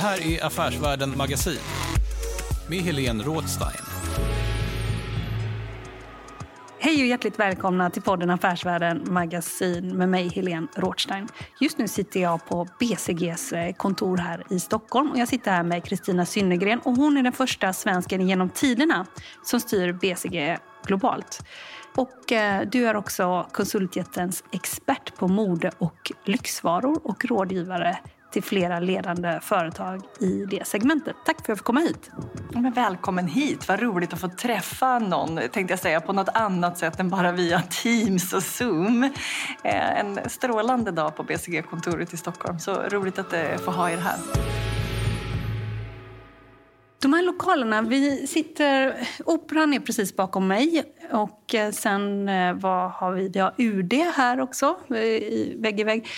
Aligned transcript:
Här 0.00 0.26
är 0.26 0.44
Affärsvärlden 0.44 1.16
Magasin 1.16 1.58
med 2.68 2.78
Helene 2.78 3.24
Rådstein. 3.24 3.84
Hej 6.78 7.02
och 7.02 7.06
hjärtligt 7.06 7.38
välkomna 7.38 7.90
till 7.90 8.02
podden 8.02 8.30
Affärsvärlden 8.30 9.04
Magasin 9.10 9.96
med 9.96 10.08
mig 10.08 10.28
Helene 10.28 10.66
Rothstein. 10.76 11.28
Just 11.60 11.78
nu 11.78 11.88
sitter 11.88 12.20
jag 12.20 12.46
på 12.46 12.68
BCGs 12.78 13.52
eh, 13.52 13.72
kontor 13.72 14.16
här 14.16 14.44
i 14.50 14.60
Stockholm 14.60 15.10
och 15.10 15.18
jag 15.18 15.28
sitter 15.28 15.50
här 15.50 15.62
med 15.62 15.84
Kristina 15.84 16.26
Synnergren 16.26 16.80
och 16.80 16.96
hon 16.96 17.16
är 17.16 17.22
den 17.22 17.32
första 17.32 17.72
svensken 17.72 18.28
genom 18.28 18.48
tiderna 18.48 19.06
som 19.42 19.60
styr 19.60 19.92
BCG 19.92 20.58
globalt. 20.86 21.40
Och 21.96 22.32
eh, 22.32 22.68
du 22.72 22.88
är 22.88 22.96
också 22.96 23.46
konsultjättens 23.52 24.44
expert 24.52 25.16
på 25.16 25.28
mode 25.28 25.70
och 25.78 26.12
lyxvaror 26.24 27.00
och 27.06 27.24
rådgivare 27.24 27.98
till 28.30 28.42
flera 28.42 28.80
ledande 28.80 29.40
företag 29.42 30.02
i 30.20 30.44
det 30.50 30.66
segmentet. 30.66 31.16
Tack 31.24 31.36
för 31.36 31.42
att 31.42 31.48
jag 31.48 31.58
fick 31.58 31.64
komma 31.64 31.80
hit. 31.80 32.10
Men 32.52 32.72
välkommen 32.72 33.26
hit. 33.26 33.68
Vad 33.68 33.80
roligt 33.80 34.12
att 34.12 34.20
få 34.20 34.28
träffa 34.28 34.98
någon, 34.98 35.36
tänkte 35.36 35.72
jag 35.72 35.78
säga, 35.78 36.00
på 36.00 36.12
något 36.12 36.28
annat 36.28 36.78
sätt 36.78 37.00
än 37.00 37.10
bara 37.10 37.32
via 37.32 37.62
Teams 37.62 38.32
och 38.32 38.42
Zoom. 38.42 39.04
Eh, 39.62 40.00
en 40.00 40.18
strålande 40.30 40.90
dag 40.90 41.16
på 41.16 41.22
BCG-kontoret 41.22 42.14
i 42.14 42.16
Stockholm. 42.16 42.58
Så 42.58 42.74
roligt 42.74 43.18
att 43.18 43.32
eh, 43.32 43.56
få 43.64 43.70
ha 43.70 43.90
er 43.90 43.96
här. 43.96 44.16
De 47.02 47.12
här 47.12 47.22
lokalerna, 47.22 47.82
vi 47.82 48.26
sitter, 48.26 48.94
operan 49.24 49.74
är 49.74 49.80
precis 49.80 50.16
bakom 50.16 50.48
mig 50.48 50.84
och 51.12 51.54
eh, 51.54 51.70
sen 51.70 52.30
vad 52.60 52.90
har 52.90 53.12
vi, 53.12 53.28
vi 53.28 53.38
har 53.38 53.54
UD 53.58 53.92
här 53.92 54.40
också, 54.40 54.76
vägg 55.56 55.80
i 55.80 55.84
vägg. 55.84 56.08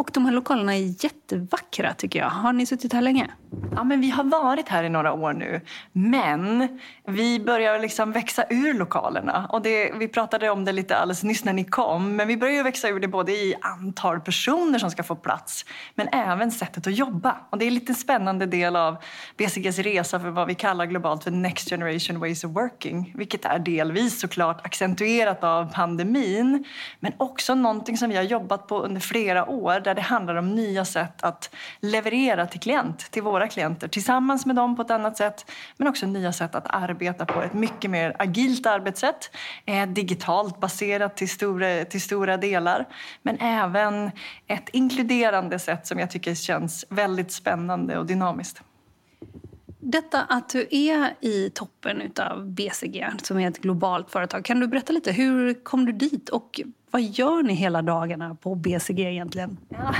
Och 0.00 0.10
de 0.12 0.26
här 0.26 0.32
lokalerna 0.32 0.76
är 0.76 1.04
jättevackra 1.04 1.94
tycker 1.94 2.18
jag. 2.18 2.28
Har 2.28 2.52
ni 2.52 2.66
suttit 2.66 2.92
här 2.92 3.00
länge? 3.00 3.30
Ja, 3.76 3.84
men 3.84 4.00
vi 4.00 4.10
har 4.10 4.24
varit 4.24 4.68
här 4.68 4.84
i 4.84 4.88
några 4.88 5.12
år 5.12 5.32
nu. 5.32 5.60
Men 5.92 6.78
vi 7.06 7.40
börjar 7.40 7.78
liksom 7.78 8.12
växa 8.12 8.44
ur 8.50 8.74
lokalerna. 8.74 9.48
Och 9.52 9.62
det, 9.62 9.92
vi 9.92 10.08
pratade 10.08 10.50
om 10.50 10.64
det 10.64 10.72
lite 10.72 10.96
alldeles 10.96 11.22
nyss 11.22 11.44
när 11.44 11.52
ni 11.52 11.64
kom. 11.64 12.16
Men 12.16 12.28
vi 12.28 12.36
börjar 12.36 12.64
växa 12.64 12.88
ur 12.88 13.00
det 13.00 13.08
både 13.08 13.32
i 13.32 13.54
antal 13.60 14.20
personer 14.20 14.78
som 14.78 14.90
ska 14.90 15.02
få 15.02 15.16
plats 15.16 15.64
men 15.94 16.08
även 16.08 16.50
sättet 16.50 16.86
att 16.86 16.96
jobba. 16.96 17.36
Och 17.50 17.58
det 17.58 17.64
är 17.64 17.66
en 17.66 17.74
lite 17.74 17.94
spännande 17.94 18.46
del 18.46 18.76
av 18.76 18.96
BCGs 19.36 19.78
resa 19.78 20.20
för 20.20 20.30
vad 20.30 20.46
vi 20.46 20.54
kallar 20.54 20.86
globalt 20.86 21.24
för 21.24 21.30
Next 21.30 21.68
Generation 21.68 22.20
Ways 22.20 22.44
of 22.44 22.50
Working. 22.50 23.12
Vilket 23.16 23.44
är 23.44 23.58
delvis 23.58 24.20
såklart 24.20 24.66
accentuerat 24.66 25.44
av 25.44 25.72
pandemin 25.72 26.64
men 27.00 27.12
också 27.16 27.54
någonting 27.54 27.96
som 27.96 28.10
vi 28.10 28.16
har 28.16 28.24
jobbat 28.24 28.66
på 28.66 28.82
under 28.82 29.00
flera 29.00 29.48
år 29.50 29.80
där 29.90 29.94
det 29.94 30.02
handlar 30.02 30.34
om 30.34 30.54
nya 30.54 30.84
sätt 30.84 31.22
att 31.22 31.54
leverera 31.80 32.46
till 32.46 32.60
klient, 32.60 33.10
till 33.10 33.22
våra 33.22 33.48
klienter 33.48 33.88
tillsammans 33.88 34.46
med 34.46 34.56
dem 34.56 34.76
på 34.76 34.82
ett 34.82 34.90
annat 34.90 35.16
sätt 35.16 35.50
men 35.76 35.88
också 35.88 36.06
nya 36.06 36.32
sätt 36.32 36.54
att 36.54 36.66
arbeta 36.66 37.26
på 37.26 37.42
ett 37.42 37.52
mycket 37.52 37.90
mer 37.90 38.16
agilt 38.18 38.66
arbetssätt 38.66 39.30
eh, 39.66 39.88
digitalt 39.88 40.60
baserat 40.60 41.16
till 41.16 41.28
stora, 41.28 41.84
till 41.84 42.00
stora 42.00 42.36
delar 42.36 42.88
men 43.22 43.36
även 43.40 44.10
ett 44.46 44.68
inkluderande 44.72 45.58
sätt 45.58 45.86
som 45.86 45.98
jag 45.98 46.10
tycker 46.10 46.34
känns 46.34 46.84
väldigt 46.88 47.32
spännande 47.32 47.98
och 47.98 48.06
dynamiskt. 48.06 48.62
Detta 49.80 50.22
att 50.22 50.48
du 50.48 50.66
är 50.70 51.14
i 51.20 51.50
toppen 51.50 52.12
av 52.20 52.46
BCG, 52.46 53.06
som 53.22 53.38
är 53.38 53.48
ett 53.48 53.58
globalt 53.58 54.10
företag. 54.10 54.44
Kan 54.44 54.60
du 54.60 54.66
berätta 54.66 54.92
lite, 54.92 55.12
hur 55.12 55.64
kom 55.64 55.84
du 55.84 55.92
dit 55.92 56.28
och 56.28 56.60
vad 56.90 57.02
gör 57.02 57.42
ni 57.42 57.54
hela 57.54 57.82
dagarna 57.82 58.34
på 58.34 58.54
BCG 58.54 59.00
egentligen? 59.00 59.58
Ja, 59.68 59.94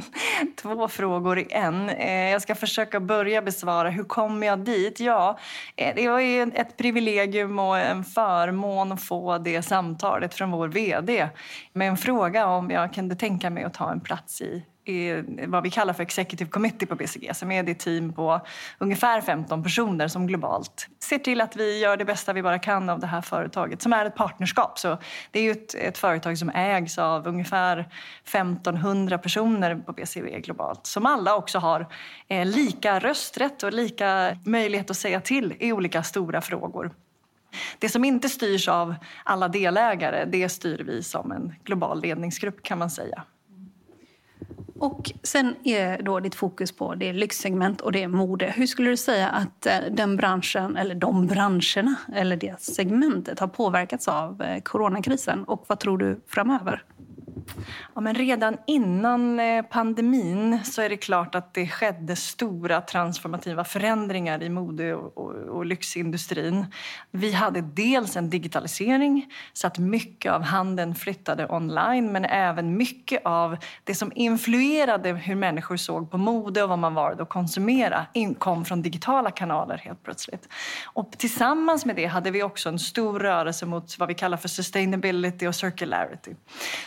två 0.62 0.88
frågor 0.88 1.38
i 1.38 1.46
en. 1.50 1.88
Eh, 1.88 2.30
jag 2.30 2.42
ska 2.42 2.54
försöka 2.54 3.00
börja 3.00 3.42
besvara. 3.42 3.90
Hur 3.90 4.04
kom 4.04 4.42
jag 4.42 4.58
dit? 4.58 5.00
Ja, 5.00 5.38
eh, 5.76 5.94
det 5.96 6.08
var 6.08 6.20
ju 6.20 6.42
ett 6.42 6.76
privilegium 6.76 7.58
och 7.58 7.78
en 7.78 8.04
förmån 8.04 8.92
att 8.92 9.02
få 9.02 9.38
det 9.38 9.62
samtalet 9.62 10.34
från 10.34 10.50
vår 10.50 10.68
vd 10.68 11.28
med 11.72 11.88
en 11.88 11.96
fråga 11.96 12.46
om 12.46 12.70
jag 12.70 12.94
kunde 12.94 13.16
tänka 13.16 13.50
mig 13.50 13.64
att 13.64 13.74
ta 13.74 13.92
en 13.92 14.00
plats 14.00 14.40
i 14.40 14.64
vad 15.46 15.62
vi 15.62 15.70
kallar 15.70 15.92
för 15.92 16.02
Executive 16.02 16.50
Committee 16.50 16.86
på 16.86 16.94
BCG 16.94 17.30
som 17.34 17.52
är 17.52 17.62
det 17.62 17.74
team 17.74 18.12
på 18.12 18.40
ungefär 18.78 19.20
15 19.20 19.62
personer 19.62 20.08
som 20.08 20.26
globalt 20.26 20.88
ser 21.00 21.18
till 21.18 21.40
att 21.40 21.56
vi 21.56 21.78
gör 21.78 21.96
det 21.96 22.04
bästa 22.04 22.32
vi 22.32 22.42
bara 22.42 22.58
kan 22.58 22.88
av 22.88 23.00
det 23.00 23.06
här 23.06 23.20
företaget 23.20 23.82
som 23.82 23.92
är 23.92 24.06
ett 24.06 24.14
partnerskap. 24.14 24.78
Så 24.78 24.98
det 25.30 25.38
är 25.38 25.42
ju 25.42 25.50
ett, 25.50 25.74
ett 25.74 25.98
företag 25.98 26.38
som 26.38 26.50
ägs 26.50 26.98
av 26.98 27.26
ungefär 27.26 27.88
1500 28.24 29.18
personer 29.18 29.76
på 29.76 29.92
BCG 29.92 30.42
globalt 30.42 30.86
som 30.86 31.06
alla 31.06 31.36
också 31.36 31.58
har 31.58 31.86
eh, 32.28 32.46
lika 32.46 32.98
rösträtt 32.98 33.62
och 33.62 33.72
lika 33.72 34.36
möjlighet 34.44 34.90
att 34.90 34.96
säga 34.96 35.20
till 35.20 35.54
i 35.58 35.72
olika 35.72 36.02
stora 36.02 36.40
frågor. 36.40 36.90
Det 37.78 37.88
som 37.88 38.04
inte 38.04 38.28
styrs 38.28 38.68
av 38.68 38.94
alla 39.24 39.48
delägare, 39.48 40.24
det 40.24 40.48
styr 40.48 40.84
vi 40.86 41.02
som 41.02 41.32
en 41.32 41.54
global 41.64 42.02
ledningsgrupp 42.02 42.62
kan 42.62 42.78
man 42.78 42.90
säga. 42.90 43.24
Och 44.82 45.12
sen 45.22 45.54
är 45.64 46.02
då 46.02 46.20
ditt 46.20 46.34
fokus 46.34 46.72
på 46.72 46.94
det 46.94 47.12
lyxsegment 47.12 47.80
och 47.80 47.92
det 47.92 48.08
mode. 48.08 48.52
Hur 48.56 48.66
skulle 48.66 48.90
du 48.90 48.96
säga 48.96 49.28
att 49.28 49.66
eh, 49.66 49.74
den 49.90 50.16
branschen, 50.16 50.76
eller 50.76 50.94
de 50.94 51.26
branscherna, 51.26 51.94
eller 52.14 52.36
det 52.36 52.60
segmentet 52.60 53.38
har 53.38 53.48
påverkats 53.48 54.08
av 54.08 54.42
eh, 54.42 54.62
coronakrisen? 54.62 55.44
Och 55.44 55.64
vad 55.68 55.78
tror 55.80 55.98
du 55.98 56.20
framöver? 56.28 56.84
Ja, 57.94 58.00
men 58.00 58.14
redan 58.14 58.56
innan 58.66 59.40
eh, 59.40 59.62
pandemin 59.62 60.64
så 60.64 60.82
är 60.82 60.88
det 60.88 60.96
klart 60.96 61.34
att 61.34 61.54
det 61.54 61.68
skedde 61.68 62.16
stora 62.16 62.80
transformativa 62.80 63.64
förändringar 63.64 64.42
i 64.42 64.48
mode 64.48 64.94
och, 64.94 65.18
och, 65.18 65.32
och, 65.32 65.66
lyxindustrin. 65.66 66.66
Vi 67.10 67.32
hade 67.32 67.60
dels 67.60 68.16
en 68.16 68.30
digitalisering 68.30 69.26
så 69.52 69.66
att 69.66 69.78
mycket 69.78 70.32
av 70.32 70.42
handeln 70.42 70.94
flyttade 70.94 71.46
online 71.48 72.12
men 72.12 72.24
även 72.24 72.76
mycket 72.76 73.22
av 73.24 73.56
det 73.84 73.94
som 73.94 74.12
influerade 74.14 75.12
hur 75.12 75.34
människor 75.34 75.76
såg 75.76 76.10
på 76.10 76.18
mode 76.18 76.62
och 76.62 76.68
vad 76.68 76.78
man 76.78 76.94
var 76.94 77.22
att 77.22 77.28
konsumera 77.28 78.06
kom 78.38 78.64
från 78.64 78.82
digitala 78.82 79.30
kanaler 79.30 79.76
helt 79.76 80.02
plötsligt. 80.02 80.48
Och 80.84 81.12
tillsammans 81.18 81.84
med 81.84 81.96
det 81.96 82.06
hade 82.06 82.30
vi 82.30 82.42
också 82.42 82.68
en 82.68 82.78
stor 82.78 83.18
rörelse 83.18 83.66
mot 83.66 83.98
vad 83.98 84.08
vi 84.08 84.14
kallar 84.14 84.36
för 84.36 84.48
sustainability 84.48 85.46
och 85.46 85.54
circularity. 85.54 86.34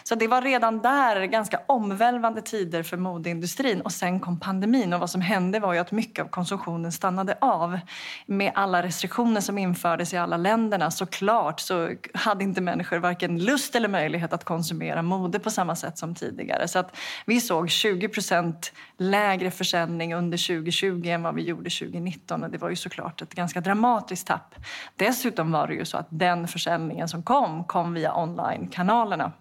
Så 0.04 0.16
det 0.16 0.28
var 0.28 0.42
redan 0.46 0.82
där 0.82 1.26
ganska 1.26 1.60
omvälvande 1.66 2.42
tider 2.42 2.84
för 2.84 2.98
modeindustrin 2.98 3.82
och 3.82 3.92
sen 3.92 4.20
kom 4.20 4.40
pandemin 4.40 4.94
och 4.94 5.00
vad 5.00 5.10
som 5.10 5.22
hände 5.22 5.60
var 5.60 5.74
ju 5.74 5.80
att 5.80 5.92
mycket 5.92 6.26
av 6.26 6.30
konsumtionen 6.30 6.92
stannade 6.92 7.38
av. 7.42 7.80
Med 8.26 8.52
alla 8.56 8.84
restriktioner 8.84 9.42
som 9.42 9.58
infördes 9.58 10.14
i 10.14 10.18
alla 10.18 10.38
länderna 10.38 10.92
såklart 10.92 11.60
så 11.60 11.90
hade 12.14 12.44
inte 12.44 12.62
människor 12.62 12.98
varken 12.98 13.40
lust 13.40 13.76
eller 13.76 13.88
möjlighet 13.90 14.34
att 14.34 14.44
konsumera 14.44 15.02
mode 15.02 15.40
på 15.40 15.50
samma 15.50 15.76
sätt 15.76 15.98
som 15.98 16.16
tidigare. 16.16 16.68
Så 16.68 16.80
att 16.80 16.98
vi 17.26 17.42
såg 17.42 17.68
20% 17.68 18.54
lägre 18.98 19.52
försäljning 19.52 20.16
under 20.16 20.38
2020 20.38 21.08
än 21.08 21.24
vad 21.24 21.36
vi 21.36 21.42
gjorde 21.42 21.70
2019 21.70 22.44
och 22.44 22.50
det 22.50 22.58
var 22.58 22.70
ju 22.70 22.76
såklart 22.76 23.22
ett 23.22 23.34
ganska 23.34 23.62
dramatiskt 23.62 24.28
tapp. 24.28 24.56
Dessutom 24.96 25.52
var 25.52 25.68
det 25.68 25.74
ju 25.74 25.86
så 25.86 25.98
att 25.98 26.08
den 26.10 26.48
försäljningen 26.48 27.08
som 27.08 27.24
kom, 27.24 27.64
kom 27.64 27.94
via 27.94 28.16
online-kanalerna. 28.16 29.32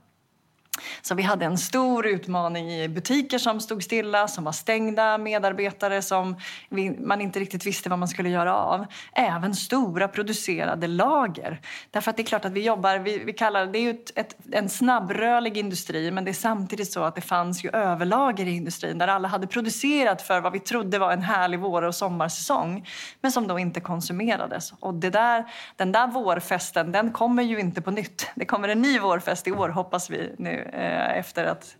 Så 1.02 1.14
vi 1.14 1.22
hade 1.22 1.44
en 1.44 1.58
stor 1.58 2.06
utmaning 2.06 2.72
i 2.72 2.88
butiker 2.88 3.38
som 3.38 3.60
stod 3.60 3.82
stilla, 3.82 4.28
som 4.28 4.44
var 4.44 4.52
stängda, 4.52 5.18
medarbetare 5.18 6.02
som 6.02 6.36
vi, 6.68 6.90
man 6.90 7.20
inte 7.20 7.40
riktigt 7.40 7.66
visste 7.66 7.88
vad 7.88 7.98
man 7.98 8.08
skulle 8.08 8.28
göra 8.28 8.56
av. 8.56 8.86
Även 9.12 9.54
stora 9.54 10.08
producerade 10.08 10.86
lager. 10.86 11.60
Därför 11.90 12.10
att 12.10 12.16
det 12.16 12.22
är 12.22 12.26
klart 12.26 12.44
att 12.44 12.52
vi 12.52 12.62
jobbar, 12.62 12.98
vi, 12.98 13.18
vi 13.18 13.32
kallar 13.32 13.66
det 13.66 13.78
är 13.78 13.82
ju 13.82 13.90
ett, 13.90 14.18
ett, 14.18 14.36
en 14.52 14.68
snabbrörlig 14.68 15.56
industri 15.56 16.10
men 16.10 16.24
det 16.24 16.30
är 16.30 16.32
samtidigt 16.32 16.92
så 16.92 17.04
att 17.04 17.14
det 17.14 17.20
fanns 17.20 17.64
ju 17.64 17.70
överlager 17.70 18.46
i 18.46 18.50
industrin 18.50 18.98
där 18.98 19.08
alla 19.08 19.28
hade 19.28 19.46
producerat 19.46 20.22
för 20.22 20.40
vad 20.40 20.52
vi 20.52 20.60
trodde 20.60 20.98
var 20.98 21.12
en 21.12 21.22
härlig 21.22 21.60
vår 21.60 21.82
och 21.82 21.94
sommarsäsong 21.94 22.88
men 23.20 23.32
som 23.32 23.46
då 23.46 23.58
inte 23.58 23.80
konsumerades. 23.80 24.72
Och 24.80 24.94
det 24.94 25.10
där, 25.10 25.44
den 25.76 25.92
där 25.92 26.06
vårfesten 26.06 26.92
den 26.92 27.12
kommer 27.12 27.42
ju 27.42 27.60
inte 27.60 27.82
på 27.82 27.90
nytt. 27.90 28.30
Det 28.34 28.44
kommer 28.44 28.68
en 28.68 28.82
ny 28.82 28.98
vårfest 28.98 29.48
i 29.48 29.52
år 29.52 29.68
hoppas 29.68 30.10
vi 30.10 30.34
nu 30.38 30.63
eh, 30.72 31.18
efter 31.18 31.44
att 31.44 31.76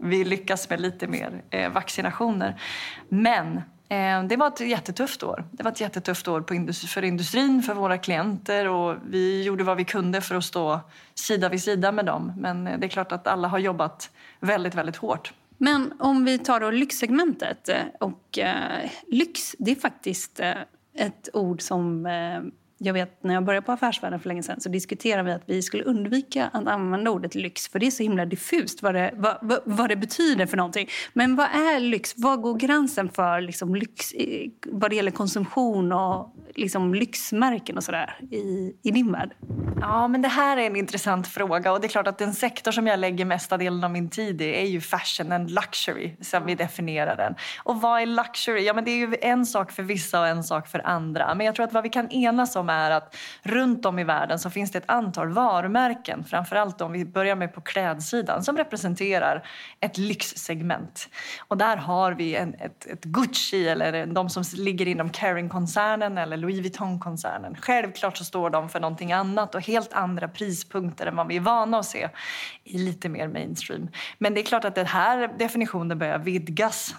vi 0.00 0.24
lyckas 0.24 0.70
med 0.70 0.80
lite 0.80 1.06
mer 1.06 1.42
eh, 1.50 1.72
vaccinationer. 1.72 2.60
Men 3.08 3.56
eh, 3.88 4.22
det 4.28 4.36
var 4.36 4.46
ett 4.46 4.60
jättetufft 4.60 5.22
år. 5.22 5.44
Det 5.52 5.62
var 5.62 5.72
ett 5.72 5.80
jättetufft 5.80 6.28
år 6.28 6.44
för 6.86 7.04
industrin, 7.04 7.62
för 7.62 7.74
våra 7.74 7.98
klienter 7.98 8.68
och 8.68 8.96
vi 9.10 9.42
gjorde 9.42 9.64
vad 9.64 9.76
vi 9.76 9.84
kunde 9.84 10.20
för 10.20 10.34
att 10.34 10.44
stå 10.44 10.80
sida 11.14 11.48
vid 11.48 11.62
sida 11.62 11.92
med 11.92 12.06
dem. 12.06 12.32
Men 12.36 12.66
eh, 12.66 12.78
det 12.78 12.86
är 12.86 12.88
klart 12.88 13.12
att 13.12 13.26
alla 13.26 13.48
har 13.48 13.58
jobbat 13.58 14.10
väldigt, 14.40 14.74
väldigt 14.74 14.96
hårt. 14.96 15.32
Men 15.58 15.92
om 15.98 16.24
vi 16.24 16.38
tar 16.38 16.60
då 16.60 16.70
lyxsegmentet 16.70 17.68
eh, 17.68 17.76
och 18.00 18.38
eh, 18.38 18.90
lyx, 19.06 19.56
det 19.58 19.70
är 19.70 19.76
faktiskt 19.76 20.40
eh, 20.40 20.52
ett 20.94 21.28
ord 21.32 21.62
som 21.62 22.06
eh, 22.06 22.40
jag 22.78 22.92
vet 22.92 23.22
när 23.24 23.34
jag 23.34 23.44
började 23.44 23.66
på 23.66 23.72
Affärsvärlden 23.72 24.20
för 24.20 24.28
länge 24.28 24.42
sedan 24.42 24.60
så 24.60 24.68
diskuterade 24.68 25.22
vi 25.22 25.32
att 25.32 25.42
vi 25.46 25.62
skulle 25.62 25.82
undvika 25.82 26.50
att 26.52 26.66
använda 26.66 27.10
ordet 27.10 27.34
lyx 27.34 27.68
för 27.68 27.78
det 27.78 27.86
är 27.86 27.90
så 27.90 28.02
himla 28.02 28.26
diffust 28.26 28.82
vad 28.82 28.94
det, 28.94 29.10
vad, 29.14 29.38
vad 29.42 29.60
vad 29.64 29.88
det 29.88 29.96
betyder 29.96 30.46
för 30.46 30.56
någonting. 30.56 30.88
Men 31.12 31.36
vad 31.36 31.46
är 31.46 31.80
lyx? 31.80 32.14
Vad 32.16 32.42
går 32.42 32.54
gränsen 32.54 33.08
för 33.08 33.40
liksom 33.40 33.74
lyx 33.74 34.12
eh, 34.12 34.50
vad 34.66 34.90
det 34.90 34.96
gäller 34.96 35.10
konsumtion 35.10 35.92
och 35.92 36.34
liksom 36.54 36.94
lyxmärken 36.94 37.76
och 37.76 37.84
sådär 37.84 38.18
i, 38.30 38.76
i 38.82 38.90
din 38.90 39.12
värld? 39.12 39.34
Ja, 39.80 40.08
men 40.08 40.22
det 40.22 40.28
här 40.28 40.56
är 40.56 40.66
en 40.66 40.76
intressant 40.76 41.26
fråga 41.28 41.72
och 41.72 41.80
det 41.80 41.86
är 41.86 41.88
klart 41.88 42.06
att 42.06 42.18
den 42.18 42.34
sektor 42.34 42.72
som 42.72 42.86
jag 42.86 42.98
lägger 42.98 43.24
mesta 43.24 43.56
delen 43.56 43.84
av 43.84 43.90
min 43.90 44.10
tid 44.10 44.42
i 44.42 44.54
är 44.54 44.66
ju 44.66 44.80
fashion 44.80 45.32
and 45.32 45.50
luxury 45.50 46.16
som 46.20 46.46
vi 46.46 46.54
definierar 46.54 47.16
den. 47.16 47.34
Och 47.64 47.80
vad 47.80 48.02
är 48.02 48.06
luxury? 48.06 48.64
Ja, 48.64 48.74
men 48.74 48.84
det 48.84 48.90
är 48.90 48.96
ju 48.96 49.16
en 49.20 49.46
sak 49.46 49.72
för 49.72 49.82
vissa 49.82 50.20
och 50.20 50.26
en 50.26 50.44
sak 50.44 50.68
för 50.68 50.86
andra. 50.86 51.34
Men 51.34 51.46
jag 51.46 51.54
tror 51.54 51.66
att 51.66 51.72
vad 51.72 51.82
vi 51.82 51.88
kan 51.88 52.10
enas 52.10 52.56
om 52.56 52.65
som 52.66 52.70
är 52.70 52.90
att 52.90 53.16
runt 53.42 53.86
om 53.86 53.98
i 53.98 54.04
världen 54.04 54.38
så 54.38 54.50
finns 54.50 54.70
det 54.70 54.78
ett 54.78 54.90
antal 54.90 55.28
varumärken, 55.28 56.24
framförallt 56.24 56.80
om 56.80 56.92
vi 56.92 57.04
börjar 57.04 57.36
med 57.36 57.54
på 57.54 57.60
klädsidan, 57.60 58.42
som 58.42 58.56
representerar 58.56 59.46
ett 59.80 59.98
lyxsegment. 59.98 61.08
Och 61.48 61.56
där 61.56 61.76
har 61.76 62.12
vi 62.12 62.36
en, 62.36 62.54
ett, 62.54 62.86
ett 62.86 63.04
Gucci 63.04 63.68
eller 63.68 64.06
de 64.06 64.30
som 64.30 64.42
ligger 64.56 64.88
inom 64.88 65.12
Kering-koncernen 65.12 66.18
eller 66.18 66.36
Louis 66.36 66.60
Vuitton-koncernen. 66.60 67.56
Självklart 67.60 68.16
så 68.16 68.24
står 68.24 68.50
de 68.50 68.68
för 68.68 68.80
någonting 68.80 69.12
annat 69.12 69.54
och 69.54 69.60
helt 69.60 69.92
andra 69.92 70.28
prispunkter 70.28 71.06
än 71.06 71.16
vad 71.16 71.28
vi 71.28 71.36
är 71.36 71.40
vana 71.40 71.78
att 71.78 71.86
se 71.86 72.08
i 72.64 72.78
lite 72.78 73.08
mer 73.08 73.28
mainstream. 73.28 73.88
Men 74.18 74.34
det 74.34 74.40
är 74.40 74.44
klart 74.44 74.64
att 74.64 74.74
den 74.74 74.86
här 74.86 75.30
definitionen 75.38 75.98
börjar 75.98 76.18
vidgas. 76.18 76.94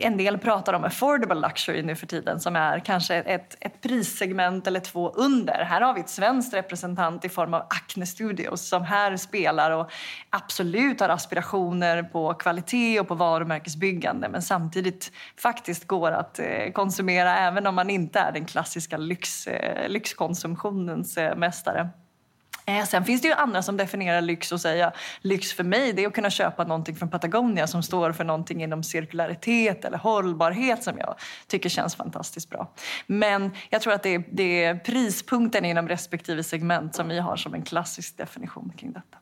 En 0.00 0.16
del 0.16 0.38
pratar 0.38 0.72
om 0.74 0.84
affordable 0.84 1.48
luxury 1.48 1.82
nu 1.82 1.96
för 1.96 2.06
tiden 2.06 2.40
som 2.40 2.56
är 2.56 2.78
kanske 2.78 3.14
ett, 3.14 3.56
ett 3.60 3.80
prissegment 3.80 4.66
eller 4.66 4.80
två 4.92 5.10
under. 5.10 5.64
Här 5.64 5.80
har 5.80 5.94
vi 5.94 6.00
ett 6.00 6.08
svenskt 6.08 6.54
representant 6.54 7.24
i 7.24 7.28
form 7.28 7.54
av 7.54 7.60
Acne 7.60 8.06
Studios 8.06 8.68
som 8.68 8.84
här 8.84 9.16
spelar 9.16 9.70
och 9.70 9.90
absolut 10.30 11.00
har 11.00 11.08
aspirationer 11.08 12.02
på 12.02 12.34
kvalitet 12.34 13.00
och 13.00 13.08
på 13.08 13.14
varumärkesbyggande 13.14 14.28
men 14.28 14.42
samtidigt 14.42 15.12
faktiskt 15.36 15.86
går 15.86 16.10
att 16.10 16.38
eh, 16.38 16.72
konsumera 16.72 17.38
även 17.38 17.66
om 17.66 17.74
man 17.74 17.90
inte 17.90 18.18
är 18.18 18.32
den 18.32 18.44
klassiska 18.44 18.96
lyx, 18.96 19.46
eh, 19.46 19.88
lyxkonsumtionens 19.88 21.16
eh, 21.16 21.36
mästare. 21.36 21.88
Eh, 22.70 22.84
sen 22.84 23.04
finns 23.04 23.22
det 23.22 23.28
ju 23.28 23.34
andra 23.34 23.62
som 23.62 23.76
definierar 23.76 24.20
lyx 24.20 24.52
och 24.52 24.60
säger 24.60 24.92
lyx 25.20 25.52
för 25.52 25.64
mig 25.64 25.92
det 25.92 26.04
är 26.04 26.06
att 26.06 26.14
kunna 26.14 26.30
köpa 26.30 26.64
någonting 26.64 26.96
från 26.96 27.10
Patagonia 27.10 27.66
som 27.66 27.82
står 27.82 28.12
för 28.12 28.24
någonting 28.24 28.62
inom 28.62 28.82
cirkularitet 28.82 29.84
eller 29.84 29.98
hållbarhet 29.98 30.84
som 30.84 30.98
jag 30.98 31.14
tycker 31.46 31.68
känns 31.68 31.94
fantastiskt 31.94 32.50
bra. 32.50 32.72
Men 33.06 33.50
jag 33.70 33.82
tror 33.82 33.92
att 33.92 34.02
det 34.02 34.14
är, 34.14 34.24
det 34.32 34.64
är 34.64 34.74
prispunkten 34.74 35.64
inom 35.64 35.88
respektive 35.88 36.42
segment 36.42 36.94
som 36.94 37.08
vi 37.08 37.18
har 37.18 37.36
som 37.36 37.54
en 37.54 37.62
klassisk 37.62 38.16
definition 38.16 38.72
kring 38.76 38.92
detta. 38.92 39.19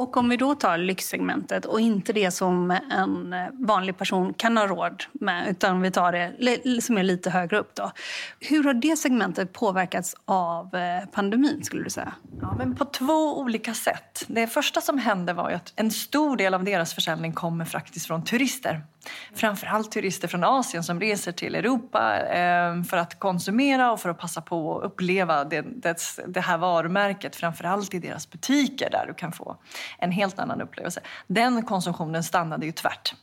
Och 0.00 0.16
om 0.16 0.28
vi 0.28 0.36
då 0.36 0.54
tar 0.54 0.78
lyxsegmentet 0.78 1.64
och 1.64 1.80
inte 1.80 2.12
det 2.12 2.30
som 2.30 2.70
en 2.70 3.34
vanlig 3.52 3.98
person 3.98 4.34
kan 4.34 4.56
ha 4.56 4.66
råd 4.66 5.04
med 5.12 5.48
utan 5.48 5.82
vi 5.82 5.90
tar 5.90 6.12
det 6.12 6.82
som 6.82 6.98
är 6.98 7.02
lite 7.02 7.30
högre 7.30 7.58
upp. 7.58 7.74
Då. 7.74 7.92
Hur 8.40 8.64
har 8.64 8.74
det 8.74 8.96
segmentet 8.96 9.52
påverkats 9.52 10.14
av 10.24 10.74
eh, 10.74 11.08
pandemin? 11.12 11.64
skulle 11.64 11.84
du 11.84 11.90
säga? 11.90 12.14
Ja, 12.40 12.54
men 12.58 12.76
på 12.76 12.84
två 12.84 13.40
olika 13.40 13.74
sätt. 13.74 14.24
Det 14.26 14.46
första 14.46 14.80
som 14.80 14.98
hände 14.98 15.32
var 15.32 15.50
att 15.50 15.72
en 15.76 15.90
stor 15.90 16.36
del 16.36 16.54
av 16.54 16.64
deras 16.64 16.94
försäljning 16.94 17.32
kommer 17.32 17.64
faktiskt 17.64 18.06
från 18.06 18.24
turister. 18.24 18.82
Framförallt 19.34 19.92
turister 19.92 20.28
från 20.28 20.44
Asien 20.44 20.84
som 20.84 21.00
reser 21.00 21.32
till 21.32 21.54
Europa 21.54 22.20
eh, 22.20 22.82
för 22.82 22.96
att 22.96 23.18
konsumera 23.18 23.92
och 23.92 24.00
för 24.00 24.08
att 24.08 24.18
passa 24.18 24.40
på 24.40 24.78
att 24.78 24.84
uppleva 24.84 25.44
det, 25.44 25.60
det, 25.60 25.96
det 26.26 26.40
här 26.40 26.58
varumärket 26.58 27.36
framförallt 27.36 27.94
i 27.94 27.98
deras 27.98 28.30
butiker 28.30 28.90
där 28.90 29.06
du 29.06 29.14
kan 29.14 29.32
få 29.32 29.56
en 29.98 30.12
helt 30.12 30.38
annan 30.38 30.60
upplevelse. 30.60 31.00
Den 31.26 31.62
konsumtionen 31.62 32.24
stannade 32.24 32.66
ju 32.66 32.72
tvärt. 32.72 33.14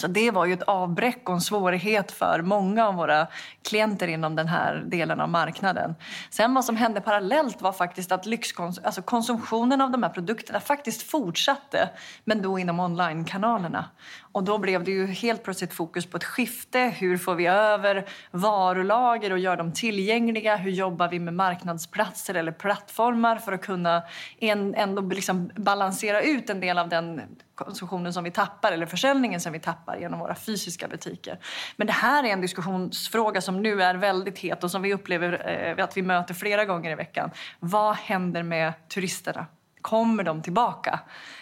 Så 0.00 0.06
det 0.06 0.30
var 0.30 0.46
ju 0.46 0.52
ett 0.52 0.62
avbräck 0.62 1.28
och 1.28 1.34
en 1.34 1.40
svårighet 1.40 2.12
för 2.12 2.42
många 2.42 2.88
av 2.88 2.94
våra 2.94 3.26
klienter 3.68 4.08
inom 4.08 4.36
den 4.36 4.48
här 4.48 4.84
delen 4.86 5.20
av 5.20 5.28
marknaden. 5.28 5.94
Sen 6.30 6.54
vad 6.54 6.64
som 6.64 6.76
hände 6.76 7.00
parallellt 7.00 7.62
var 7.62 7.72
faktiskt 7.72 8.12
att 8.12 8.26
lyxkons 8.26 8.78
alltså 8.78 9.02
konsumtionen 9.02 9.80
av 9.80 9.90
de 9.90 10.02
här 10.02 10.10
produkterna 10.10 10.60
faktiskt 10.60 11.10
fortsatte, 11.10 11.88
men 12.24 12.42
då 12.42 12.58
inom 12.58 12.80
onlinekanalerna. 12.80 13.84
Och 14.32 14.44
då 14.44 14.58
blev 14.58 14.84
det 14.84 14.90
ju 14.90 15.06
helt 15.06 15.42
plötsligt 15.42 15.74
fokus 15.74 16.06
på 16.06 16.16
ett 16.16 16.24
skifte. 16.24 16.78
Hur 16.78 17.18
får 17.18 17.34
vi 17.34 17.46
över 17.46 18.08
varulager 18.30 19.32
och 19.32 19.38
gör 19.38 19.56
dem 19.56 19.72
tillgängliga? 19.72 20.56
Hur 20.56 20.70
jobbar 20.70 21.08
vi 21.08 21.18
med 21.18 21.34
marknadsplatser 21.34 22.34
eller 22.34 22.52
plattformar 22.52 23.36
för 23.36 23.52
att 23.52 23.62
kunna 23.62 24.02
ändå 24.40 25.02
liksom 25.02 25.50
balansera 25.56 26.22
ut 26.22 26.50
en 26.50 26.60
del 26.60 26.78
av 26.78 26.88
den 26.88 27.22
konsumtionen 27.64 28.12
som 28.12 28.24
vi 28.24 28.30
tappar 28.30 28.72
eller 28.72 28.86
försäljningen 28.86 29.40
som 29.40 29.52
vi 29.52 29.60
tappar 29.60 29.96
genom 29.96 30.20
våra 30.20 30.34
fysiska 30.34 30.88
butiker. 30.88 31.38
Men 31.76 31.86
det 31.86 31.92
här 31.92 32.24
är 32.24 32.28
en 32.28 32.40
diskussionsfråga 32.40 33.40
som 33.40 33.62
nu 33.62 33.82
är 33.82 33.94
väldigt 33.94 34.38
het 34.38 34.64
och 34.64 34.70
som 34.70 34.82
vi 34.82 34.94
upplever 34.94 35.50
eh, 35.78 35.84
att 35.84 35.96
vi 35.96 36.02
möter 36.02 36.34
flera 36.34 36.64
gånger 36.64 36.90
i 36.90 36.94
veckan. 36.94 37.30
Vad 37.60 37.96
händer 37.96 38.42
med 38.42 38.88
turisterna? 38.88 39.46
Kommer 39.80 40.24
de 40.24 40.42
tillbaka? 40.42 41.00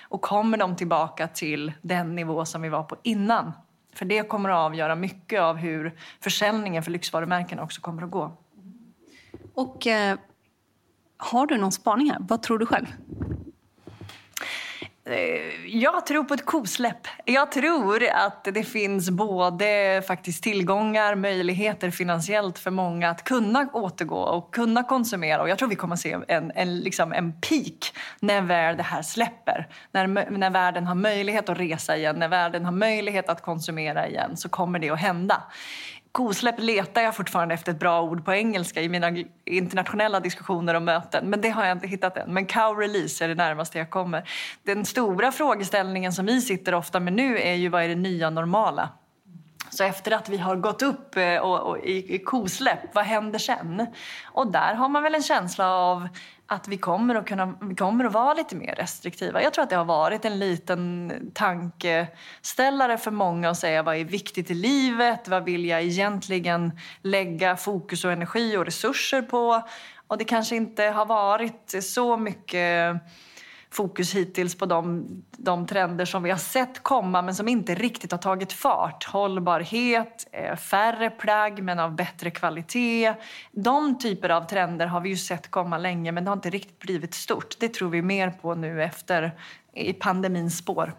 Och 0.09 0.23
kommer 0.23 0.59
de 0.59 0.77
tillbaka 0.77 1.29
till 1.29 1.73
den 1.83 2.15
nivå 2.15 2.45
som 2.45 2.63
vi 2.63 2.69
var 2.69 2.83
på 2.83 2.97
innan? 3.03 3.53
För 3.95 4.05
det 4.05 4.29
kommer 4.29 4.51
att 4.51 4.57
avgöra 4.57 4.95
mycket 4.95 5.41
av 5.41 5.57
hur 5.57 5.99
försäljningen 6.21 6.83
för 6.83 6.91
lyxvarumärken 6.91 7.59
också 7.59 7.81
kommer 7.81 8.03
att 8.03 8.11
gå. 8.11 8.37
Och 9.55 9.87
eh, 9.87 10.19
har 11.17 11.47
du 11.47 11.59
någon 11.59 11.73
spaning 11.73 12.11
här? 12.11 12.19
Vad 12.21 12.43
tror 12.43 12.59
du 12.59 12.67
själv? 12.67 12.87
Eh, 15.09 15.67
jag 15.67 16.07
tror 16.07 16.25
på 16.25 16.35
ett 16.35 16.45
kosläpp. 16.45 17.07
Jag 17.25 17.53
tror 17.53 18.05
att 18.05 18.45
det 18.45 18.65
finns 18.65 19.11
både 19.11 20.03
faktiskt 20.07 20.43
tillgångar, 20.43 21.15
möjligheter 21.15 21.91
finansiellt 21.91 22.59
för 22.59 22.71
många 22.71 23.11
att 23.11 23.25
kunna 23.25 23.69
återgå 23.73 24.17
och 24.17 24.55
kunna 24.55 24.83
konsumera. 24.83 25.43
Och 25.43 25.49
jag 25.49 25.59
tror 25.59 25.69
vi 25.69 25.77
kommer 25.77 25.95
att 25.95 26.01
se 26.01 26.17
en, 26.29 26.53
en, 26.55 26.79
liksom 26.79 27.13
en 27.13 27.41
peak 27.41 27.93
när 28.21 28.43
väl 28.43 28.77
det 28.77 28.83
här 28.83 29.03
släpper. 29.03 29.69
När, 29.93 30.31
när 30.31 30.51
världen 30.51 30.87
har 30.87 30.95
möjlighet 30.95 31.49
att 31.49 31.59
resa 31.59 31.97
igen, 31.97 32.17
när 32.19 32.29
världen 32.29 32.65
har 32.65 32.73
möjlighet 32.73 33.29
att 33.29 33.43
konsumera 33.43 34.09
igen 34.09 34.37
så 34.37 34.49
kommer 34.49 34.79
det 34.79 34.91
att 34.91 35.01
hända. 35.01 35.43
Kosläpp 36.17 36.55
letar 36.59 37.03
jag 37.03 37.17
fortfarande 37.17 37.55
efter 37.55 37.73
ett 37.73 37.79
bra 37.79 38.03
ord 38.03 38.25
på 38.25 38.33
engelska 38.33 38.83
i 38.83 38.89
mina 38.89 39.11
internationella 39.45 40.21
diskussioner 40.21 40.75
och 40.75 40.83
möten. 40.83 41.31
Men 41.31 41.41
det 41.41 41.49
har 41.49 41.65
jag 41.65 41.77
inte 41.77 41.87
hittat 41.87 42.17
än. 42.17 42.35
Men 42.35 42.47
cow 42.47 42.77
release 42.79 43.25
är 43.25 43.29
det 43.29 43.35
närmaste 43.35 43.79
jag 43.79 43.91
kommer. 43.91 44.29
Den 44.63 44.85
stora 44.85 45.33
frågeställningen 45.33 46.13
som 46.13 46.27
vi 46.27 46.41
sitter 46.41 46.75
ofta 46.75 47.01
med 47.01 47.13
nu 47.13 47.39
är 47.39 47.55
ju 47.55 47.69
vad 47.69 47.83
är 47.83 47.89
det 47.89 47.95
nya 47.95 48.31
normala? 48.31 48.89
Så 49.71 49.85
efter 49.85 50.13
att 50.13 50.29
vi 50.29 50.39
har 50.39 50.57
gått 50.57 50.83
upp 50.83 51.17
eh, 51.17 51.37
och, 51.37 51.61
och, 51.61 51.79
i, 51.79 52.15
i 52.15 52.19
kosläpp, 52.19 52.95
vad 52.95 53.05
händer 53.05 53.39
sen? 53.39 53.87
Och 54.25 54.53
där 54.53 54.75
har 54.75 54.89
man 54.89 55.03
väl 55.03 55.15
en 55.15 55.23
känsla 55.23 55.71
av 55.71 56.09
att 56.47 56.69
vi 56.69 56.79
kommer 56.79 57.15
att, 57.15 57.27
kunna, 57.27 57.55
vi 57.61 57.75
kommer 57.75 58.05
att 58.05 58.13
vara 58.13 58.35
lite 58.35 58.57
mer 58.57 58.75
restriktiva. 58.75 59.43
Jag 59.43 59.55
tror 59.55 59.63
att 59.63 59.71
det 59.71 59.77
har 59.77 59.85
varit 59.85 60.25
en 60.25 60.39
liten 60.39 61.13
tankeställare 61.35 62.99
för 62.99 63.11
många 63.11 63.51
att 63.51 63.59
säga 63.59 63.83
vad 63.83 63.97
är 63.97 64.05
viktigt 64.05 64.51
i 64.51 64.55
livet? 64.55 65.29
Vad 65.29 65.45
vill 65.45 65.65
jag 65.65 65.83
egentligen 65.83 66.79
lägga 67.03 67.57
fokus 67.57 68.05
och 68.05 68.13
energi 68.13 68.57
och 68.57 68.65
resurser 68.65 69.23
på? 69.23 69.63
Och 70.07 70.19
det 70.19 70.25
kanske 70.25 70.57
inte 70.57 70.85
har 70.85 71.07
varit 71.07 71.75
så 71.83 72.17
mycket 72.17 72.97
fokus 73.77 74.15
hittills 74.15 74.55
på 74.55 74.67
de, 74.67 75.07
de 75.37 75.67
trender 75.67 76.05
som 76.05 76.23
vi 76.23 76.31
har 76.31 76.39
sett 76.39 76.83
komma 76.83 77.23
men 77.23 77.35
som 77.35 77.49
inte 77.49 77.75
riktigt 77.75 78.13
har 78.13 78.19
tagit 78.19 78.53
fart. 78.53 79.05
Hållbarhet, 79.05 80.29
eh, 80.33 80.57
färre 80.57 81.11
plagg 81.11 81.63
men 81.63 81.79
av 81.79 81.97
bättre 81.97 82.31
kvalitet. 82.31 83.15
De 83.53 83.99
typer 83.99 84.29
av 84.29 84.45
trender 84.45 84.87
har 84.87 85.01
vi 85.01 85.09
ju 85.09 85.17
sett 85.17 85.51
komma 85.51 85.79
länge 85.79 86.13
men 86.13 86.25
det 86.25 86.31
har 86.31 86.37
inte 86.37 86.51
riktigt 86.51 86.79
blivit 86.79 87.15
stort. 87.15 87.55
Det 87.59 87.69
tror 87.69 87.91
vi 87.91 88.03
mer 88.03 88.31
på 88.31 88.55
nu 88.55 88.83
efter 88.83 89.33
i 89.73 89.93
pandemins 89.93 90.59
spår. 90.59 90.95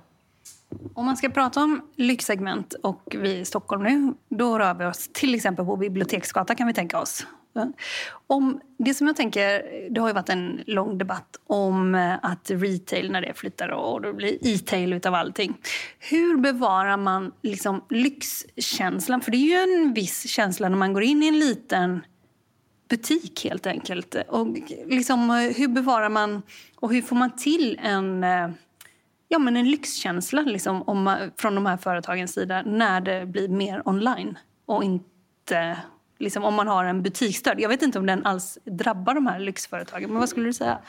Om 0.93 1.05
man 1.05 1.17
ska 1.17 1.29
prata 1.29 1.63
om 1.63 1.81
lyxsegment 1.95 2.73
och 2.73 3.15
vi 3.19 3.37
i 3.37 3.45
Stockholm 3.45 3.83
nu, 3.83 4.13
då 4.29 4.59
rör 4.59 4.73
vi 4.73 4.85
oss 4.85 5.09
till 5.13 5.35
exempel 5.35 5.65
på 5.65 5.75
Biblioteksgatan 5.75 6.55
kan 6.55 6.67
vi 6.67 6.73
tänka 6.73 6.99
oss. 6.99 7.25
Om 8.27 8.61
det 8.77 8.93
som 8.93 9.07
jag 9.07 9.15
tänker, 9.15 9.63
det 9.89 10.01
har 10.01 10.07
ju 10.07 10.13
varit 10.13 10.29
en 10.29 10.63
lång 10.65 10.97
debatt 10.97 11.39
om 11.47 11.95
eh, 11.95 12.15
att 12.21 12.51
retail 12.51 13.11
när 13.11 13.21
det 13.21 13.33
flyttar 13.33 13.69
och 13.69 14.01
det 14.01 14.13
blir 14.13 14.37
e-tail 14.41 14.93
utav 14.93 15.13
allting. 15.13 15.57
Hur 15.99 16.37
bevarar 16.37 16.97
man 16.97 17.31
liksom 17.41 17.83
lyxkänslan? 17.89 19.21
För 19.21 19.31
det 19.31 19.37
är 19.37 19.67
ju 19.67 19.73
en 19.73 19.93
viss 19.93 20.27
känsla 20.29 20.69
när 20.69 20.77
man 20.77 20.93
går 20.93 21.03
in 21.03 21.23
i 21.23 21.27
en 21.27 21.39
liten 21.39 22.01
butik 22.89 23.43
helt 23.43 23.67
enkelt. 23.67 24.15
Och 24.27 24.47
liksom, 24.85 25.29
eh, 25.29 25.57
hur 25.57 25.67
bevarar 25.67 26.09
man 26.09 26.41
och 26.75 26.93
hur 26.93 27.01
får 27.01 27.15
man 27.15 27.35
till 27.35 27.79
en 27.83 28.23
eh, 28.23 28.49
ja, 29.27 29.39
men 29.39 29.57
en 29.57 29.71
lyxkänsla 29.71 30.41
liksom, 30.41 30.83
om, 30.83 31.29
från 31.37 31.55
de 31.55 31.65
här 31.65 31.77
företagens 31.77 32.33
sida 32.33 32.61
när 32.65 33.01
det 33.01 33.25
blir 33.25 33.47
mer 33.47 33.87
online 33.87 34.37
och 34.65 34.83
inte 34.83 35.77
liksom, 36.17 36.43
om 36.43 36.53
man 36.53 36.67
har 36.67 36.85
en 36.85 37.03
butiksstöd. 37.03 37.59
Jag 37.59 37.69
vet 37.69 37.81
inte 37.81 37.99
om 37.99 38.05
den 38.05 38.25
alls 38.25 38.57
drabbar 38.63 39.13
de 39.13 39.27
här 39.27 39.39
lyxföretagen. 39.39 40.09
Men 40.09 40.19
vad 40.19 40.29
skulle 40.29 40.45
du 40.45 40.53
säga? 40.53 40.79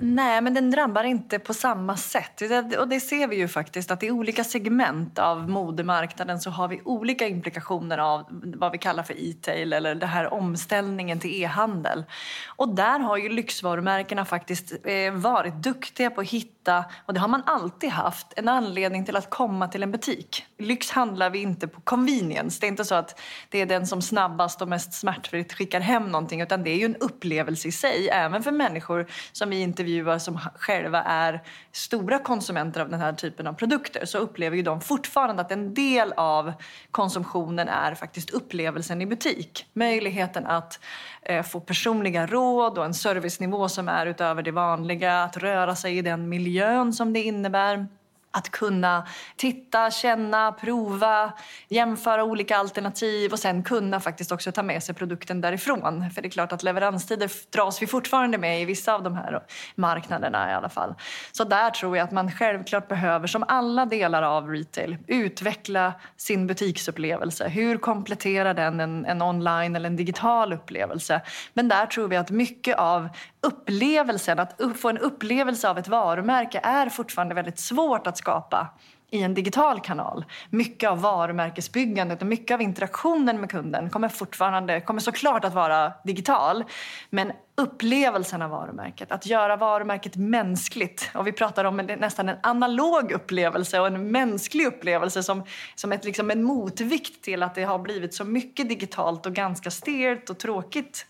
Nej, 0.00 0.40
men 0.40 0.54
den 0.54 0.70
drabbar 0.70 1.04
inte 1.04 1.38
på 1.38 1.54
samma 1.54 1.96
sätt. 1.96 2.42
Och 2.78 2.88
det 2.88 3.00
ser 3.00 3.28
vi 3.28 3.36
ju 3.36 3.48
faktiskt 3.48 3.90
att 3.90 4.02
i 4.02 4.10
olika 4.10 4.44
segment 4.44 5.18
av 5.18 5.50
modemarknaden 5.50 6.40
så 6.40 6.50
har 6.50 6.68
vi 6.68 6.80
olika 6.84 7.28
implikationer 7.28 7.98
av 7.98 8.26
vad 8.30 8.72
vi 8.72 8.78
kallar 8.78 9.02
för 9.02 9.14
e-tail 9.18 9.72
eller 9.72 9.94
den 9.94 10.08
här 10.08 10.32
omställningen 10.32 11.20
till 11.20 11.42
e-handel. 11.42 12.04
Och 12.46 12.74
där 12.74 12.98
har 12.98 13.16
ju 13.16 13.28
lyxvarumärkena 13.28 14.24
faktiskt 14.24 14.72
eh, 14.84 15.12
varit 15.12 15.54
duktiga 15.54 16.10
på 16.10 16.20
att 16.20 16.28
hitta, 16.28 16.84
och 17.06 17.14
det 17.14 17.20
har 17.20 17.28
man 17.28 17.42
alltid 17.46 17.90
haft, 17.90 18.32
en 18.36 18.48
anledning 18.48 19.04
till 19.04 19.16
att 19.16 19.30
komma 19.30 19.68
till 19.68 19.82
en 19.82 19.92
butik. 19.92 20.46
Lyx 20.58 20.90
handlar 20.90 21.30
vi 21.30 21.42
inte 21.42 21.68
på 21.68 21.80
convenience. 21.80 22.60
Det 22.60 22.66
är 22.66 22.68
inte 22.68 22.84
så 22.84 22.94
att 22.94 23.20
det 23.48 23.58
är 23.58 23.66
den 23.66 23.86
som 23.86 24.02
snabbast 24.02 24.62
och 24.62 24.68
mest 24.72 24.92
smärtfritt 24.92 25.52
skickar 25.52 25.80
hem 25.80 26.08
någonting 26.08 26.40
utan 26.40 26.64
det 26.64 26.70
är 26.70 26.76
ju 26.76 26.84
en 26.84 26.96
upplevelse 26.96 27.68
i 27.68 27.72
sig. 27.72 28.08
Även 28.08 28.42
för 28.42 28.52
människor 28.52 29.06
som 29.32 29.50
vi 29.50 29.60
intervjuar 29.60 30.18
som 30.18 30.38
själva 30.38 31.02
är 31.02 31.42
stora 31.72 32.18
konsumenter 32.18 32.80
av 32.80 32.88
den 32.88 33.00
här 33.00 33.12
typen 33.12 33.46
av 33.46 33.52
produkter 33.52 34.06
så 34.06 34.18
upplever 34.18 34.56
ju 34.56 34.62
de 34.62 34.80
fortfarande 34.80 35.42
att 35.42 35.52
en 35.52 35.74
del 35.74 36.12
av 36.16 36.52
konsumtionen 36.90 37.68
är 37.68 37.94
faktiskt 37.94 38.30
upplevelsen 38.30 39.02
i 39.02 39.06
butik. 39.06 39.66
Möjligheten 39.72 40.46
att 40.46 40.80
eh, 41.22 41.42
få 41.42 41.60
personliga 41.60 42.26
råd 42.26 42.78
och 42.78 42.84
en 42.84 42.94
servicenivå 42.94 43.68
som 43.68 43.88
är 43.88 44.06
utöver 44.06 44.42
det 44.42 44.52
vanliga, 44.52 45.22
att 45.22 45.36
röra 45.36 45.76
sig 45.76 45.98
i 45.98 46.02
den 46.02 46.28
miljön 46.28 46.92
som 46.92 47.12
det 47.12 47.22
innebär. 47.22 47.86
Att 48.34 48.50
kunna 48.50 49.06
titta, 49.36 49.90
känna, 49.90 50.52
prova, 50.52 51.32
jämföra 51.68 52.24
olika 52.24 52.56
alternativ 52.56 53.32
och 53.32 53.38
sen 53.38 53.62
kunna 53.62 54.00
faktiskt 54.00 54.32
också 54.32 54.52
ta 54.52 54.62
med 54.62 54.82
sig 54.82 54.94
produkten 54.94 55.40
därifrån. 55.40 56.10
För 56.10 56.22
det 56.22 56.28
är 56.28 56.30
klart 56.30 56.52
att 56.52 56.62
leveranstider 56.62 57.30
dras 57.52 57.82
vi 57.82 57.86
fortfarande 57.86 58.38
med 58.38 58.62
i 58.62 58.64
vissa 58.64 58.94
av 58.94 59.02
de 59.02 59.16
här 59.16 59.32
eh, 59.32 59.40
marknaderna 59.74 60.50
i 60.50 60.54
alla 60.54 60.68
fall. 60.68 60.94
Så 61.32 61.44
där 61.44 61.70
tror 61.70 61.96
jag 61.96 62.04
att 62.04 62.12
man 62.12 62.32
självklart 62.32 62.88
behöver, 62.88 63.26
som 63.26 63.44
alla 63.48 63.86
delar 63.86 64.22
av 64.22 64.50
retail, 64.50 64.96
utveckla 65.06 65.92
sin 66.16 66.46
butiksupplevelse. 66.46 67.48
Hur 67.48 67.78
kompletterar 67.78 68.54
den 68.54 68.80
en, 68.80 69.06
en 69.06 69.22
online 69.22 69.76
eller 69.76 69.86
en 69.86 69.96
digital 69.96 70.52
upplevelse? 70.52 71.20
Men 71.54 71.68
där 71.68 71.86
tror 71.86 72.08
vi 72.08 72.16
att 72.16 72.30
mycket 72.30 72.78
av 72.78 73.08
upplevelsen, 73.42 74.38
att 74.38 74.60
få 74.76 74.88
en 74.88 74.98
upplevelse 74.98 75.68
av 75.68 75.78
ett 75.78 75.88
varumärke 75.88 76.60
är 76.62 76.88
fortfarande 76.88 77.34
väldigt 77.34 77.58
svårt 77.58 78.06
att 78.06 78.18
skapa 78.18 78.68
i 79.10 79.22
en 79.22 79.34
digital 79.34 79.80
kanal. 79.80 80.24
Mycket 80.50 80.90
av 80.90 81.00
varumärkesbyggandet 81.00 82.20
och 82.20 82.26
mycket 82.26 82.54
av 82.54 82.62
interaktionen 82.62 83.40
med 83.40 83.50
kunden 83.50 83.90
kommer 83.90 84.08
fortfarande, 84.08 84.80
kommer 84.80 85.00
såklart 85.00 85.44
att 85.44 85.54
vara 85.54 85.92
digital. 86.04 86.64
Men 87.10 87.32
upplevelsen 87.62 88.42
av 88.42 88.50
varumärket, 88.50 89.12
att 89.12 89.26
göra 89.26 89.56
varumärket 89.56 90.16
mänskligt. 90.16 91.10
Och 91.14 91.26
vi 91.26 91.32
pratar 91.32 91.64
om 91.64 91.80
en, 91.80 91.86
nästan 91.86 92.28
en 92.28 92.36
analog 92.42 93.12
upplevelse 93.12 93.80
och 93.80 93.86
en 93.86 94.10
mänsklig 94.10 94.66
upplevelse 94.66 95.22
som, 95.22 95.44
som 95.74 95.92
ett, 95.92 96.04
liksom 96.04 96.30
en 96.30 96.42
motvikt 96.42 97.24
till 97.24 97.42
att 97.42 97.54
det 97.54 97.64
har 97.64 97.78
blivit 97.78 98.14
så 98.14 98.24
mycket 98.24 98.68
digitalt 98.68 99.26
och 99.26 99.34
ganska 99.34 99.70
stelt 99.70 100.30
och 100.30 100.38
tråkigt 100.38 101.06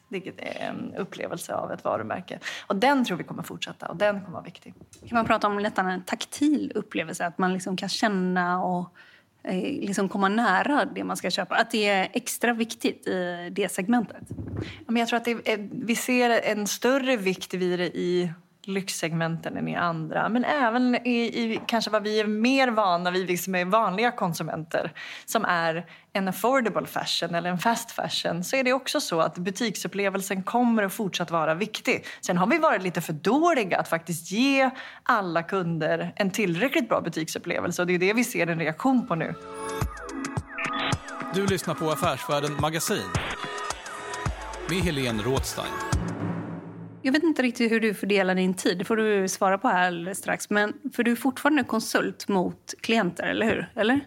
upplevelse 0.99 1.54
av 1.54 1.73
ett 1.73 1.85
varumärke. 1.85 2.38
Och 2.66 2.76
den 2.76 3.04
tror 3.04 3.16
vi 3.16 3.25
kommer 3.25 3.42
fortsätta 3.42 3.87
och 3.87 3.97
den 3.97 4.21
kommer 4.21 4.32
vara 4.32 4.44
viktig. 4.44 4.75
Kan 5.09 5.16
man 5.16 5.26
prata 5.26 5.47
om 5.47 5.59
en 5.76 6.04
taktil 6.04 6.73
upplevelse? 6.75 7.26
Att 7.26 7.38
man 7.38 7.52
liksom 7.52 7.76
kan 7.76 7.88
känna 7.88 8.64
och 8.64 8.94
Eh, 9.44 9.62
liksom 9.62 10.08
komma 10.08 10.28
nära 10.28 10.84
det 10.84 11.04
man 11.04 11.16
ska 11.16 11.30
köpa. 11.30 11.54
Att 11.54 11.70
det 11.70 11.88
är 11.88 12.08
extra 12.12 12.52
viktigt 12.52 13.06
i 13.06 13.49
det 13.52 13.72
segmentet. 13.72 14.22
Men 14.87 14.96
jag 14.96 15.08
tror 15.08 15.16
att 15.16 15.25
är, 15.25 15.40
eh, 15.44 15.66
vi 15.72 15.96
ser 15.96 16.30
en 16.30 16.66
större 16.66 17.16
vikt 17.16 17.54
vid 17.54 17.78
det 17.78 17.87
i 17.87 18.32
lyxsegmenten 18.64 19.57
än 19.57 19.69
i 19.69 19.76
andra. 19.76 20.28
Men 20.28 20.45
även 20.45 20.95
i, 21.07 21.19
i, 21.21 21.61
kanske 21.66 21.90
vad 21.90 22.02
vi 22.02 22.21
är 22.21 22.26
mer 22.26 22.69
vana 22.69 23.11
vid, 23.11 23.26
vi 23.26 23.37
som 23.37 23.54
är 23.54 23.64
vanliga 23.64 24.11
konsumenter 24.11 24.92
som 25.25 25.45
är 25.45 25.87
en 26.12 26.28
affordable 26.28 26.87
fashion 26.87 27.35
eller 27.35 27.50
en 27.50 27.59
fast 27.59 27.90
fashion 27.90 28.45
så 28.45 28.57
är 28.57 28.64
det 28.64 28.73
också 28.73 29.00
så 29.00 29.21
att 29.21 29.38
butiksupplevelsen 29.38 30.42
kommer 30.42 30.83
att 30.83 30.92
fortsatt 30.92 31.31
vara 31.31 31.54
viktig. 31.54 32.04
Sen 32.21 32.38
har 32.38 32.47
vi 32.47 32.59
varit 32.59 32.83
lite 32.83 33.00
för 33.00 33.12
dåliga 33.12 33.78
att 33.78 33.88
faktiskt 33.88 34.31
ge 34.31 34.71
alla 35.02 35.42
kunder 35.42 36.12
en 36.16 36.31
tillräckligt 36.31 36.88
bra 36.88 37.00
butiksupplevelse 37.00 37.83
och 37.83 37.87
det 37.87 37.95
är 37.95 37.99
det 37.99 38.12
vi 38.12 38.25
ser 38.25 38.47
en 38.47 38.59
reaktion 38.59 39.07
på 39.07 39.14
nu. 39.14 39.35
Du 41.35 41.47
lyssnar 41.47 41.75
på 41.75 41.90
Affärsvärlden 41.90 42.61
Magasin 42.61 43.09
med 44.69 44.78
Helene 44.78 45.23
Rådstein. 45.23 45.91
Jag 47.04 47.12
vet 47.12 47.23
inte 47.23 47.42
riktigt 47.42 47.73
hur 47.73 47.80
du 47.80 47.94
fördelar 47.94 48.35
din 48.35 48.54
tid, 48.54 48.78
det 48.78 48.85
får 48.85 48.97
du 48.97 49.28
svara 49.28 49.59
på 49.59 49.68
här 49.68 49.87
alldeles 49.87 50.18
strax. 50.18 50.50
Men 50.50 50.73
för 50.92 51.02
du 51.02 51.12
är 51.12 51.16
fortfarande 51.16 51.64
konsult 51.64 52.28
mot 52.28 52.75
klienter, 52.80 53.26
eller 53.26 53.47
hur? 53.47 53.73
Eller? 53.75 54.00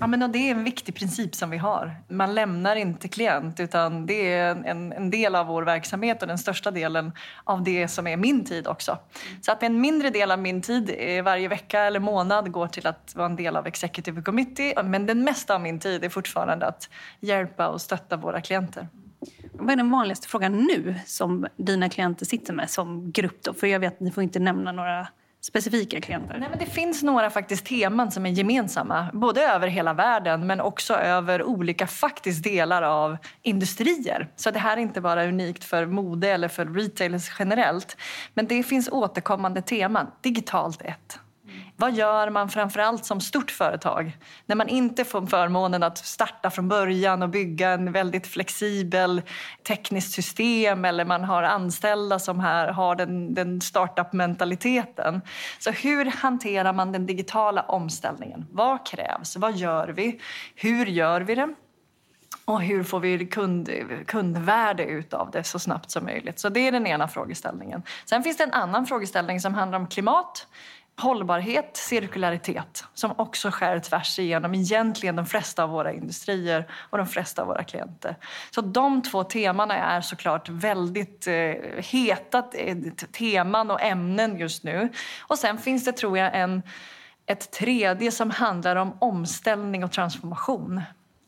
Ja, 0.00 0.06
men 0.06 0.32
det 0.32 0.38
är 0.38 0.50
en 0.50 0.64
viktig 0.64 0.94
princip 0.94 1.34
som 1.34 1.50
vi 1.50 1.56
har. 1.56 1.96
Man 2.08 2.34
lämnar 2.34 2.76
inte 2.76 3.08
klient 3.08 3.60
utan 3.60 4.06
det 4.06 4.32
är 4.32 4.56
en, 4.64 4.92
en 4.92 5.10
del 5.10 5.34
av 5.34 5.46
vår 5.46 5.62
verksamhet 5.62 6.22
och 6.22 6.28
den 6.28 6.38
största 6.38 6.70
delen 6.70 7.12
av 7.44 7.64
det 7.64 7.88
som 7.88 8.06
är 8.06 8.16
min 8.16 8.44
tid 8.44 8.66
också. 8.66 8.98
Så 9.40 9.52
att 9.52 9.62
en 9.62 9.80
mindre 9.80 10.10
del 10.10 10.30
av 10.30 10.38
min 10.38 10.62
tid 10.62 10.90
varje 11.24 11.48
vecka 11.48 11.80
eller 11.80 12.00
månad 12.00 12.52
går 12.52 12.66
till 12.68 12.86
att 12.86 13.12
vara 13.16 13.26
en 13.26 13.36
del 13.36 13.56
av 13.56 13.66
Executive 13.66 14.22
Committee 14.22 14.82
men 14.82 15.06
den 15.06 15.24
mesta 15.24 15.54
av 15.54 15.60
min 15.60 15.78
tid 15.78 16.04
är 16.04 16.08
fortfarande 16.08 16.66
att 16.66 16.88
hjälpa 17.20 17.68
och 17.68 17.80
stötta 17.80 18.16
våra 18.16 18.40
klienter. 18.40 18.88
Vad 19.52 19.70
är 19.70 19.76
den 19.76 19.90
vanligaste 19.90 20.28
frågan 20.28 20.52
nu 20.52 20.94
som 21.06 21.46
dina 21.56 21.88
klienter 21.88 22.26
sitter 22.26 22.52
med 22.52 22.70
som 22.70 23.12
grupp? 23.12 23.42
Då? 23.42 23.54
För 23.54 23.66
jag 23.66 23.80
vet 23.80 23.94
att 23.94 24.00
ni 24.00 24.10
får 24.10 24.22
inte 24.22 24.38
nämna 24.38 24.72
några 24.72 25.08
specifika 25.40 26.00
klienter? 26.00 26.38
Nej, 26.38 26.48
men 26.50 26.58
det 26.58 26.66
finns 26.66 27.02
några 27.02 27.30
faktiskt 27.30 27.66
teman 27.66 28.10
som 28.10 28.26
är 28.26 28.30
gemensamma, 28.30 29.10
både 29.12 29.42
över 29.42 29.68
hela 29.68 29.94
världen 29.94 30.46
men 30.46 30.60
också 30.60 30.94
över 30.94 31.42
olika 31.42 31.86
faktiskt 31.86 32.44
delar 32.44 32.82
av 32.82 33.16
industrier. 33.42 34.28
Så 34.36 34.50
det 34.50 34.58
här 34.58 34.76
är 34.76 34.80
inte 34.80 35.00
bara 35.00 35.26
unikt 35.26 35.64
för 35.64 35.86
mode 35.86 36.28
eller 36.28 36.48
för 36.48 36.66
retailers 36.66 37.30
generellt. 37.38 37.96
Men 38.34 38.46
det 38.46 38.62
finns 38.62 38.88
återkommande 38.88 39.62
teman. 39.62 40.06
Digitalt 40.20 40.82
ett. 40.82 41.18
Vad 41.76 41.94
gör 41.94 42.30
man 42.30 42.48
framförallt 42.48 43.04
som 43.04 43.20
stort 43.20 43.50
företag 43.50 44.18
när 44.46 44.56
man 44.56 44.68
inte 44.68 45.04
får 45.04 45.26
förmånen 45.26 45.82
att 45.82 45.98
starta 45.98 46.50
från 46.50 46.68
början 46.68 47.22
och 47.22 47.28
bygga 47.28 47.70
en 47.70 47.92
väldigt 47.92 48.26
flexibel 48.26 49.22
tekniskt 49.66 50.12
system 50.12 50.84
eller 50.84 51.04
man 51.04 51.24
har 51.24 51.42
anställda 51.42 52.18
som 52.18 52.40
här 52.40 52.68
har 52.68 52.94
den, 52.94 53.34
den 53.34 53.60
startup-mentaliteten. 53.60 55.20
Så 55.58 55.70
hur 55.70 56.04
hanterar 56.04 56.72
man 56.72 56.92
den 56.92 57.06
digitala 57.06 57.62
omställningen? 57.62 58.46
Vad 58.50 58.86
krävs? 58.86 59.36
Vad 59.36 59.56
gör 59.56 59.88
vi? 59.88 60.20
Hur 60.54 60.86
gör 60.86 61.20
vi 61.20 61.34
det? 61.34 61.54
Och 62.44 62.62
hur 62.62 62.82
får 62.82 63.00
vi 63.00 63.26
kund, 63.26 63.70
kundvärde 64.06 64.84
ut 64.84 65.14
av 65.14 65.30
det 65.30 65.44
så 65.44 65.58
snabbt 65.58 65.90
som 65.90 66.04
möjligt? 66.04 66.38
Så 66.38 66.48
det 66.48 66.60
är 66.60 66.72
den 66.72 66.86
ena 66.86 67.08
frågeställningen. 67.08 67.82
Sen 68.04 68.22
finns 68.22 68.36
det 68.36 68.44
en 68.44 68.52
annan 68.52 68.86
frågeställning 68.86 69.40
som 69.40 69.54
handlar 69.54 69.78
om 69.78 69.86
klimat 69.86 70.46
hållbarhet, 70.96 71.76
cirkularitet 71.76 72.84
som 72.94 73.14
också 73.16 73.50
skär 73.50 73.78
tvärs 73.78 74.18
igenom 74.18 74.54
egentligen 74.54 75.16
de 75.16 75.26
flesta 75.26 75.64
av 75.64 75.70
våra 75.70 75.92
industrier 75.92 76.68
och 76.90 76.98
de 76.98 77.06
flesta 77.06 77.42
av 77.42 77.48
våra 77.48 77.64
klienter. 77.64 78.16
Så 78.50 78.60
de 78.60 79.02
två 79.02 79.24
temana 79.24 79.76
är 79.76 80.00
såklart 80.00 80.48
väldigt 80.48 81.26
eh, 81.26 81.34
heta 81.76 82.44
eh, 82.54 82.76
teman 83.12 83.70
och 83.70 83.82
ämnen 83.82 84.38
just 84.38 84.64
nu. 84.64 84.92
Och 85.20 85.38
sen 85.38 85.58
finns 85.58 85.84
det, 85.84 85.92
tror 85.92 86.18
jag, 86.18 86.30
en, 86.34 86.62
ett 87.26 87.50
tredje 87.50 88.10
som 88.10 88.30
handlar 88.30 88.76
om 88.76 88.96
omställning 89.00 89.84
och 89.84 89.92
transformation. 89.92 90.82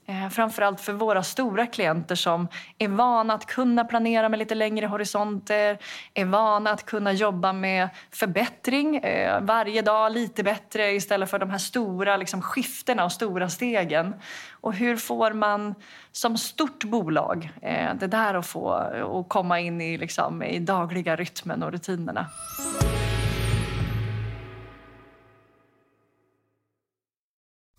Eh, 0.08 0.28
framförallt 0.28 0.80
för 0.80 0.92
våra 0.92 1.22
stora 1.22 1.66
klienter 1.66 2.14
som 2.14 2.48
är 2.78 2.88
vana 2.88 3.34
att 3.34 3.46
kunna 3.46 3.84
planera 3.84 4.28
med 4.28 4.38
lite 4.38 4.54
längre 4.54 4.86
horisonter, 4.86 5.78
är 6.14 6.24
vana 6.24 6.70
att 6.70 6.86
kunna 6.86 7.12
jobba 7.12 7.52
med 7.52 7.88
förbättring 8.10 8.96
eh, 8.96 9.40
varje 9.40 9.82
dag 9.82 10.12
lite 10.12 10.42
bättre 10.42 10.92
istället 10.92 11.30
för 11.30 11.38
de 11.38 11.50
här 11.50 11.58
stora 11.58 12.16
liksom, 12.16 12.42
skiftena 12.42 13.04
och 13.04 13.12
stora 13.12 13.48
stegen. 13.48 14.14
Och 14.60 14.74
hur 14.74 14.96
får 14.96 15.32
man 15.32 15.74
som 16.12 16.36
stort 16.36 16.84
bolag 16.84 17.50
eh, 17.62 17.94
det 17.94 18.06
där 18.06 18.34
att 18.34 18.46
få 18.46 18.68
och 19.04 19.28
komma 19.28 19.60
in 19.60 19.80
i, 19.80 19.98
liksom, 19.98 20.42
i 20.42 20.58
dagliga 20.58 21.16
rytmen 21.16 21.62
och 21.62 21.72
rutinerna? 21.72 22.26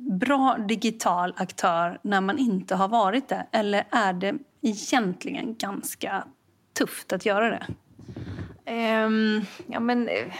bra 0.00 0.56
digital 0.68 1.34
aktör 1.36 1.98
när 2.02 2.20
man 2.20 2.38
inte 2.38 2.74
har 2.74 2.88
varit 2.88 3.28
det? 3.28 3.46
Eller 3.52 3.84
är 3.90 4.12
det 4.12 4.34
egentligen 4.62 5.56
ganska 5.56 6.24
tufft 6.78 7.12
att 7.12 7.26
göra 7.26 7.50
det? 7.50 7.66
Um, 9.04 9.46
ja, 9.66 9.80
men, 9.80 10.08
uh, 10.08 10.32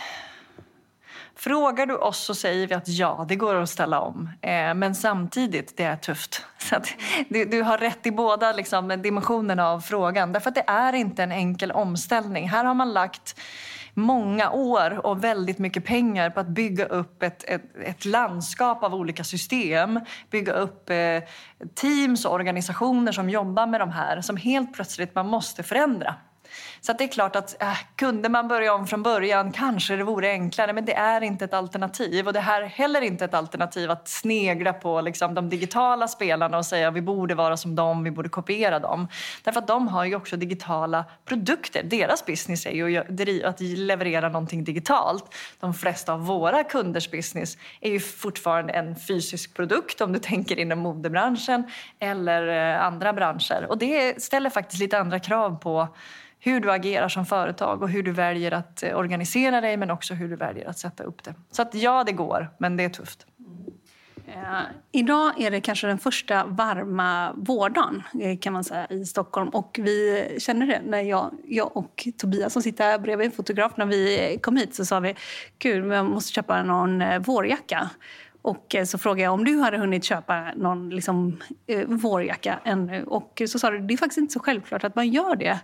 frågar 1.37 1.87
du 1.87 1.97
oss 1.97 2.19
så 2.19 2.35
säger 2.35 2.67
vi 2.67 2.75
att 2.75 2.89
ja, 2.89 3.27
det 3.29 3.37
går 3.37 3.55
att 3.55 3.71
ställa 3.71 4.01
om. 4.01 4.23
Uh, 4.23 4.75
men 4.75 4.95
samtidigt, 4.95 5.77
det 5.77 5.85
är 5.85 5.97
tufft. 5.97 6.45
Så 6.59 6.77
att, 6.77 6.89
du, 7.29 7.45
du, 7.45 7.63
har 7.63 7.79
rätt 7.79 8.07
i 8.07 8.11
båda 8.11 8.53
liksom, 8.53 8.89
dimensionerna 9.03 9.69
av 9.69 9.81
frågan. 9.81 10.33
Därför 10.33 10.49
att 10.49 10.55
det 10.55 10.65
är 10.67 10.93
inte 10.93 11.23
en 11.23 11.33
enkel 11.33 11.73
omställning. 11.73 12.49
Här 12.49 12.65
har 12.65 12.75
man 12.75 12.93
lagt 12.93 13.41
många 13.95 14.51
år 14.51 15.07
och 15.07 15.25
väldigt 15.25 15.59
mycket 15.59 15.85
pengar 15.85 16.31
på 16.31 16.41
att 16.41 16.49
bygga 16.49 16.85
upp 16.85 17.23
ett, 17.23 17.45
ett, 17.49 17.63
ett 17.85 18.05
landskap 18.05 18.83
av 18.85 18.95
olika 18.95 19.25
system. 19.25 20.01
Bygga 20.31 20.53
upp 20.53 20.91
eh, 20.91 21.23
teams 21.75 22.25
och 22.25 22.33
organisationer 22.33 23.13
som 23.13 23.31
jobbar 23.31 23.67
med 23.67 23.81
de 23.81 23.91
här 23.91 24.21
som 24.21 24.37
helt 24.37 24.75
plötsligt 24.75 25.15
man 25.15 25.27
måste 25.27 25.63
förändra. 25.63 26.15
Så 26.81 26.93
det 26.93 27.05
är 27.05 27.09
klart 27.09 27.37
att 27.37 27.63
äh, 27.63 27.79
kunde 27.97 28.29
man 28.29 28.49
börja 28.49 28.75
om 28.75 28.87
från 28.87 29.03
början 29.03 29.53
kanske 29.53 29.97
det 29.97 30.05
vore 30.05 30.31
enklare 30.31 30.73
men 30.73 30.85
det 30.85 30.95
är 30.95 31.21
inte 31.21 31.45
ett 31.45 31.55
alternativ. 31.55 32.27
Och 32.27 32.33
det 32.33 32.41
här 32.41 32.63
är 32.63 32.67
heller 32.67 33.01
inte 33.01 33.25
ett 33.25 33.35
alternativ 33.35 33.91
att 33.91 34.09
snegla 34.09 34.73
på 34.73 35.01
liksom, 35.01 35.35
de 35.35 35.49
digitala 35.49 36.09
spelarna 36.09 36.59
och 36.59 36.67
säga 36.67 36.89
att 36.89 36.95
vi 36.95 37.03
borde 37.03 37.35
vara 37.35 37.57
som 37.57 37.77
dem, 37.77 38.05
vi 38.05 38.11
borde 38.11 38.29
kopiera 38.29 38.79
dem. 38.79 39.09
Därför 39.43 39.61
att 39.61 39.67
de 39.67 39.89
har 39.89 40.05
ju 40.05 40.15
också 40.15 40.37
digitala 40.37 41.05
produkter. 41.25 41.83
Deras 41.83 42.27
business 42.27 42.67
är 42.67 42.71
ju 42.71 43.45
att 43.45 43.61
leverera 43.61 44.29
någonting 44.29 44.65
digitalt. 44.65 45.35
De 45.61 45.75
flesta 45.75 46.13
av 46.13 46.27
våra 46.27 46.65
kunders 46.65 47.11
business 47.11 47.57
är 47.81 47.91
ju 47.91 48.01
fortfarande 48.01 48.73
en 48.73 48.97
fysisk 48.97 49.55
produkt 49.55 50.01
om 50.01 50.13
du 50.13 50.19
tänker 50.19 50.59
inom 50.59 50.79
modebranschen 50.79 51.65
eller 51.99 52.75
eh, 52.75 52.85
andra 52.85 53.13
branscher. 53.13 53.67
Och 53.69 53.79
det 53.79 54.23
ställer 54.23 54.51
faktiskt 54.51 54.81
lite 54.81 54.99
andra 54.99 55.19
krav 55.19 55.57
på 55.57 55.89
hur 56.41 56.61
du 56.61 56.73
agerar 56.73 57.09
som 57.09 57.27
företag 57.27 57.83
och 57.83 57.89
hur 57.89 58.03
du 58.03 58.13
väljer 58.13 58.53
att 58.53 58.83
eh, 58.83 58.99
organisera 58.99 59.61
dig 59.61 59.77
men 59.77 59.91
också 59.91 60.15
hur 60.15 60.29
du 60.29 60.37
väljer 60.37 60.69
att 60.69 60.79
sätta 60.79 61.05
upp 61.05 61.25
det. 61.25 61.35
Så 61.51 61.63
att 61.63 61.75
ja, 61.75 62.05
det 62.05 62.13
går, 62.13 62.51
men 62.59 62.77
det 62.77 62.85
är 62.85 62.89
tufft. 62.89 63.27
Uh, 64.29 64.63
idag 64.93 65.41
är 65.41 65.51
det 65.51 65.61
kanske 65.61 65.87
den 65.87 65.99
första 65.99 66.45
varma 66.45 67.33
vårdagen 67.37 68.03
eh, 68.21 68.39
kan 68.39 68.53
man 68.53 68.65
säga, 68.65 68.87
i 68.87 69.05
Stockholm. 69.05 69.49
Och 69.49 69.81
vi 69.83 70.29
känner 70.39 70.67
det 70.67 70.81
när 70.85 71.01
jag, 71.01 71.31
jag 71.45 71.77
och 71.77 72.09
Tobias 72.19 72.53
som 72.53 72.63
sitter 72.63 72.85
här 72.85 72.99
bredvid 72.99 73.27
en 73.27 73.33
fotograf, 73.33 73.73
när 73.77 73.87
vi 73.87 74.39
kom 74.43 74.57
hit 74.57 74.75
så 74.75 74.85
sa 74.85 75.01
vi 75.01 75.15
gud, 75.59 75.93
jag 75.93 76.07
måste 76.07 76.33
köpa 76.33 76.63
någon 76.63 77.03
eh, 77.03 77.19
vårjacka. 77.19 77.91
Och 78.43 78.77
så 78.87 78.99
frågade 78.99 79.23
jag 79.23 79.33
om 79.33 79.45
du 79.45 79.61
hade 79.61 79.79
hunnit 79.79 80.05
köpa 80.05 80.53
någon 80.57 80.91
liksom, 80.91 81.41
vårjacka 81.87 82.61
ännu. 82.65 83.05
Och 83.05 83.43
så 83.49 83.59
sa 83.59 83.71
du 83.71 83.79
det 83.79 83.95
är 83.95 83.99
faktiskt 83.99 84.19
inte 84.19 84.33
så 84.33 84.41
självklart 84.41 84.85
att 84.85 84.95
man 84.95 85.09
gör 85.09 85.37
det 85.37 85.61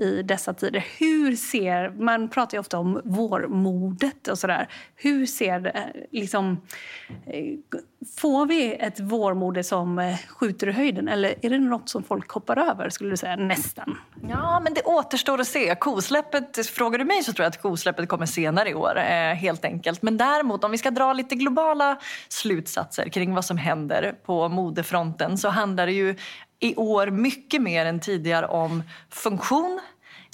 i 0.00 0.22
dessa 0.22 0.54
tider. 0.54 0.86
Hur 0.98 1.36
ser, 1.36 1.90
man 1.90 2.28
pratar 2.28 2.56
ju 2.56 2.60
ofta 2.60 2.78
om 2.78 3.00
vårmodet 3.04 4.28
och 4.28 4.38
sådär. 4.38 4.68
Hur 4.96 5.26
ser 5.26 5.60
det, 5.60 5.92
liksom, 6.10 6.60
eh, 7.26 7.44
får 8.16 8.46
vi 8.46 8.74
ett 8.74 9.00
vårmode 9.00 9.64
som 9.64 9.98
eh, 9.98 10.16
skjuter 10.28 10.68
i 10.68 10.72
höjden 10.72 11.08
eller 11.08 11.34
är 11.42 11.50
det 11.50 11.58
något 11.58 11.88
som 11.88 12.02
folk 12.02 12.30
hoppar 12.30 12.58
över 12.70 12.90
skulle 12.90 13.10
du 13.10 13.16
säga 13.16 13.36
nästan? 13.36 13.98
Ja, 14.28 14.60
men 14.60 14.74
det 14.74 14.82
återstår 14.82 15.40
att 15.40 15.46
se. 15.46 15.74
Kosläppet, 15.74 16.66
frågar 16.66 16.98
du 16.98 17.04
mig 17.04 17.22
så 17.22 17.32
tror 17.32 17.44
jag 17.44 17.50
att 17.50 17.62
kosläppet 17.62 18.08
kommer 18.08 18.26
senare 18.26 18.70
i 18.70 18.74
år 18.74 18.94
helt 19.34 19.64
enkelt. 19.64 20.02
Men 20.02 20.16
däremot 20.16 20.64
om 20.64 20.70
vi 20.70 20.78
ska 20.78 20.90
dra 20.90 21.12
lite 21.12 21.34
globala 21.34 21.98
slutsatser 22.28 23.08
kring 23.08 23.34
vad 23.34 23.44
som 23.44 23.58
händer 23.58 24.14
på 24.24 24.48
modefronten 24.48 25.38
så 25.38 25.48
handlar 25.48 25.86
det 25.86 25.92
ju 25.92 26.16
i 26.60 26.76
år 26.76 27.06
mycket 27.06 27.62
mer 27.62 27.86
än 27.86 28.00
tidigare 28.00 28.46
om 28.46 28.82
funktion 29.10 29.80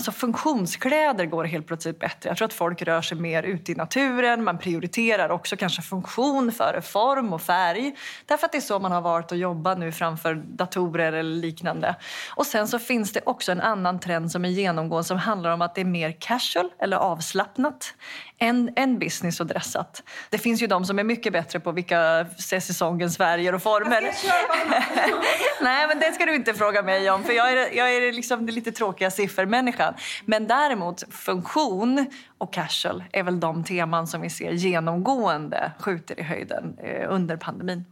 så 0.02 0.12
funktionskläder 0.12 1.26
går 1.26 1.44
helt 1.44 1.66
plötsligt 1.66 1.98
bättre. 1.98 2.30
Jag 2.30 2.36
tror 2.36 2.46
att 2.46 2.52
folk 2.52 2.82
rör 2.82 3.02
sig 3.02 3.18
mer 3.18 3.42
ute 3.42 3.72
i 3.72 3.74
naturen. 3.74 4.44
Man 4.44 4.58
prioriterar 4.58 5.28
också 5.28 5.56
kanske 5.56 5.82
funktion 5.82 6.52
före 6.52 6.82
form 6.82 7.32
och 7.32 7.42
färg. 7.42 7.96
Därför 8.26 8.46
att 8.46 8.52
det 8.52 8.58
är 8.58 8.62
så 8.62 8.78
man 8.78 8.92
har 8.92 9.00
varit 9.00 9.32
och 9.32 9.38
jobbat 9.38 9.78
nu 9.78 9.92
framför 9.92 10.34
datorer 10.34 11.12
eller 11.12 11.36
liknande. 11.36 11.96
Och 12.36 12.46
sen 12.46 12.68
så 12.68 12.78
finns 12.78 13.12
det 13.12 13.20
också 13.26 13.52
en 13.52 13.60
annan 13.60 14.00
trend 14.00 14.32
som 14.32 14.44
är 14.44 14.48
genomgående 14.48 15.04
som 15.04 15.18
handlar 15.18 15.50
om 15.50 15.62
att 15.62 15.74
det 15.74 15.80
är 15.80 15.84
mer 15.84 16.16
casual 16.20 16.70
eller 16.78 16.96
avslappnat 16.96 17.94
än, 18.38 18.72
än 18.76 18.98
business 18.98 19.40
och 19.40 19.46
dressat. 19.46 20.02
Det 20.30 20.38
finns 20.38 20.62
ju 20.62 20.66
de 20.66 20.84
som 20.84 20.98
är 20.98 21.04
mycket 21.04 21.32
bättre 21.32 21.60
på 21.60 21.72
vilka 21.72 22.26
säsongens 22.38 23.16
färger 23.16 23.54
och 23.54 23.62
former. 23.62 24.02
Nej, 25.62 25.86
men 25.86 25.98
det 25.98 26.12
ska 26.12 26.26
du 26.26 26.34
inte 26.34 26.54
fråga 26.54 26.82
mig 26.82 27.10
om 27.10 27.24
för 27.24 27.32
jag 27.32 27.52
är, 27.52 27.76
jag 27.76 27.94
är 27.94 28.12
liksom 28.12 28.46
lite 28.46 28.72
tråkiga 28.72 29.10
siffermänniskan. 29.10 29.94
Men 30.24 30.46
däremot 30.46 31.14
funktion 31.14 32.06
och 32.38 32.52
casual 32.52 33.04
är 33.12 33.22
väl 33.22 33.40
de 33.40 33.64
teman 33.64 34.06
som 34.06 34.20
vi 34.20 34.30
ser 34.30 34.52
genomgående 34.52 35.72
skjuter 35.78 36.20
i 36.20 36.22
höjden 36.22 36.78
eh, 36.78 37.12
under 37.12 37.36
pandemin. 37.36 37.84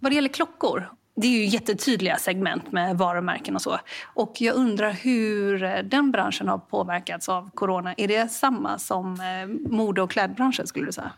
Vad 0.00 0.12
det 0.12 0.14
gäller 0.14 0.28
klockor 0.28 0.90
det 1.14 1.26
är 1.26 1.30
ju 1.30 1.44
jättetydliga 1.44 2.16
segment 2.16 2.72
med 2.72 2.98
varumärken 2.98 3.54
och 3.54 3.62
så. 3.62 3.78
Och 4.14 4.40
jag 4.40 4.54
undrar 4.56 4.90
hur 4.90 5.62
eh, 5.62 5.78
den 5.78 6.10
branschen 6.12 6.48
har 6.48 6.58
påverkats 6.58 7.28
av 7.28 7.50
corona. 7.54 7.94
Är 7.96 8.08
det 8.08 8.32
samma 8.32 8.78
som 8.78 9.20
eh, 9.20 9.70
mode 9.72 10.02
och 10.02 10.10
klädbranschen 10.10 10.66
skulle 10.66 10.86
du 10.86 10.92
säga? 10.92 11.12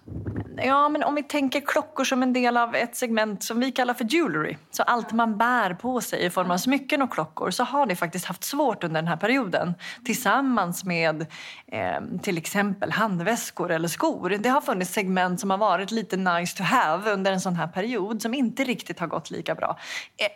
Ja, 0.56 0.88
men 0.88 1.02
om 1.02 1.14
vi 1.14 1.22
tänker 1.22 1.60
klockor 1.60 2.04
som 2.04 2.22
en 2.22 2.32
del 2.32 2.56
av 2.56 2.74
ett 2.74 2.96
segment 2.96 3.42
som 3.42 3.60
vi 3.60 3.72
kallar 3.72 3.94
för 3.94 4.14
jewelry, 4.14 4.56
så 4.70 4.82
allt 4.82 5.12
man 5.12 5.38
bär 5.38 5.74
på 5.74 6.00
sig 6.00 6.24
i 6.24 6.30
form 6.30 6.50
av 6.50 6.58
smycken 6.58 7.02
och 7.02 7.12
klockor, 7.12 7.50
så 7.50 7.64
har 7.64 7.86
det 7.86 7.96
faktiskt 7.96 8.24
haft 8.24 8.44
svårt 8.44 8.84
under 8.84 9.02
den 9.02 9.08
här 9.08 9.16
perioden. 9.16 9.74
Tillsammans 10.04 10.84
med 10.84 11.26
eh, 11.66 12.00
till 12.22 12.38
exempel 12.38 12.92
handväskor 12.92 13.70
eller 13.70 13.88
skor. 13.88 14.30
Det 14.30 14.48
har 14.48 14.60
funnits 14.60 14.92
segment 14.92 15.40
som 15.40 15.50
har 15.50 15.58
varit 15.58 15.90
lite 15.90 16.16
nice 16.16 16.56
to 16.56 16.62
have 16.62 17.12
under 17.12 17.32
en 17.32 17.40
sån 17.40 17.56
här 17.56 17.68
period 17.68 18.22
som 18.22 18.34
inte 18.34 18.64
riktigt 18.64 19.00
har 19.00 19.06
gått 19.06 19.30
lika 19.30 19.54
bra. 19.54 19.78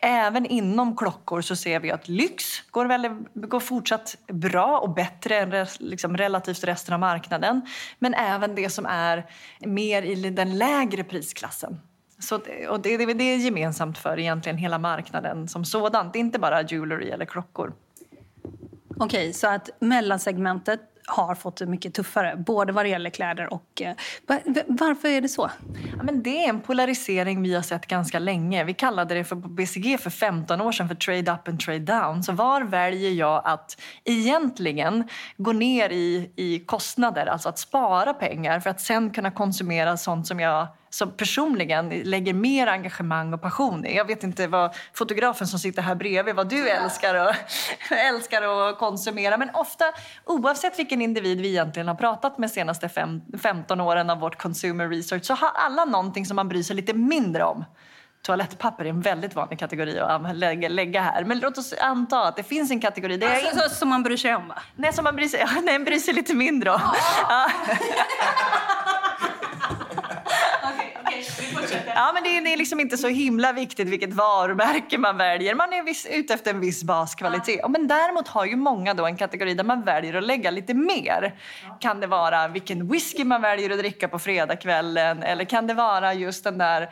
Även 0.03 0.47
inom 0.47 0.97
klockor 0.97 1.41
så 1.41 1.57
ser 1.57 1.81
vi 1.81 1.91
att 1.91 2.09
lyx 2.09 2.45
går, 2.71 2.87
väldigt, 2.87 3.13
går 3.35 3.61
fortsatt 3.61 4.17
bra 4.27 4.79
och 4.79 4.95
bättre 4.95 5.39
än 5.39 5.67
liksom 5.79 6.17
relativt 6.17 6.65
resten 6.65 6.95
av 6.95 7.01
marknaden. 7.01 7.63
Men 7.99 8.15
även 8.15 8.55
det 8.55 8.71
som 8.71 8.87
är 8.87 9.27
mer 9.61 10.03
i 10.03 10.31
den 10.31 10.59
lägre 10.59 11.05
prisklassen. 11.05 11.81
Så, 12.19 12.41
och 12.69 12.81
det, 12.81 12.97
det, 12.97 13.15
det 13.15 13.25
är 13.25 13.37
gemensamt 13.37 13.99
för 13.99 14.19
egentligen 14.19 14.59
hela 14.59 14.79
marknaden 14.79 15.49
som 15.49 15.65
sådant, 15.65 16.17
inte 16.17 16.39
bara 16.39 16.63
jewelry 16.63 17.11
eller 17.11 17.25
klockor. 17.25 17.73
Okej, 19.01 19.21
okay, 19.21 19.33
så 19.33 19.47
att 19.47 19.71
mellansegmentet 19.79 20.81
har 21.09 21.35
fått 21.35 21.57
det 21.57 21.67
mycket 21.67 21.95
tuffare, 21.95 22.37
både 22.37 22.73
vad 22.73 22.85
det 22.85 22.89
gäller 22.89 23.11
kläder 23.11 23.53
och... 23.53 23.83
Eh, 23.83 23.95
varför 24.67 25.09
är 25.09 25.21
det 25.21 25.29
så? 25.29 25.51
Ja, 25.97 26.03
men 26.03 26.23
det 26.23 26.45
är 26.45 26.49
en 26.49 26.61
polarisering 26.61 27.43
vi 27.43 27.55
har 27.55 27.63
sett 27.63 27.87
ganska 27.87 28.19
länge. 28.19 28.65
Vi 28.65 28.75
kallade 28.75 29.15
det 29.15 29.25
för, 29.25 29.37
på 29.37 29.49
BCG 29.49 29.99
för 29.99 30.11
15 30.11 30.61
år 30.61 30.73
sedan 30.73 30.89
för 30.89 30.95
trade 30.95 31.33
up 31.33 31.49
and 31.49 31.61
trade 31.61 31.79
down. 31.79 32.23
Så 32.23 32.33
var 32.33 32.63
väljer 32.63 33.11
jag 33.11 33.43
att 33.45 33.81
egentligen 34.05 35.09
gå 35.37 35.53
ner 35.53 35.91
i, 35.91 36.31
i 36.37 36.59
kostnader, 36.59 37.27
alltså 37.27 37.49
att 37.49 37.59
spara 37.59 38.15
pengar 38.15 38.61
för 38.61 38.71
att 38.71 38.81
sen 38.81 39.11
kunna 39.11 39.31
konsumera 39.31 39.97
sånt 39.97 40.27
som 40.27 40.41
jag 40.41 40.67
som 40.91 41.13
personligen 41.13 41.89
lägger 41.89 42.35
mer 42.35 42.67
engagemang 42.67 43.35
och 43.35 43.43
passion 43.43 43.87
i. 43.87 43.97
Jag 43.97 44.05
vet 44.05 44.23
inte 44.23 44.47
vad 44.47 44.75
fotografen 44.93 45.47
som 45.47 45.59
sitter 45.59 45.83
här 45.83 45.95
bredvid, 45.95 46.35
vad 46.35 46.49
du 46.49 46.69
älskar, 46.69 47.15
och, 47.29 47.35
älskar 47.91 48.43
att 48.43 48.79
konsumera. 48.79 49.37
Men 49.37 49.51
ofta, 49.55 49.85
oavsett 50.25 50.79
vilken 50.79 51.03
individ 51.03 51.41
vi 51.41 51.49
egentligen 51.49 51.89
har 51.89 51.95
pratat 51.95 52.39
med 52.39 52.49
de 52.49 52.53
senaste 52.53 52.89
fem, 52.89 53.23
15 53.43 53.81
åren 53.81 54.11
av 54.11 54.21
vårt 54.21 54.39
consumer 54.43 54.89
research 54.89 55.25
så 55.25 55.35
har 55.35 55.51
alla 55.55 55.85
någonting 55.85 56.27
som 56.27 56.37
man 56.37 56.49
bryr 56.49 56.63
sig 56.63 56.77
lite 56.77 56.95
mindre 56.95 57.45
om. 57.45 57.65
Toalettpapper 58.23 58.85
är 58.85 58.89
en 58.89 59.01
väldigt 59.01 59.35
vanlig 59.35 59.59
kategori 59.59 59.99
att 59.99 60.37
lägga, 60.37 60.69
lägga 60.69 61.01
här. 61.01 61.25
Men 61.25 61.39
låt 61.39 61.59
oss 61.59 61.75
anta 61.81 62.29
att 62.29 62.37
det 62.37 62.43
finns 62.43 62.71
en 62.71 62.81
kategori. 62.81 63.17
Det 63.17 63.27
är 63.27 63.47
alltså, 63.47 63.65
in... 63.65 63.71
Som 63.71 63.89
man 63.89 64.03
bryr 64.03 64.17
sig 64.17 64.35
om 64.35 64.49
va? 64.49 64.59
Nej, 64.77 64.93
som 64.93 65.05
man 65.05 65.17
bryr 65.17 65.29
sig, 65.29 65.47
nej, 65.63 65.79
bryr 65.79 65.99
sig 65.99 66.15
lite 66.15 66.35
mindre 66.35 66.71
om. 66.71 66.81
Ja. 67.29 67.51
Ja, 71.95 72.11
men 72.15 72.23
det 72.23 72.37
är, 72.37 72.41
det 72.41 72.53
är 72.53 72.57
liksom 72.57 72.81
inte 72.81 72.97
så 72.97 73.09
himla 73.09 73.53
viktigt 73.53 73.89
vilket 73.89 74.13
varumärke 74.13 74.99
man 74.99 75.17
väljer. 75.17 75.55
Man 75.55 75.73
är 75.73 75.83
viss, 75.83 76.07
ute 76.07 76.35
efter 76.35 76.51
en 76.51 76.61
viss 76.61 76.85
baskvalitet. 76.85 77.61
Ja. 77.63 77.69
Men 77.69 77.89
däremot 77.89 78.29
har 78.29 78.45
ju 78.45 78.57
många 78.57 78.95
då 78.95 79.07
en 79.07 79.17
kategori 79.17 79.55
där 79.55 79.65
man 79.65 79.83
väljer 79.83 80.15
att 80.15 80.25
lägga 80.25 80.51
lite 80.51 80.75
mer. 80.75 81.35
Ja. 81.69 81.79
Kan 81.81 82.01
det 82.01 82.07
vara 82.07 82.49
vilken 82.49 82.89
whisky 82.89 83.25
man 83.25 83.43
väljer 83.43 83.71
att 83.71 83.79
dricka 83.79 84.09
på 84.09 84.19
fredagskvällen 84.19 85.23
eller 85.23 85.45
kan 85.45 85.67
det 85.67 85.75
vara 85.75 86.15
just 86.15 86.45
den 86.45 86.59
där 86.59 86.89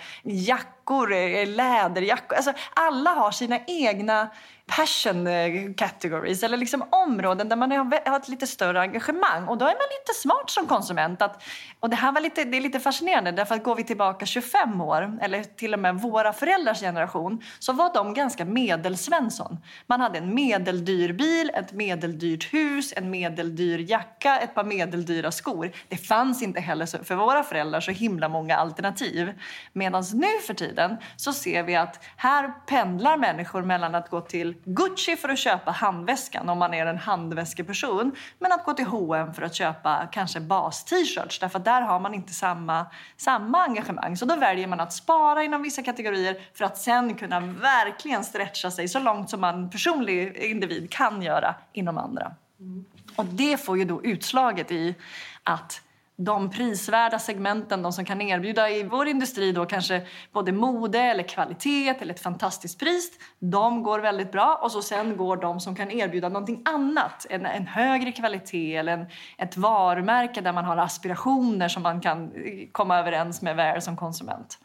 jackor, 0.86 1.12
eh, 1.12 1.48
läderjackor. 1.48 2.36
Alltså, 2.36 2.52
alla 2.74 3.10
har 3.10 3.30
sina 3.30 3.58
egna 3.66 4.28
passion 4.66 5.26
eh, 5.26 5.72
categories 5.76 6.42
eller 6.42 6.56
liksom 6.56 6.84
områden 6.90 7.48
där 7.48 7.56
man 7.56 7.70
har 7.72 8.16
ett 8.16 8.28
lite 8.28 8.46
större 8.46 8.80
engagemang. 8.80 9.48
Och 9.48 9.58
då 9.58 9.64
är 9.64 9.68
man 9.68 9.86
lite 10.00 10.20
smart 10.20 10.50
som 10.50 10.66
konsument. 10.66 11.22
Att, 11.22 11.42
och 11.80 11.90
det 11.90 11.96
här 11.96 12.12
var 12.12 12.20
lite, 12.20 12.44
det 12.44 12.56
är 12.56 12.60
lite 12.60 12.80
fascinerande 12.80 13.32
därför 13.32 13.54
att 13.54 13.64
går 13.64 13.76
vi 13.76 13.84
tillbaka 13.84 14.26
25 14.26 14.80
år 14.80 15.18
eller 15.22 15.44
till 15.44 15.74
och 15.74 15.80
med 15.80 15.94
våra 15.94 16.32
föräldrars 16.32 16.80
generation 16.80 17.44
så 17.58 17.72
var 17.72 17.94
de 17.94 18.14
ganska 18.14 18.44
medelsvensson. 18.44 19.58
Man 19.86 20.00
hade 20.00 20.18
en 20.18 20.34
medeldyr 20.34 21.12
bil, 21.12 21.50
ett 21.54 21.72
medeldyrt 21.72 22.54
hus, 22.54 22.92
en 22.96 23.10
medeldyr 23.10 23.90
jacka, 23.90 24.38
ett 24.38 24.54
par 24.54 24.64
medeldyra 24.64 25.32
skor. 25.32 25.72
Det 25.88 25.96
fanns 25.96 26.42
inte 26.42 26.60
heller 26.60 27.04
för 27.04 27.14
våra 27.14 27.42
föräldrar 27.42 27.80
så 27.80 27.90
himla 27.90 28.28
många 28.28 28.56
alternativ. 28.56 29.32
Medan 29.72 30.04
nu 30.14 30.40
för 30.46 30.54
tiden 30.54 30.75
så 31.16 31.32
ser 31.32 31.62
vi 31.62 31.76
att 31.76 32.04
här 32.16 32.52
pendlar 32.66 33.16
människor 33.16 33.62
mellan 33.62 33.94
att 33.94 34.10
gå 34.10 34.20
till 34.20 34.54
Gucci 34.64 35.16
för 35.16 35.28
att 35.28 35.38
köpa 35.38 35.70
handväskan 35.70 36.48
om 36.48 36.58
man 36.58 36.74
är 36.74 36.86
en 36.86 36.98
handväskeperson 36.98 38.12
men 38.38 38.52
att 38.52 38.64
gå 38.64 38.72
till 38.72 38.86
H&M 38.86 39.34
för 39.34 39.42
att 39.42 39.54
köpa 39.54 40.08
kanske 40.12 40.40
bas-t-shirts 40.40 41.38
därför 41.38 41.58
att 41.58 41.64
där 41.64 41.82
har 41.82 42.00
man 42.00 42.14
inte 42.14 42.32
samma, 42.32 42.86
samma 43.16 43.62
engagemang. 43.62 44.16
Så 44.16 44.24
då 44.24 44.36
väljer 44.36 44.66
man 44.66 44.80
att 44.80 44.92
spara 44.92 45.42
inom 45.42 45.62
vissa 45.62 45.82
kategorier 45.82 46.36
för 46.54 46.64
att 46.64 46.78
sen 46.78 47.14
kunna 47.14 47.40
verkligen 47.40 48.24
stretcha 48.24 48.70
sig 48.70 48.88
så 48.88 48.98
långt 48.98 49.30
som 49.30 49.40
man 49.40 49.70
personlig 49.70 50.36
individ 50.36 50.90
kan 50.90 51.22
göra 51.22 51.54
inom 51.72 51.98
andra. 51.98 52.32
Mm. 52.60 52.84
Och 53.16 53.24
det 53.24 53.64
får 53.64 53.78
ju 53.78 53.84
då 53.84 54.04
utslaget 54.04 54.70
i 54.70 54.94
att 55.42 55.82
de 56.16 56.50
prisvärda 56.50 57.18
segmenten, 57.18 57.82
de 57.82 57.92
som 57.92 58.04
kan 58.04 58.20
erbjuda 58.20 58.70
i 58.70 58.82
vår 58.82 59.08
industri 59.08 59.52
då 59.52 59.66
kanske 59.66 60.02
både 60.32 60.52
mode 60.52 60.98
eller 60.98 61.22
kvalitet 61.22 61.94
eller 62.00 62.14
ett 62.14 62.20
fantastiskt 62.20 62.80
pris, 62.80 63.10
de 63.38 63.82
går 63.82 63.98
väldigt 63.98 64.32
bra 64.32 64.60
och 64.62 64.72
så 64.72 64.82
sen 64.82 65.16
går 65.16 65.36
de 65.36 65.60
som 65.60 65.76
kan 65.76 65.90
erbjuda 65.90 66.28
någonting 66.28 66.62
annat, 66.64 67.26
en, 67.30 67.46
en 67.46 67.66
högre 67.66 68.12
kvalitet 68.12 68.76
eller 68.76 68.92
en, 68.92 69.06
ett 69.38 69.56
varumärke 69.56 70.40
där 70.40 70.52
man 70.52 70.64
har 70.64 70.76
aspirationer 70.76 71.68
som 71.68 71.82
man 71.82 72.00
kan 72.00 72.24
eh, 72.24 72.68
komma 72.72 72.98
överens 72.98 73.42
med 73.42 73.56
Wear 73.56 73.80
som 73.80 73.96
konsument. 73.96 74.58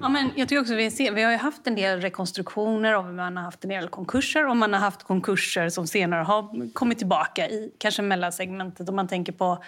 Ja, 0.00 0.08
men 0.08 0.30
jag 0.36 0.48
tycker 0.48 0.60
också 0.60 0.74
vi, 0.74 0.90
ser, 0.90 1.12
vi 1.12 1.22
har 1.22 1.32
haft 1.32 1.66
en 1.66 1.74
del 1.74 2.00
rekonstruktioner 2.00 2.96
och 2.96 3.04
man 3.04 3.36
har 3.36 3.44
haft 3.44 3.64
en 3.64 3.70
del 3.70 3.88
konkurser 3.88 4.46
och 4.46 4.56
man 4.56 4.72
har 4.72 4.80
haft 4.80 5.02
konkurser 5.02 5.68
som 5.68 5.86
senare 5.86 6.22
har 6.22 6.72
kommit 6.72 6.98
tillbaka 6.98 7.48
i 7.48 7.72
kanske 7.78 8.02
mellansegmentet. 8.02 8.88
Om 8.88 8.96
man 8.96 9.08
tänker 9.08 9.32
på 9.32 9.62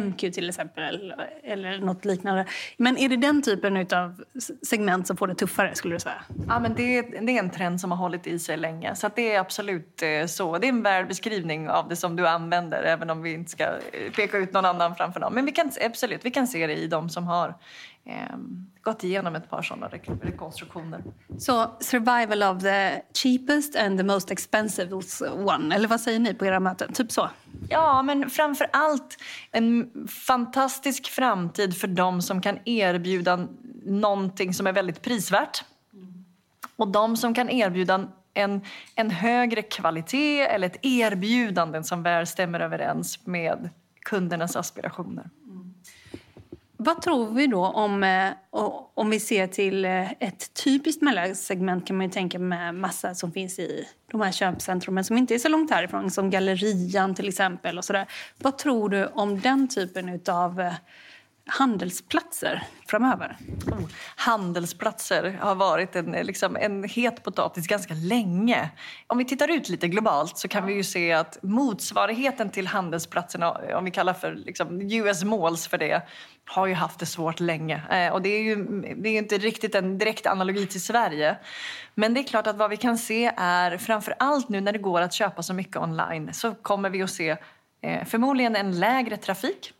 MQ 0.00 0.18
till 0.18 0.48
exempel 0.48 0.84
eller, 0.84 1.30
eller 1.42 1.78
något 1.78 2.04
liknande. 2.04 2.46
Men 2.76 2.98
är 2.98 3.08
det 3.08 3.16
den 3.16 3.42
typen 3.42 3.76
av 3.76 4.24
segment 4.62 5.06
som 5.06 5.16
får 5.16 5.26
det 5.26 5.34
tuffare 5.34 5.74
skulle 5.74 5.94
du 5.94 6.00
säga? 6.00 6.22
Ja, 6.48 6.60
men 6.60 6.74
det, 6.74 6.98
är, 6.98 7.26
det 7.26 7.32
är 7.32 7.38
en 7.38 7.50
trend 7.50 7.80
som 7.80 7.90
har 7.90 7.98
hållit 7.98 8.26
i 8.26 8.38
sig 8.38 8.56
länge 8.56 8.94
så 8.94 9.10
det 9.16 9.34
är 9.34 9.40
absolut 9.40 10.02
eh, 10.02 10.26
så. 10.26 10.58
Det 10.58 10.66
är 10.66 10.68
en 10.68 10.82
värd 10.82 11.08
beskrivning 11.08 11.68
av 11.68 11.88
det 11.88 11.96
som 11.96 12.16
du 12.16 12.28
använder 12.28 12.82
även 12.82 13.10
om 13.10 13.22
vi 13.22 13.32
inte 13.32 13.50
ska 13.50 13.64
eh, 13.64 14.12
peka 14.16 14.38
ut 14.38 14.52
någon 14.52 14.64
annan 14.64 14.96
framför 14.96 15.20
någon. 15.20 15.34
Men 15.34 15.44
vi 15.44 15.52
kan, 15.52 15.70
absolut, 15.84 16.24
vi 16.24 16.30
kan 16.30 16.46
se 16.46 16.66
det 16.66 16.74
i 16.74 16.86
de 16.86 17.10
som 17.10 17.26
har 17.26 17.54
gått 18.82 19.04
igenom 19.04 19.34
ett 19.34 19.50
par 19.50 19.62
sådana 19.62 19.88
rekonstruktioner. 20.22 21.02
Så 21.38 21.70
survival 21.80 22.42
of 22.42 22.62
the 22.62 23.02
cheapest 23.14 23.76
and 23.76 23.98
the 23.98 24.04
most 24.04 24.30
expensive 24.30 24.94
one, 25.44 25.74
eller 25.74 25.88
vad 25.88 26.00
säger 26.00 26.18
ni 26.18 26.34
på 26.34 26.46
era 26.46 26.60
möten? 26.60 26.92
Typ 26.92 27.12
så? 27.12 27.30
Ja, 27.68 28.02
men 28.02 28.30
framför 28.30 28.66
allt 28.72 29.16
en 29.50 29.90
fantastisk 30.08 31.06
framtid 31.06 31.76
för 31.76 31.88
de 31.88 32.22
som 32.22 32.40
kan 32.40 32.58
erbjuda 32.64 33.48
någonting 33.84 34.54
som 34.54 34.66
är 34.66 34.72
väldigt 34.72 35.02
prisvärt. 35.02 35.64
Och 36.76 36.88
de 36.88 37.16
som 37.16 37.34
kan 37.34 37.50
erbjuda 37.50 38.08
en, 38.34 38.60
en 38.94 39.10
högre 39.10 39.62
kvalitet 39.62 40.40
eller 40.40 40.66
ett 40.66 40.78
erbjudande 40.82 41.82
som 41.82 42.02
väl 42.02 42.26
stämmer 42.26 42.60
överens 42.60 43.26
med 43.26 43.70
kundernas 44.00 44.56
aspirationer. 44.56 45.30
Vad 46.80 47.02
tror 47.02 47.34
vi 47.34 47.46
då 47.46 47.66
om, 47.66 48.04
eh, 48.04 48.32
om 48.94 49.10
vi 49.10 49.20
ser 49.20 49.46
till 49.46 49.84
eh, 49.84 50.12
ett 50.12 50.54
typiskt 50.64 51.02
mellansegment 51.02 51.86
kan 51.86 51.96
man 51.96 52.06
ju 52.06 52.12
tänka 52.12 52.38
med 52.38 52.74
massa 52.74 53.14
som 53.14 53.32
finns 53.32 53.58
i 53.58 53.88
de 54.10 54.20
här 54.20 54.32
köpcentrumen 54.32 55.04
som 55.04 55.18
inte 55.18 55.34
är 55.34 55.38
så 55.38 55.48
långt 55.48 55.70
härifrån, 55.70 56.10
som 56.10 56.30
Gallerian 56.30 57.14
till 57.14 57.28
exempel. 57.28 57.78
och 57.78 57.84
så 57.84 57.92
där. 57.92 58.06
Vad 58.38 58.58
tror 58.58 58.88
du 58.88 59.06
om 59.06 59.40
den 59.40 59.68
typen 59.68 60.20
av 60.28 60.70
handelsplatser 61.48 62.62
framöver? 62.86 63.36
Oh, 63.66 63.88
handelsplatser 64.16 65.38
har 65.40 65.54
varit 65.54 65.96
en, 65.96 66.10
liksom, 66.10 66.56
en 66.56 66.84
het 66.84 67.22
potatis 67.22 67.66
ganska 67.66 67.94
länge. 67.94 68.70
Om 69.06 69.18
vi 69.18 69.24
tittar 69.24 69.48
ut 69.48 69.68
lite 69.68 69.88
globalt 69.88 70.38
så 70.38 70.48
kan 70.48 70.66
vi 70.66 70.74
ju 70.74 70.84
se 70.84 71.12
att 71.12 71.38
motsvarigheten 71.42 72.50
till 72.50 72.66
handelsplatserna, 72.66 73.52
om 73.52 73.84
vi 73.84 73.90
kallar 73.90 74.14
för 74.14 74.34
liksom, 74.34 74.80
US 74.80 75.24
malls 75.24 75.68
för 75.68 75.78
det, 75.78 76.02
har 76.44 76.66
ju 76.66 76.74
haft 76.74 76.98
det 76.98 77.06
svårt 77.06 77.40
länge. 77.40 77.82
Eh, 77.90 78.12
och 78.12 78.22
det 78.22 78.28
är 78.28 78.42
ju 78.42 78.56
det 78.96 79.08
är 79.08 79.18
inte 79.18 79.38
riktigt 79.38 79.74
en 79.74 79.98
direkt 79.98 80.26
analogi 80.26 80.66
till 80.66 80.82
Sverige. 80.82 81.36
Men 81.94 82.14
det 82.14 82.20
är 82.20 82.24
klart 82.24 82.46
att 82.46 82.56
vad 82.56 82.70
vi 82.70 82.76
kan 82.76 82.98
se 82.98 83.32
är, 83.36 83.78
framför 83.78 84.14
allt 84.18 84.48
nu 84.48 84.60
när 84.60 84.72
det 84.72 84.78
går 84.78 85.00
att 85.00 85.12
köpa 85.12 85.42
så 85.42 85.54
mycket 85.54 85.76
online, 85.76 86.34
så 86.34 86.54
kommer 86.54 86.90
vi 86.90 87.02
att 87.02 87.10
se 87.10 87.36
eh, 87.80 88.04
förmodligen 88.04 88.56
en 88.56 88.80
lägre 88.80 89.16
trafik 89.16 89.74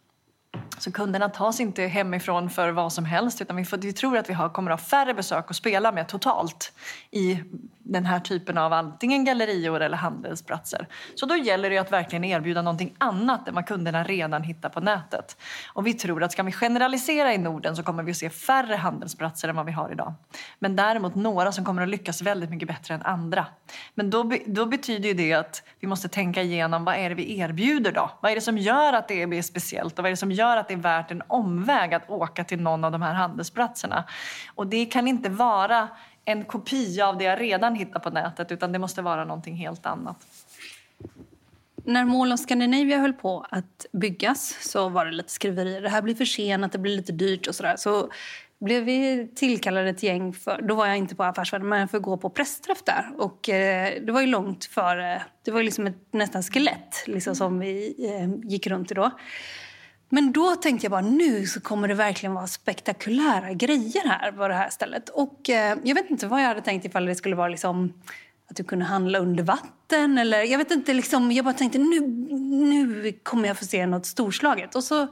så 0.78 0.92
kunderna 0.92 1.28
tas 1.28 1.60
inte 1.60 1.82
hemifrån 1.82 2.50
för 2.50 2.70
vad 2.70 2.92
som 2.92 3.04
helst 3.04 3.42
utan 3.42 3.56
vi, 3.56 3.64
får, 3.64 3.76
vi 3.76 3.92
tror 3.92 4.16
att 4.16 4.28
vi 4.30 4.34
har, 4.34 4.48
kommer 4.48 4.70
att 4.70 4.80
ha 4.80 4.86
färre 4.86 5.14
besök 5.14 5.44
att 5.48 5.56
spela 5.56 5.92
med 5.92 6.08
totalt 6.08 6.72
i 7.10 7.42
den 7.88 8.06
här 8.06 8.20
typen 8.20 8.58
av 8.58 8.72
antingen 8.72 9.24
gallerior 9.24 9.80
eller 9.80 9.96
handelsplatser. 9.96 10.86
Så 11.14 11.26
då 11.26 11.36
gäller 11.36 11.70
det 11.70 11.78
att 11.78 11.92
verkligen 11.92 12.24
erbjuda 12.24 12.62
någonting 12.62 12.94
annat 12.98 13.48
än 13.48 13.54
vad 13.54 13.66
kunderna 13.66 14.04
redan 14.04 14.42
hittar 14.42 14.68
på 14.68 14.80
nätet. 14.80 15.36
Och 15.72 15.86
vi 15.86 15.94
tror 15.94 16.22
att 16.22 16.32
ska 16.32 16.42
vi 16.42 16.52
generalisera 16.52 17.34
i 17.34 17.38
Norden 17.38 17.76
så 17.76 17.82
kommer 17.82 18.02
vi 18.02 18.10
att 18.10 18.16
se 18.16 18.30
färre 18.30 18.74
handelsplatser 18.74 19.48
än 19.48 19.56
vad 19.56 19.66
vi 19.66 19.72
har 19.72 19.92
idag. 19.92 20.14
Men 20.58 20.76
däremot 20.76 21.14
några 21.14 21.52
som 21.52 21.64
kommer 21.64 21.82
att 21.82 21.88
lyckas 21.88 22.22
väldigt 22.22 22.50
mycket 22.50 22.68
bättre 22.68 22.94
än 22.94 23.02
andra. 23.02 23.46
Men 23.94 24.10
då, 24.10 24.32
då 24.46 24.66
betyder 24.66 25.14
det 25.14 25.32
att 25.32 25.62
vi 25.80 25.88
måste 25.88 26.08
tänka 26.08 26.42
igenom 26.42 26.84
vad 26.84 26.94
är 26.94 27.08
det 27.08 27.14
vi 27.14 27.38
erbjuder 27.38 27.92
då? 27.92 28.10
Vad 28.20 28.30
är 28.32 28.34
det 28.34 28.40
som 28.40 28.58
gör 28.58 28.92
att 28.92 29.08
det 29.08 29.22
är 29.22 29.42
speciellt 29.42 29.98
och 29.98 30.02
vad 30.02 30.06
är 30.06 30.10
det 30.10 30.16
som 30.16 30.32
gör 30.32 30.56
att 30.58 30.68
det 30.68 30.74
är 30.74 30.78
värt 30.78 31.10
en 31.10 31.22
omväg 31.26 31.94
att 31.94 32.10
åka 32.10 32.44
till 32.44 32.60
någon 32.60 32.84
av 32.84 32.92
de 32.92 33.02
här 33.02 33.14
handelsplatserna? 33.14 34.04
Och 34.54 34.66
det 34.66 34.86
kan 34.86 35.08
inte 35.08 35.28
vara 35.28 35.88
en 36.24 36.44
kopia 36.44 37.08
av 37.08 37.18
det 37.18 37.24
jag 37.24 37.40
redan 37.40 37.74
hittar 37.74 38.00
på 38.00 38.10
nätet 38.10 38.52
utan 38.52 38.72
det 38.72 38.78
måste 38.78 39.02
vara 39.02 39.24
någonting 39.24 39.56
helt 39.56 39.86
annat. 39.86 40.26
När 41.84 42.04
Mall 42.04 42.32
of 42.32 42.40
Scandinavia 42.40 42.98
höll 42.98 43.12
på 43.12 43.46
att 43.50 43.86
byggas 43.92 44.58
så 44.60 44.88
var 44.88 45.04
det 45.04 45.12
lite 45.12 45.32
skriverier. 45.32 45.80
Det 45.80 45.88
här 45.88 46.02
blir 46.02 46.14
försenat, 46.14 46.72
det 46.72 46.78
blir 46.78 46.96
lite 46.96 47.12
dyrt 47.12 47.46
och 47.46 47.54
sådär. 47.54 47.74
Så 47.76 48.10
blev 48.60 48.84
vi 48.84 49.28
tillkallade 49.36 49.90
ett 49.90 50.02
gäng, 50.02 50.32
för, 50.32 50.62
då 50.62 50.74
var 50.74 50.86
jag 50.86 50.96
inte 50.96 51.14
på 51.14 51.24
Affärsvärlden, 51.24 51.68
men 51.68 51.88
för 51.88 51.96
att 51.96 52.02
gå 52.02 52.16
på 52.16 52.30
pressträff 52.30 52.82
där. 52.84 53.10
Och 53.16 53.48
eh, 53.48 54.02
det 54.02 54.12
var 54.12 54.20
ju 54.20 54.26
långt 54.26 54.64
före, 54.64 55.22
det 55.44 55.50
var 55.50 55.60
ju 55.60 55.64
liksom 55.64 55.86
ett 55.86 56.12
nästan 56.12 56.42
skelett 56.42 57.04
liksom, 57.06 57.34
som 57.34 57.58
vi 57.58 57.94
eh, 57.98 58.50
gick 58.50 58.66
runt 58.66 58.90
i 58.90 58.94
då. 58.94 59.10
Men 60.08 60.32
då 60.32 60.56
tänkte 60.56 60.84
jag 60.84 60.90
bara 60.90 61.00
nu 61.00 61.46
så 61.46 61.60
kommer 61.60 61.88
det 61.88 61.94
verkligen 61.94 62.34
vara 62.34 62.46
spektakulära 62.46 63.52
grejer 63.52 64.08
här 64.08 64.32
på 64.32 64.48
det 64.48 64.54
här 64.54 64.70
stället. 64.70 65.08
Och 65.08 65.50
eh, 65.50 65.78
jag 65.84 65.94
vet 65.94 66.10
inte 66.10 66.26
vad 66.26 66.42
jag 66.42 66.46
hade 66.46 66.60
tänkt 66.60 66.84
ifall 66.84 67.06
det 67.06 67.14
skulle 67.14 67.36
vara 67.36 67.48
liksom 67.48 67.92
att 68.50 68.56
du 68.56 68.64
kunde 68.64 68.84
handla 68.84 69.18
under 69.18 69.44
vatten 69.44 70.18
eller 70.18 70.42
jag 70.42 70.58
vet 70.58 70.70
inte 70.70 70.94
liksom, 70.94 71.32
jag 71.32 71.44
bara 71.44 71.54
tänkte 71.54 71.78
nu, 71.78 72.00
nu 72.40 73.12
kommer 73.22 73.48
jag 73.48 73.58
få 73.58 73.64
se 73.64 73.86
något 73.86 74.06
storslaget. 74.06 74.74
Och 74.74 74.84
så, 74.84 75.02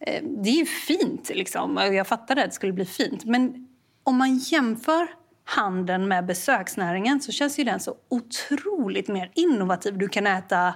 eh, 0.00 0.24
det 0.42 0.50
är 0.50 0.56
ju 0.56 0.66
fint 0.66 1.30
liksom, 1.34 1.76
jag 1.76 2.06
fattade 2.06 2.42
att 2.42 2.50
det 2.50 2.54
skulle 2.54 2.72
bli 2.72 2.84
fint. 2.84 3.24
Men 3.24 3.68
om 4.04 4.16
man 4.16 4.36
jämför 4.36 5.08
handeln 5.44 6.08
med 6.08 6.26
besöksnäringen 6.26 7.20
så 7.20 7.32
känns 7.32 7.58
ju 7.58 7.64
den 7.64 7.80
så 7.80 7.94
otroligt 8.08 9.08
mer 9.08 9.30
innovativ. 9.34 9.98
Du 9.98 10.08
kan 10.08 10.26
äta 10.26 10.74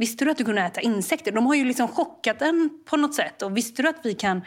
Visste 0.00 0.24
du 0.24 0.30
att 0.30 0.38
du 0.38 0.44
kunde 0.44 0.62
äta 0.62 0.80
insekter? 0.80 1.32
De 1.32 1.46
har 1.46 1.54
ju 1.54 1.64
liksom 1.64 1.88
chockat 1.88 2.38
den 2.38 2.70
på 2.84 2.96
något 2.96 3.14
sätt. 3.14 3.42
Och 3.42 3.56
visste 3.56 3.82
du 3.82 3.88
att 3.88 4.00
vi 4.02 4.14
kan 4.14 4.42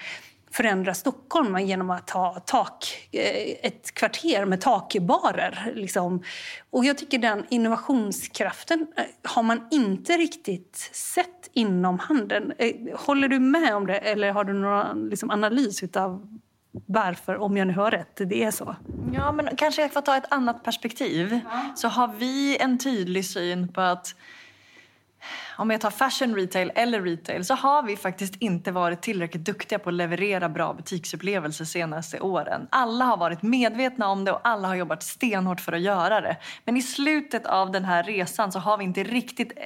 förändra 0.52 0.94
Stockholm 0.94 1.58
genom 1.58 1.90
att 1.90 2.10
ha 2.10 2.40
tak, 2.46 3.08
eh, 3.12 3.68
ett 3.68 3.94
kvarter 3.94 4.46
med 4.46 4.62
takbarer. 4.62 5.72
Liksom. 5.76 6.24
Och 6.70 6.86
jag 6.86 6.98
tycker 6.98 7.18
den 7.18 7.46
innovationskraften 7.50 8.88
eh, 8.98 9.04
har 9.24 9.44
man 9.44 9.68
inte 9.72 10.14
riktigt 10.14 10.90
sett 10.94 11.50
inom 11.54 12.00
handeln. 12.00 12.54
Eh, 12.58 12.76
håller 12.96 13.28
du 13.28 13.40
med 13.40 13.76
om 13.76 13.88
det 13.88 13.98
eller 13.98 14.32
har 14.32 14.44
du 14.44 14.54
någon 14.54 15.10
liksom, 15.10 15.32
analys 15.32 15.84
av 15.96 16.40
varför, 16.86 17.38
om 17.38 17.58
jag 17.58 17.68
nu 17.68 17.74
hör 17.74 17.92
rätt, 17.92 18.18
det 18.30 18.44
är 18.44 18.52
så? 18.52 18.76
Ja, 19.14 19.32
men 19.32 19.56
kanske 19.56 19.82
jag 19.82 19.94
får 19.94 20.02
ta 20.02 20.18
ett 20.18 20.32
annat 20.34 20.64
perspektiv. 20.64 21.40
Ja. 21.44 21.74
Så 21.76 21.88
har 21.88 22.08
vi 22.08 22.58
en 22.58 22.78
tydlig 22.78 23.26
syn 23.26 23.74
på 23.74 23.82
att 23.82 24.16
om 25.58 25.72
jag 25.72 25.82
tar 25.82 25.92
fashion 25.92 26.36
retail 26.36 26.72
eller 26.76 27.02
retail 27.02 27.46
så 27.46 27.54
har 27.54 27.84
vi 27.84 27.98
faktiskt 27.98 28.36
inte 28.40 28.72
varit 28.72 29.02
tillräckligt 29.02 29.46
duktiga 29.46 29.80
på 29.80 29.90
att 29.90 29.96
leverera 29.96 30.50
bra 30.50 30.74
butiksupplevelser 30.74 31.66
senaste 31.66 32.20
åren. 32.20 32.68
Alla 32.70 33.06
har 33.06 33.18
varit 33.18 33.42
medvetna 33.42 34.08
om 34.08 34.26
det 34.26 34.32
och 34.32 34.40
alla 34.44 34.68
har 34.68 34.76
jobbat 34.76 35.04
stenhårt 35.04 35.62
för 35.62 35.72
att 35.72 35.82
göra 35.82 36.22
det. 36.22 36.38
Men 36.66 36.78
i 36.78 36.82
slutet 36.82 37.46
av 37.46 37.72
den 37.72 37.86
här 37.86 38.04
resan 38.04 38.52
så 38.52 38.60
har 38.60 38.78
vi 38.78 38.84
inte 38.84 39.04
riktigt... 39.04 39.52
Eh, 39.56 39.64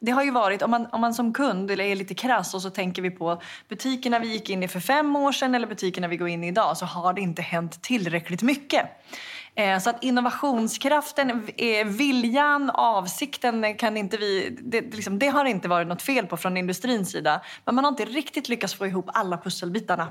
det 0.00 0.12
har 0.12 0.24
ju 0.24 0.30
varit, 0.30 0.62
om 0.62 0.70
man, 0.70 0.86
om 0.86 1.00
man 1.00 1.14
som 1.14 1.32
kund 1.32 1.70
är 1.70 1.94
lite 1.96 2.14
krass 2.14 2.54
och 2.54 2.62
så 2.62 2.70
tänker 2.70 3.02
vi 3.02 3.10
på 3.10 3.42
butikerna 3.68 4.18
vi 4.18 4.28
gick 4.28 4.50
in 4.50 4.62
i 4.62 4.68
för 4.68 4.80
fem 4.80 5.16
år 5.16 5.32
sedan 5.32 5.54
eller 5.54 5.66
butikerna 5.66 6.08
vi 6.08 6.16
går 6.16 6.28
in 6.28 6.44
i 6.44 6.48
idag 6.48 6.76
så 6.76 6.86
har 6.86 7.12
det 7.12 7.20
inte 7.20 7.42
hänt 7.42 7.82
tillräckligt 7.82 8.42
mycket. 8.42 8.86
Eh, 9.60 9.78
så 9.78 9.90
att 9.90 10.04
innovationskraften, 10.04 11.48
eh, 11.56 11.86
viljan, 11.86 12.70
avsikten 12.70 13.74
kan 13.74 13.96
inte 13.96 14.16
vi... 14.16 14.58
Det, 14.60 14.80
liksom, 14.80 15.18
det, 15.18 15.26
har 15.26 15.44
inte 15.44 15.68
varit 15.68 15.88
något 15.88 16.02
fel 16.02 16.26
på 16.26 16.36
från 16.36 16.56
industrins 16.56 17.10
sida. 17.10 17.40
Men 17.64 17.74
man 17.74 17.84
har 17.84 17.90
inte 17.90 18.04
riktigt 18.04 18.48
lyckats 18.48 18.74
få 18.74 18.86
ihop 18.86 19.10
alla 19.12 19.38
pusselbitarna. 19.38 20.08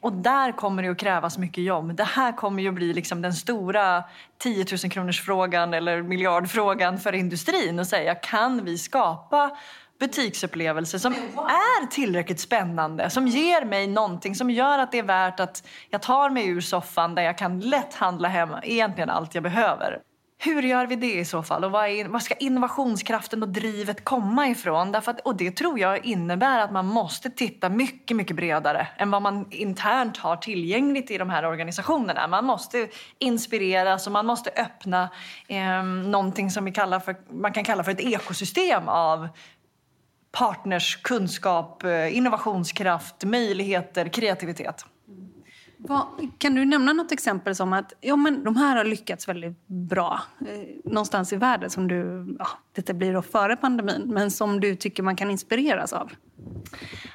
Och 0.00 0.12
där 0.12 0.52
kommer 0.52 0.82
det 0.82 0.88
att 0.88 0.98
krävas 0.98 1.38
mycket 1.38 1.64
jobb. 1.64 1.94
Det 1.94 2.04
här 2.04 2.32
kommer 2.32 2.62
ju 2.62 2.68
att 2.68 2.74
bli 2.74 2.92
liksom 2.92 3.22
den 3.22 3.34
stora 3.34 4.04
10 4.38 4.66
000 4.84 4.90
kronors 4.90 5.22
frågan 5.22 5.74
eller 5.74 6.02
miljardfrågan 6.02 6.98
för 6.98 7.12
industrin 7.12 7.78
och 7.78 7.86
säga 7.86 8.14
kan 8.14 8.64
vi 8.64 8.78
skapa 8.78 9.50
butiksupplevelse 9.98 10.98
som 10.98 11.12
är 11.12 11.86
tillräckligt 11.86 12.40
spännande, 12.40 13.10
som 13.10 13.26
ger 13.26 13.64
mig 13.64 13.86
någonting 13.86 14.34
som 14.34 14.50
gör 14.50 14.78
att 14.78 14.92
det 14.92 14.98
är 14.98 15.02
värt 15.02 15.40
att 15.40 15.68
jag 15.90 16.02
tar 16.02 16.30
mig 16.30 16.48
ur 16.48 16.60
soffan 16.60 17.14
där 17.14 17.22
jag 17.22 17.38
kan 17.38 17.60
lätt 17.60 17.94
handla 17.94 18.28
hem 18.28 18.50
egentligen 18.62 19.10
allt 19.10 19.34
jag 19.34 19.42
behöver. 19.42 19.98
Hur 20.40 20.62
gör 20.62 20.86
vi 20.86 20.96
det 20.96 21.14
i 21.14 21.24
så 21.24 21.42
fall? 21.42 21.64
Och 21.64 21.70
var, 21.70 21.84
är, 21.84 22.08
var 22.08 22.18
ska 22.18 22.34
innovationskraften 22.34 23.42
och 23.42 23.48
drivet 23.48 24.04
komma 24.04 24.48
ifrån? 24.48 24.92
Därför 24.92 25.10
att, 25.10 25.20
och 25.20 25.36
det 25.36 25.50
tror 25.50 25.78
jag 25.78 26.04
innebär 26.04 26.58
att 26.58 26.72
man 26.72 26.86
måste 26.86 27.30
titta 27.30 27.68
mycket, 27.68 28.16
mycket 28.16 28.36
bredare 28.36 28.88
än 28.96 29.10
vad 29.10 29.22
man 29.22 29.46
internt 29.50 30.16
har 30.16 30.36
tillgängligt 30.36 31.10
i 31.10 31.18
de 31.18 31.30
här 31.30 31.44
organisationerna. 31.44 32.26
Man 32.26 32.44
måste 32.44 32.88
inspireras 33.18 34.06
och 34.06 34.12
man 34.12 34.26
måste 34.26 34.50
öppna 34.50 35.08
eh, 35.48 35.82
någonting 35.82 36.50
som 36.50 36.64
vi 36.64 36.72
kallar 36.72 37.00
för, 37.00 37.16
man 37.32 37.52
kan 37.52 37.64
kalla 37.64 37.84
för 37.84 37.92
ett 37.92 38.00
ekosystem 38.00 38.88
av 38.88 39.28
partners 40.32 40.96
kunskap, 40.96 41.84
eh, 41.84 42.16
innovationskraft, 42.16 43.24
möjligheter, 43.24 44.08
kreativitet. 44.08 44.84
Vad, 45.76 46.06
kan 46.38 46.54
du 46.54 46.64
nämna 46.64 46.92
något 46.92 47.12
exempel 47.12 47.54
som 47.54 47.72
att 47.72 47.92
ja, 48.00 48.16
men 48.16 48.44
de 48.44 48.56
här 48.56 48.76
har 48.76 48.84
lyckats 48.84 49.28
väldigt 49.28 49.66
bra 49.66 50.20
eh, 50.40 50.90
någonstans 50.92 51.32
i 51.32 51.36
världen 51.36 51.70
som 51.70 51.88
du, 51.88 52.26
ja, 52.38 52.48
detta 52.78 52.94
blir 52.94 53.12
då 53.12 53.22
före 53.22 53.56
pandemin, 53.56 54.02
men 54.06 54.30
som 54.30 54.60
du 54.60 54.76
tycker 54.76 55.02
man 55.02 55.16
kan 55.16 55.30
inspireras 55.30 55.92
av? 55.92 56.12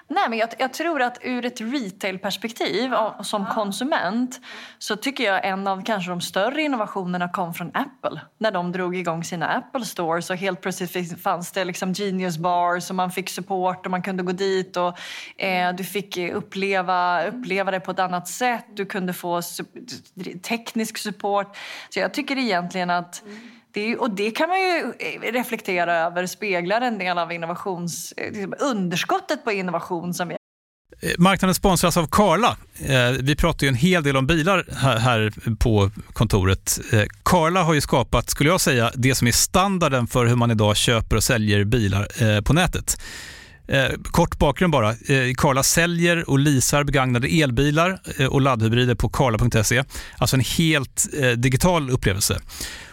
Nej, 0.08 0.30
men 0.30 0.40
jag, 0.40 0.50
jag, 0.58 0.74
tror 0.74 1.02
att 1.02 1.18
ur 1.22 1.46
ett 1.46 1.62
retailperspektiv 1.62 2.92
som 3.24 3.46
konsument 3.46 4.42
så 4.78 4.96
tycker 4.96 5.24
jag 5.24 5.46
en 5.46 5.68
av 5.68 5.84
kanske 5.86 6.12
de 6.12 6.22
större 6.22 6.62
innovationerna 6.62 7.30
kom 7.30 7.54
från 7.54 7.72
Apple. 7.74 8.22
När 8.38 8.52
de 8.52 8.72
drog 8.72 8.96
igång 8.96 9.24
sina 9.24 9.48
Apple 9.48 9.86
Stores 9.86 10.30
och 10.30 10.36
helt 10.36 10.62
plötsligt 10.62 11.22
fanns 11.22 11.52
det 11.52 11.66
liksom 11.66 11.94
Genius 11.94 12.38
Bars 12.38 12.90
och 12.90 12.96
man 12.96 13.12
fick 13.12 13.30
support 13.30 13.86
och 13.86 13.92
man 13.92 14.02
kunde 14.02 14.24
gå 14.24 14.32
dit 14.32 14.78
och 14.78 15.00
eh, 15.42 15.76
du 15.76 15.84
fick 15.84 16.18
uppleva, 16.18 17.26
uppleva 17.26 17.72
det 17.72 17.80
på 17.80 17.92
ett 17.92 18.00
annat 18.00 18.28
sätt. 18.28 18.66
Du 18.74 18.86
kunde 18.86 19.14
få 19.14 19.42
teknisk 20.42 20.98
support. 20.98 21.58
Så 21.90 22.00
jag 22.00 22.14
tycker 22.14 22.38
egentligen 22.38 22.90
att 22.90 23.24
det, 23.74 23.98
och 23.98 24.12
det 24.12 24.32
kan 24.32 24.50
man 24.50 24.60
ju 24.60 24.94
eh, 25.00 25.32
reflektera 25.32 25.98
över, 25.98 26.26
speglar 26.26 26.82
en 26.82 26.98
del 26.98 27.18
av 27.18 27.32
innovations, 27.32 28.14
eh, 28.18 28.32
liksom 28.32 28.54
underskottet 28.60 29.44
på 29.44 29.52
innovation 29.52 30.14
som 30.14 30.28
vi 30.28 30.36
eh, 31.02 31.12
Marknaden 31.18 31.56
sponsras 31.56 31.98
av 31.98 32.08
Karla. 32.08 32.58
Vi 33.22 33.36
pratar 33.36 33.64
ju 33.64 33.68
en 33.68 33.76
hel 33.76 34.04
del 34.04 34.18
om 34.18 34.28
bilar 34.28 34.66
här 35.00 35.34
på 35.60 35.92
kontoret. 36.14 36.80
Karla 37.24 37.64
har 37.64 37.74
ju 37.74 37.82
skapat, 37.82 38.30
skulle 38.30 38.50
jag 38.50 38.62
säga, 38.62 38.92
det 38.96 39.16
som 39.16 39.28
är 39.28 39.32
standarden 39.32 40.08
för 40.08 40.26
hur 40.26 40.36
man 40.36 40.52
idag 40.52 40.78
köper 40.78 41.16
och 41.16 41.24
säljer 41.24 41.64
bilar 41.64 42.42
på 42.42 42.54
nätet. 42.54 43.02
Kort 44.04 44.40
bakgrund 44.40 44.74
bara. 44.74 44.94
Karla 45.38 45.64
säljer 45.64 46.30
och 46.30 46.40
leasar 46.40 46.84
begagnade 46.84 47.28
elbilar 47.28 48.00
och 48.30 48.42
laddhybrider 48.42 48.96
på 48.96 49.10
karla.se. 49.10 49.84
Alltså 50.18 50.36
en 50.36 50.44
helt 50.58 51.08
digital 51.38 51.90
upplevelse. 51.90 52.40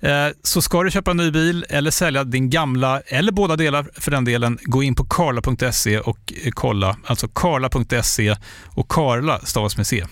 Eh, 0.00 0.28
så 0.42 0.62
ska 0.62 0.82
du 0.82 0.90
köpa 0.90 1.10
en 1.10 1.16
ny 1.16 1.30
bil 1.30 1.64
eller 1.68 1.90
sälja 1.90 2.24
din 2.24 2.50
gamla, 2.50 3.00
eller 3.00 3.32
båda 3.32 3.56
delar 3.56 3.88
för 3.94 4.10
den 4.10 4.24
delen, 4.24 4.58
gå 4.62 4.82
in 4.82 4.94
på 4.94 5.04
karla.se 5.04 5.98
och 5.98 6.32
kolla. 6.50 6.96
Alltså 7.06 7.28
karla.se 7.28 8.36
och 8.76 8.88
Karla 8.88 9.38
stavas 9.38 9.76
med 9.76 9.86
C. 9.86 10.04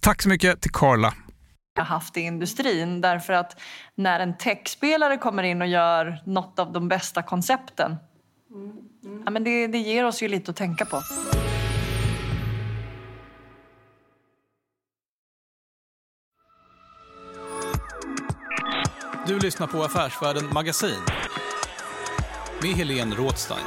Tack 0.00 0.22
så 0.22 0.28
mycket 0.28 0.60
till 0.60 0.70
Karla. 0.70 1.14
Jag 1.76 1.84
har 1.84 1.94
haft 1.94 2.16
i 2.16 2.20
industrin 2.20 3.00
därför 3.00 3.32
att 3.32 3.60
när 3.94 4.20
en 4.20 4.36
techspelare 4.36 5.16
kommer 5.16 5.42
in 5.42 5.62
och 5.62 5.68
gör 5.68 6.22
något 6.26 6.58
av 6.58 6.72
de 6.72 6.88
bästa 6.88 7.22
koncepten, 7.22 7.96
mm. 8.54 8.70
Mm. 9.04 9.22
Ja, 9.24 9.30
men 9.30 9.44
det, 9.44 9.66
det 9.66 9.78
ger 9.78 10.04
oss 10.04 10.22
ju 10.22 10.28
lite 10.28 10.50
att 10.50 10.56
tänka 10.56 10.84
på. 10.84 11.02
Du 19.26 19.38
lyssnar 19.38 19.66
på 19.66 19.82
Affärsvärlden 19.82 20.44
Magasin 20.52 21.00
med 22.62 22.70
Helene 22.70 23.14
Rådstein. 23.14 23.64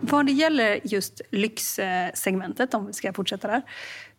Vad 0.00 0.26
det 0.26 0.32
gäller 0.32 0.80
just 0.84 1.20
lyxsegmentet, 1.30 2.74
om 2.74 2.86
vi 2.86 2.92
ska 2.92 3.12
fortsätta 3.12 3.48
där, 3.48 3.62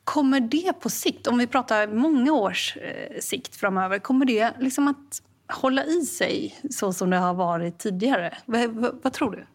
kommer 0.04 0.40
det 0.40 0.74
på 0.80 0.90
sikt, 0.90 1.28
om 1.28 1.38
vi 1.38 1.48
pratar 1.48 1.88
många 1.88 2.34
års 2.34 2.78
eh, 2.78 3.20
sikt 3.20 3.56
framöver, 3.56 4.00
kommer 4.00 4.26
det 4.26 4.54
liksom 4.60 4.88
att 4.88 5.22
hålla 5.54 5.86
i 5.86 6.02
sig 6.02 6.60
så 6.70 6.94
som 6.94 7.10
det 7.10 7.18
har 7.18 7.34
varit 7.34 7.80
tidigare? 7.80 8.38
V 8.46 8.68
vad 9.04 9.14
tror 9.14 9.32
du? 9.32 9.46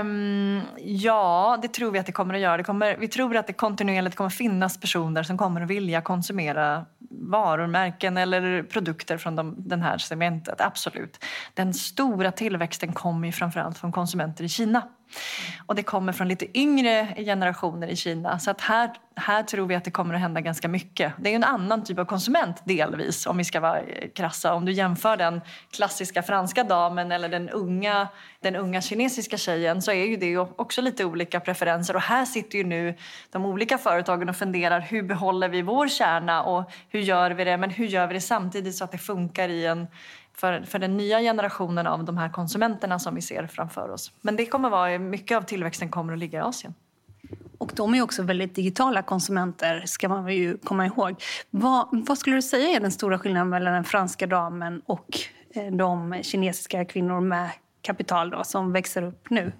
Um, 0.00 0.62
ja, 0.78 1.58
det 1.62 1.68
tror 1.68 1.90
vi 1.90 1.98
att 1.98 2.06
det 2.06 2.12
kommer 2.12 2.34
att 2.34 2.40
göra. 2.40 2.56
Det 2.56 2.62
kommer, 2.62 2.96
vi 2.96 3.08
tror 3.08 3.36
att 3.36 3.46
det 3.46 3.52
kontinuerligt 3.52 4.16
kommer 4.16 4.30
finnas 4.30 4.80
personer 4.80 5.22
som 5.22 5.38
kommer 5.38 5.60
att 5.60 5.70
vilja 5.70 6.00
konsumera 6.00 6.86
varumärken 7.10 8.16
eller 8.16 8.62
produkter 8.62 9.18
från 9.18 9.36
de, 9.36 9.54
den 9.58 9.82
här 9.82 9.98
segmentet. 9.98 10.60
Absolut. 10.60 11.24
Den 11.54 11.74
stora 11.74 12.32
tillväxten 12.32 12.92
kommer 12.92 13.28
ju 13.28 13.32
framförallt 13.32 13.78
från 13.78 13.92
konsumenter 13.92 14.44
i 14.44 14.48
Kina. 14.48 14.82
Och 15.66 15.74
det 15.74 15.82
kommer 15.82 16.12
från 16.12 16.28
lite 16.28 16.58
yngre 16.58 17.14
generationer 17.16 17.88
i 17.88 17.96
Kina. 17.96 18.38
Så 18.38 18.50
att 18.50 18.60
här, 18.60 18.90
här 19.16 19.42
tror 19.42 19.66
vi 19.66 19.74
att 19.74 19.84
det 19.84 19.90
kommer 19.90 20.14
att 20.14 20.20
hända 20.20 20.40
ganska 20.40 20.68
mycket. 20.68 21.12
Det 21.18 21.30
är 21.30 21.36
en 21.36 21.44
annan 21.44 21.84
typ 21.84 21.98
av 21.98 22.04
konsument 22.04 22.62
delvis 22.64 23.26
om 23.26 23.36
vi 23.36 23.44
ska 23.44 23.60
vara 23.60 23.80
krassa. 24.14 24.54
Om 24.54 24.64
du 24.64 24.72
jämför 24.72 25.16
den 25.16 25.40
klassiska 25.70 26.22
franska 26.22 26.64
damen 26.64 27.12
eller 27.12 27.28
den 27.28 27.48
unga, 27.48 28.08
den 28.42 28.56
unga 28.56 28.80
kinesiska 28.80 29.36
tjejen 29.36 29.82
så 29.82 29.90
är 29.90 30.04
ju 30.04 30.16
det 30.16 30.38
också 30.38 30.82
lite 30.82 31.04
olika 31.04 31.40
preferenser. 31.40 31.96
Och 31.96 32.02
här 32.02 32.24
sitter 32.24 32.58
ju 32.58 32.64
nu 32.64 32.94
de 33.30 33.46
olika 33.46 33.78
företagen 33.78 34.28
och 34.28 34.36
funderar 34.36 34.80
hur 34.80 35.02
behåller 35.02 35.48
vi 35.48 35.62
vår 35.62 35.88
kärna 35.88 36.42
och 36.42 36.70
hur 36.88 37.00
gör 37.00 37.30
vi 37.30 37.44
det? 37.44 37.56
Men 37.56 37.70
hur 37.70 37.86
gör 37.86 38.06
vi 38.06 38.14
det 38.14 38.20
samtidigt 38.20 38.76
så 38.76 38.84
att 38.84 38.92
det 38.92 38.98
funkar 38.98 39.48
i 39.48 39.66
en 39.66 39.86
för, 40.34 40.62
för 40.62 40.78
den 40.78 40.96
nya 40.96 41.20
generationen 41.20 41.86
av 41.86 42.04
de 42.04 42.18
här 42.18 42.28
konsumenterna 42.28 42.98
som 42.98 43.14
vi 43.14 43.22
ser 43.22 43.46
framför 43.46 43.90
oss. 43.90 44.12
Men 44.20 44.36
det 44.36 44.46
kommer 44.46 44.70
vara, 44.70 44.98
mycket 44.98 45.36
av 45.36 45.42
tillväxten 45.42 45.88
kommer 45.88 46.12
att 46.12 46.18
ligga 46.18 46.38
i 46.38 46.42
Asien. 46.42 46.74
Och 47.58 47.72
de 47.76 47.94
är 47.94 48.02
också 48.02 48.22
väldigt 48.22 48.54
digitala 48.54 49.02
konsumenter, 49.02 49.82
ska 49.86 50.08
man 50.08 50.34
ju 50.34 50.58
komma 50.58 50.86
ihåg. 50.86 51.22
Vad, 51.50 51.88
vad 52.08 52.18
skulle 52.18 52.36
du 52.36 52.42
säga 52.42 52.76
är 52.76 52.80
den 52.80 52.92
stora 52.92 53.18
skillnaden 53.18 53.48
mellan 53.48 53.74
den 53.74 53.84
franska 53.84 54.26
damen 54.26 54.82
och 54.86 55.18
eh, 55.54 55.66
de 55.72 56.20
kinesiska 56.22 56.84
kvinnor 56.84 57.20
med 57.20 57.50
kapital 57.82 58.30
då, 58.30 58.44
som 58.44 58.72
växer 58.72 59.02
upp 59.02 59.30
nu? 59.30 59.52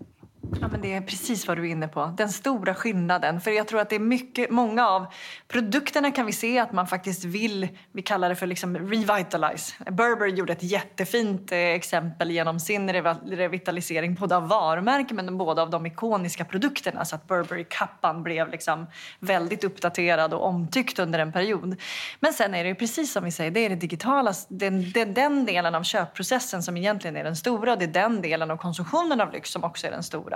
Ja, 0.61 0.69
men 0.69 0.81
det 0.81 0.95
är 0.95 1.01
precis 1.01 1.49
vad 1.49 1.57
du 1.57 1.67
är 1.67 1.71
inne 1.71 1.89
på. 1.89 2.15
Den 2.17 2.29
stora 2.29 2.75
skillnaden. 2.75 3.41
För 3.41 3.51
jag 3.51 3.69
tror 3.69 3.81
att 3.81 3.91
det 3.91 3.97
är 3.97 4.01
mycket, 4.01 4.51
många 4.51 4.89
av 4.89 5.07
produkterna 5.49 6.11
kan 6.11 6.27
vi 6.27 6.33
se 6.33 6.59
att 6.59 6.73
man 6.73 6.87
faktiskt 6.87 7.25
vill, 7.25 7.69
vi 7.93 8.03
kallar 8.03 8.29
det 8.29 8.37
för 8.37 8.47
liksom 8.47 8.79
revitalize. 8.79 9.75
Burberry 9.91 10.35
gjorde 10.35 10.53
ett 10.53 10.63
jättefint 10.63 11.53
eh, 11.53 11.59
exempel 11.59 12.31
genom 12.31 12.61
sin 12.61 12.93
revitalisering 12.93 14.15
både 14.15 14.37
av 14.37 14.49
varumärken 14.49 15.17
men 15.17 15.39
både 15.39 15.63
av 15.63 15.71
de 15.71 15.87
ikoniska 15.87 16.45
produkterna 16.45 17.05
så 17.05 17.17
att 17.17 17.27
Burberry-kappan 17.27 18.23
blev 18.23 18.51
liksom 18.51 18.87
väldigt 19.19 19.65
uppdaterad 19.65 20.35
och 20.35 20.47
omtyckt 20.47 20.99
under 20.99 21.19
en 21.19 21.33
period. 21.33 21.77
Men 22.21 22.33
sen 22.33 22.55
är 22.55 22.65
det 22.65 22.75
precis 22.75 23.13
som 23.13 23.25
vi 23.25 23.31
säger, 23.31 23.51
det 23.51 23.61
är 23.61 23.69
det 23.69 23.77
digitala, 23.77 24.35
den, 24.49 24.81
är 24.81 25.07
den 25.07 25.45
delen 25.45 25.75
av 25.75 25.83
köpprocessen 25.83 26.63
som 26.63 26.77
egentligen 26.77 27.17
är 27.17 27.25
den 27.25 27.37
stora 27.37 27.73
och 27.73 27.79
det 27.79 27.85
är 27.85 27.89
den 27.89 28.23
delen 28.23 28.51
av 28.51 28.57
konsumtionen 28.57 29.21
av 29.21 29.33
lyx 29.33 29.51
som 29.51 29.65
också 29.65 29.87
är 29.87 29.91
den 29.91 30.03
stora. 30.03 30.30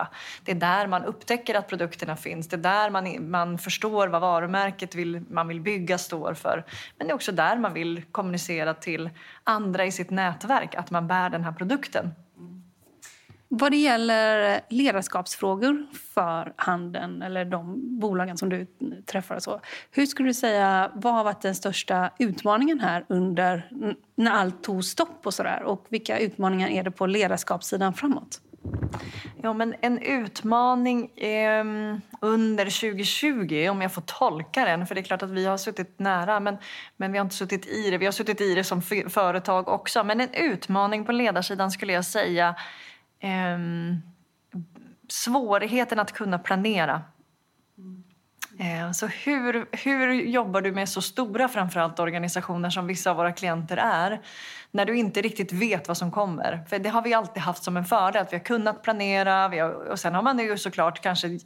Det 0.45 0.51
är 0.51 0.57
där 0.57 0.87
man 0.87 1.05
upptäcker 1.05 1.55
att 1.55 1.69
produkterna 1.69 2.17
finns. 2.17 2.49
Det 2.49 2.57
är 2.57 2.59
där 2.59 2.91
man, 2.91 3.31
man 3.31 3.59
förstår 3.59 4.09
vad 4.09 4.21
varumärket 4.21 4.95
vill, 4.95 5.23
man 5.31 5.49
vill 5.49 5.61
bygga 5.61 5.99
står 5.99 6.35
för. 6.35 6.65
Men 6.99 7.07
det 7.07 7.13
är 7.13 7.15
också 7.15 7.33
där 7.33 7.57
man 7.57 7.75
vill 7.75 8.03
kommunicera 8.13 8.75
till 8.75 9.11
andra 9.45 9.85
i 9.85 9.93
sitt 9.93 10.11
nätverk 10.11 10.75
att 10.75 10.91
man 10.91 11.07
bär 11.07 11.31
den 11.31 11.45
här 11.45 11.53
produkten. 11.53 12.11
Vad 13.57 13.73
det 13.73 13.77
gäller 13.77 14.61
ledarskapsfrågor 14.69 15.87
för 16.15 16.53
handeln 16.57 17.23
eller 17.23 17.45
de 17.45 17.81
bolagen 18.01 18.37
som 18.37 18.49
du 18.49 18.67
träffar, 19.07 19.39
så, 19.39 19.61
hur 19.91 20.07
skulle 20.07 20.29
du 20.29 20.35
säga, 20.35 20.91
vad 20.95 21.15
har 21.15 21.25
varit 21.25 21.43
den 21.43 21.55
största 21.55 22.11
utmaningen 22.19 22.81
här 22.81 23.05
under 23.09 23.71
när 24.17 24.31
allt 24.31 24.63
tog 24.63 24.85
stopp 24.85 25.27
och 25.27 25.35
sådär? 25.35 25.63
Och 25.63 25.87
vilka 25.89 26.19
utmaningar 26.19 26.69
är 26.69 26.83
det 26.83 26.91
på 26.91 27.07
ledarskapssidan 27.07 27.95
framåt? 27.95 28.41
Ja, 29.43 29.53
men 29.53 29.75
en 29.81 29.99
utmaning 29.99 31.19
eh, 31.19 31.65
under 32.21 32.65
2020, 32.65 33.69
om 33.71 33.83
jag 33.83 33.95
får 33.95 34.03
tolka 34.03 34.65
den, 34.65 34.87
för 34.87 34.95
det 34.95 35.01
är 35.01 35.03
klart 35.03 35.23
att 35.23 35.31
vi 35.31 35.47
har 35.47 35.57
suttit 35.57 35.99
nära, 35.99 36.41
men, 36.41 36.57
men 36.97 37.13
vi 37.13 37.19
har 37.19 37.25
inte 37.25 37.37
suttit 37.37 37.67
i 37.67 37.91
det. 37.91 37.99
Vi 37.99 38.05
har 38.05 38.13
suttit 38.13 38.41
i 38.41 38.55
det 38.55 38.65
som 38.65 38.83
företag 39.09 39.69
också. 39.69 40.05
Men 40.05 40.21
en 40.21 40.35
utmaning 40.35 41.05
på 41.05 41.13
ledarsidan 41.13 41.71
skulle 41.71 41.93
jag 41.93 42.05
säga 42.05 42.55
eh, 43.19 43.59
svårigheten 45.09 46.01
att 46.01 46.13
kunna 46.13 46.39
planera. 46.39 47.03
Mm. 47.79 48.05
Eh, 48.59 48.93
så 48.93 49.07
hur, 49.07 49.67
hur 49.85 50.13
jobbar 50.13 50.61
du 50.61 50.73
med 50.73 50.89
så 50.89 51.03
stora 51.03 51.49
framförallt 51.49 51.99
organisationer 51.99 52.71
som 52.71 52.87
vissa 52.87 53.11
av 53.11 53.17
våra 53.17 53.33
klienter 53.33 53.77
är 53.77 54.21
när 54.71 54.85
du 54.85 54.97
inte 54.97 55.23
riktigt 55.23 55.53
vet 55.53 55.89
vad 55.89 55.97
som 55.97 56.11
kommer? 56.11 56.65
För 56.69 56.79
det 56.79 56.89
har 56.89 57.03
vi 57.03 57.15
alltid 57.15 57.43
haft 57.43 57.63
som 57.63 57.77
en 57.77 57.85
fördel, 57.85 58.23
att 58.23 58.33
vi 58.33 58.37
har 58.37 58.45
kunnat 58.45 58.83
planera 58.83 59.49
vi 59.49 59.59
har, 59.59 59.71
och 59.71 59.99
sen 59.99 60.15
har 60.15 60.23
man 60.23 60.39
ju 60.39 60.59
såklart 60.59 61.03
kanske 61.03 61.39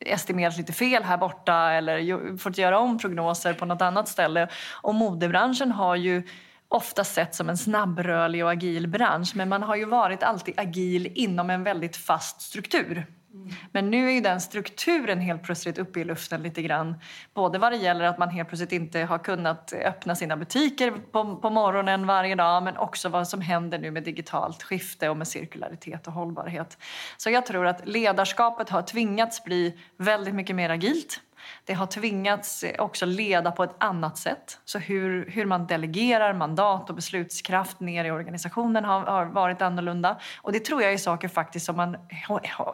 estimerat 0.00 0.56
lite 0.56 0.72
fel 0.72 1.02
här 1.02 1.16
borta 1.16 1.72
eller 1.72 2.36
fått 2.38 2.58
göra 2.58 2.78
om 2.78 2.98
prognoser 2.98 3.54
på 3.54 3.64
något 3.64 3.82
annat 3.82 4.08
ställe. 4.08 4.48
Och 4.82 4.94
modebranschen 4.94 5.72
har 5.72 5.96
ju 5.96 6.22
ofta 6.68 7.04
sett 7.04 7.34
som 7.34 7.48
en 7.48 7.58
snabbrörlig 7.58 8.44
och 8.44 8.50
agil 8.50 8.88
bransch 8.88 9.32
men 9.34 9.48
man 9.48 9.62
har 9.62 9.76
ju 9.76 9.84
varit 9.84 10.22
alltid 10.22 10.58
agil 10.58 11.12
inom 11.14 11.50
en 11.50 11.64
väldigt 11.64 11.96
fast 11.96 12.40
struktur. 12.40 13.06
Men 13.72 13.90
nu 13.90 14.08
är 14.08 14.12
ju 14.12 14.20
den 14.20 14.40
strukturen 14.40 15.20
helt 15.20 15.42
plötsligt 15.42 15.78
uppe 15.78 16.00
i 16.00 16.04
luften 16.04 16.42
lite 16.42 16.62
grann. 16.62 16.94
Både 17.34 17.58
vad 17.58 17.72
det 17.72 17.76
gäller 17.76 18.04
att 18.04 18.18
man 18.18 18.30
helt 18.30 18.48
plötsligt 18.48 18.72
inte 18.72 18.98
har 18.98 19.18
kunnat 19.18 19.72
öppna 19.72 20.14
sina 20.16 20.36
butiker 20.36 20.90
på, 20.90 21.36
på 21.36 21.50
morgonen 21.50 22.06
varje 22.06 22.34
dag 22.34 22.62
men 22.62 22.76
också 22.76 23.08
vad 23.08 23.28
som 23.28 23.40
händer 23.40 23.78
nu 23.78 23.90
med 23.90 24.02
digitalt 24.02 24.62
skifte 24.62 25.08
och 25.08 25.16
med 25.16 25.28
cirkularitet 25.28 26.06
och 26.06 26.12
hållbarhet. 26.12 26.78
Så 27.16 27.30
jag 27.30 27.46
tror 27.46 27.66
att 27.66 27.88
ledarskapet 27.88 28.68
har 28.68 28.82
tvingats 28.82 29.44
bli 29.44 29.78
väldigt 29.96 30.34
mycket 30.34 30.56
mer 30.56 30.70
agilt 30.70 31.20
det 31.64 31.74
har 31.74 31.86
tvingats 31.86 32.62
eh, 32.62 32.84
också 32.84 33.06
leda 33.06 33.52
på 33.52 33.64
ett 33.64 33.74
annat 33.78 34.18
sätt. 34.18 34.58
Så 34.64 34.78
hur, 34.78 35.30
hur 35.30 35.46
man 35.46 35.66
delegerar 35.66 36.34
mandat 36.34 36.90
och 36.90 36.96
beslutskraft 36.96 37.80
ner 37.80 38.04
i 38.04 38.10
organisationen 38.10 38.84
har, 38.84 39.00
har 39.06 39.26
varit 39.26 39.62
annorlunda. 39.62 40.18
Och 40.42 40.52
det 40.52 40.60
tror 40.60 40.82
jag 40.82 40.92
är 40.92 40.98
saker 40.98 41.28
faktiskt 41.28 41.66
som 41.66 41.76
man 41.76 41.96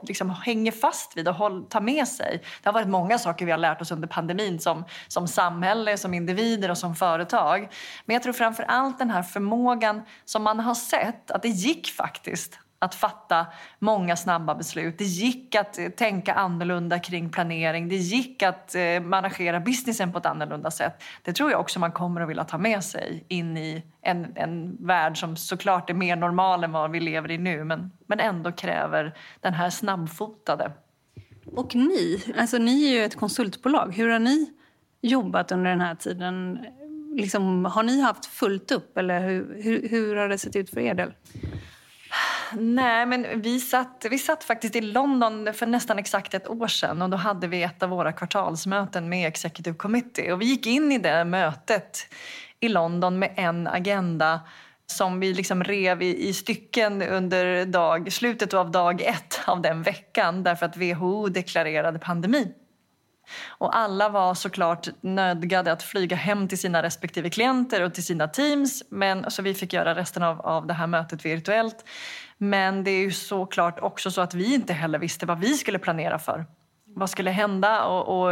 liksom 0.02 0.30
hänger 0.30 0.72
fast 0.72 1.16
vid 1.16 1.28
och 1.28 1.34
håll, 1.34 1.64
tar 1.64 1.80
med 1.80 2.08
sig. 2.08 2.42
Det 2.62 2.68
har 2.68 2.74
varit 2.74 2.88
många 2.88 3.18
saker 3.18 3.44
vi 3.44 3.50
har 3.50 3.58
lärt 3.58 3.80
oss 3.80 3.90
under 3.90 4.08
pandemin 4.08 4.58
som, 4.58 4.84
som 5.08 5.28
samhälle, 5.28 5.96
som 5.96 6.14
individer 6.14 6.70
och 6.70 6.78
som 6.78 6.94
företag. 6.94 7.68
Men 8.04 8.14
jag 8.14 8.22
tror 8.22 8.32
framför 8.32 8.62
allt 8.62 8.98
den 8.98 9.10
här 9.10 9.22
förmågan 9.22 10.02
som 10.24 10.42
man 10.42 10.60
har 10.60 10.74
sett 10.74 11.30
att 11.30 11.42
det 11.42 11.48
gick 11.48 11.88
faktiskt 11.88 12.60
att 12.78 12.94
fatta 12.94 13.46
många 13.78 14.16
snabba 14.16 14.54
beslut. 14.54 14.98
Det 14.98 15.04
gick 15.04 15.54
att 15.54 15.78
eh, 15.78 15.88
tänka 15.88 16.34
annorlunda 16.34 16.98
kring 16.98 17.30
planering. 17.30 17.88
Det 17.88 17.96
gick 17.96 18.42
att 18.42 18.74
eh, 18.74 19.00
managera 19.00 19.60
businessen 19.60 20.12
på 20.12 20.18
ett 20.18 20.26
annorlunda 20.26 20.70
sätt. 20.70 21.02
Det 21.22 21.32
tror 21.32 21.50
jag 21.50 21.60
också 21.60 21.80
man 21.80 21.92
kommer 21.92 22.20
att 22.20 22.28
vilja 22.28 22.44
ta 22.44 22.58
med 22.58 22.84
sig 22.84 23.24
in 23.28 23.56
i 23.56 23.82
en, 24.02 24.32
en 24.36 24.76
värld 24.86 25.20
som 25.20 25.36
såklart 25.36 25.90
är 25.90 25.94
mer 25.94 26.16
normal 26.16 26.64
än 26.64 26.72
vad 26.72 26.90
vi 26.90 27.00
lever 27.00 27.30
i 27.30 27.38
nu 27.38 27.64
men, 27.64 27.92
men 28.06 28.20
ändå 28.20 28.52
kräver 28.52 29.14
den 29.40 29.54
här 29.54 29.70
snabbfotade. 29.70 30.72
Och 31.56 31.74
ni, 31.74 32.22
alltså 32.38 32.58
ni 32.58 32.88
är 32.88 32.98
ju 32.98 33.04
ett 33.04 33.16
konsultbolag. 33.16 33.94
Hur 33.96 34.08
har 34.08 34.18
ni 34.18 34.52
jobbat 35.00 35.52
under 35.52 35.70
den 35.70 35.80
här 35.80 35.94
tiden? 35.94 36.58
Liksom, 37.14 37.64
har 37.64 37.82
ni 37.82 38.00
haft 38.00 38.26
fullt 38.26 38.70
upp 38.70 38.98
eller 38.98 39.20
hur, 39.20 39.62
hur, 39.62 39.88
hur 39.88 40.16
har 40.16 40.28
det 40.28 40.38
sett 40.38 40.56
ut 40.56 40.70
för 40.70 40.80
er 40.80 40.94
del? 40.94 41.12
Nej, 42.52 43.06
men 43.06 43.40
vi 43.42 43.60
satt, 43.60 44.06
vi 44.10 44.18
satt 44.18 44.44
faktiskt 44.44 44.76
i 44.76 44.80
London 44.80 45.54
för 45.54 45.66
nästan 45.66 45.98
exakt 45.98 46.34
ett 46.34 46.48
år 46.48 46.66
sedan 46.66 47.02
och 47.02 47.10
då 47.10 47.16
hade 47.16 47.46
vi 47.46 47.62
ett 47.62 47.82
av 47.82 47.90
våra 47.90 48.12
kvartalsmöten 48.12 49.08
med 49.08 49.28
Executive 49.28 49.76
Committee 49.76 50.32
och 50.32 50.40
vi 50.40 50.46
gick 50.46 50.66
in 50.66 50.92
i 50.92 50.98
det 50.98 51.24
mötet 51.24 52.14
i 52.60 52.68
London 52.68 53.18
med 53.18 53.32
en 53.36 53.66
agenda 53.66 54.40
som 54.86 55.20
vi 55.20 55.34
liksom 55.34 55.64
rev 55.64 56.02
i, 56.02 56.28
i 56.28 56.34
stycken 56.34 57.02
under 57.02 57.66
dag, 57.66 58.12
slutet 58.12 58.54
av 58.54 58.70
dag 58.70 59.00
ett 59.00 59.40
av 59.46 59.62
den 59.62 59.82
veckan 59.82 60.42
därför 60.42 60.66
att 60.66 60.76
WHO 60.76 61.28
deklarerade 61.28 61.98
pandemi. 61.98 62.54
Och 63.48 63.76
alla 63.76 64.08
var 64.08 64.34
såklart 64.34 64.88
nödgade 65.00 65.72
att 65.72 65.82
flyga 65.82 66.16
hem 66.16 66.48
till 66.48 66.58
sina 66.58 66.82
respektive 66.82 67.30
klienter 67.30 67.82
och 67.82 67.94
till 67.94 68.04
sina 68.04 68.28
teams. 68.28 68.82
Men, 68.88 69.30
så 69.30 69.42
vi 69.42 69.54
fick 69.54 69.72
göra 69.72 69.94
resten 69.94 70.22
av, 70.22 70.40
av 70.40 70.66
det 70.66 70.74
här 70.74 70.86
mötet 70.86 71.24
virtuellt. 71.24 71.84
Men 72.38 72.84
det 72.84 72.90
är 72.90 73.00
ju 73.00 73.12
såklart 73.12 73.80
också 73.80 74.10
så 74.10 74.20
att 74.20 74.34
vi 74.34 74.54
inte 74.54 74.72
heller 74.72 74.98
visste 74.98 75.26
vad 75.26 75.38
vi 75.38 75.54
skulle 75.54 75.78
planera 75.78 76.18
för. 76.18 76.46
Vad 76.86 77.10
skulle 77.10 77.30
hända? 77.30 77.84
Och, 77.84 78.20
och 78.20 78.30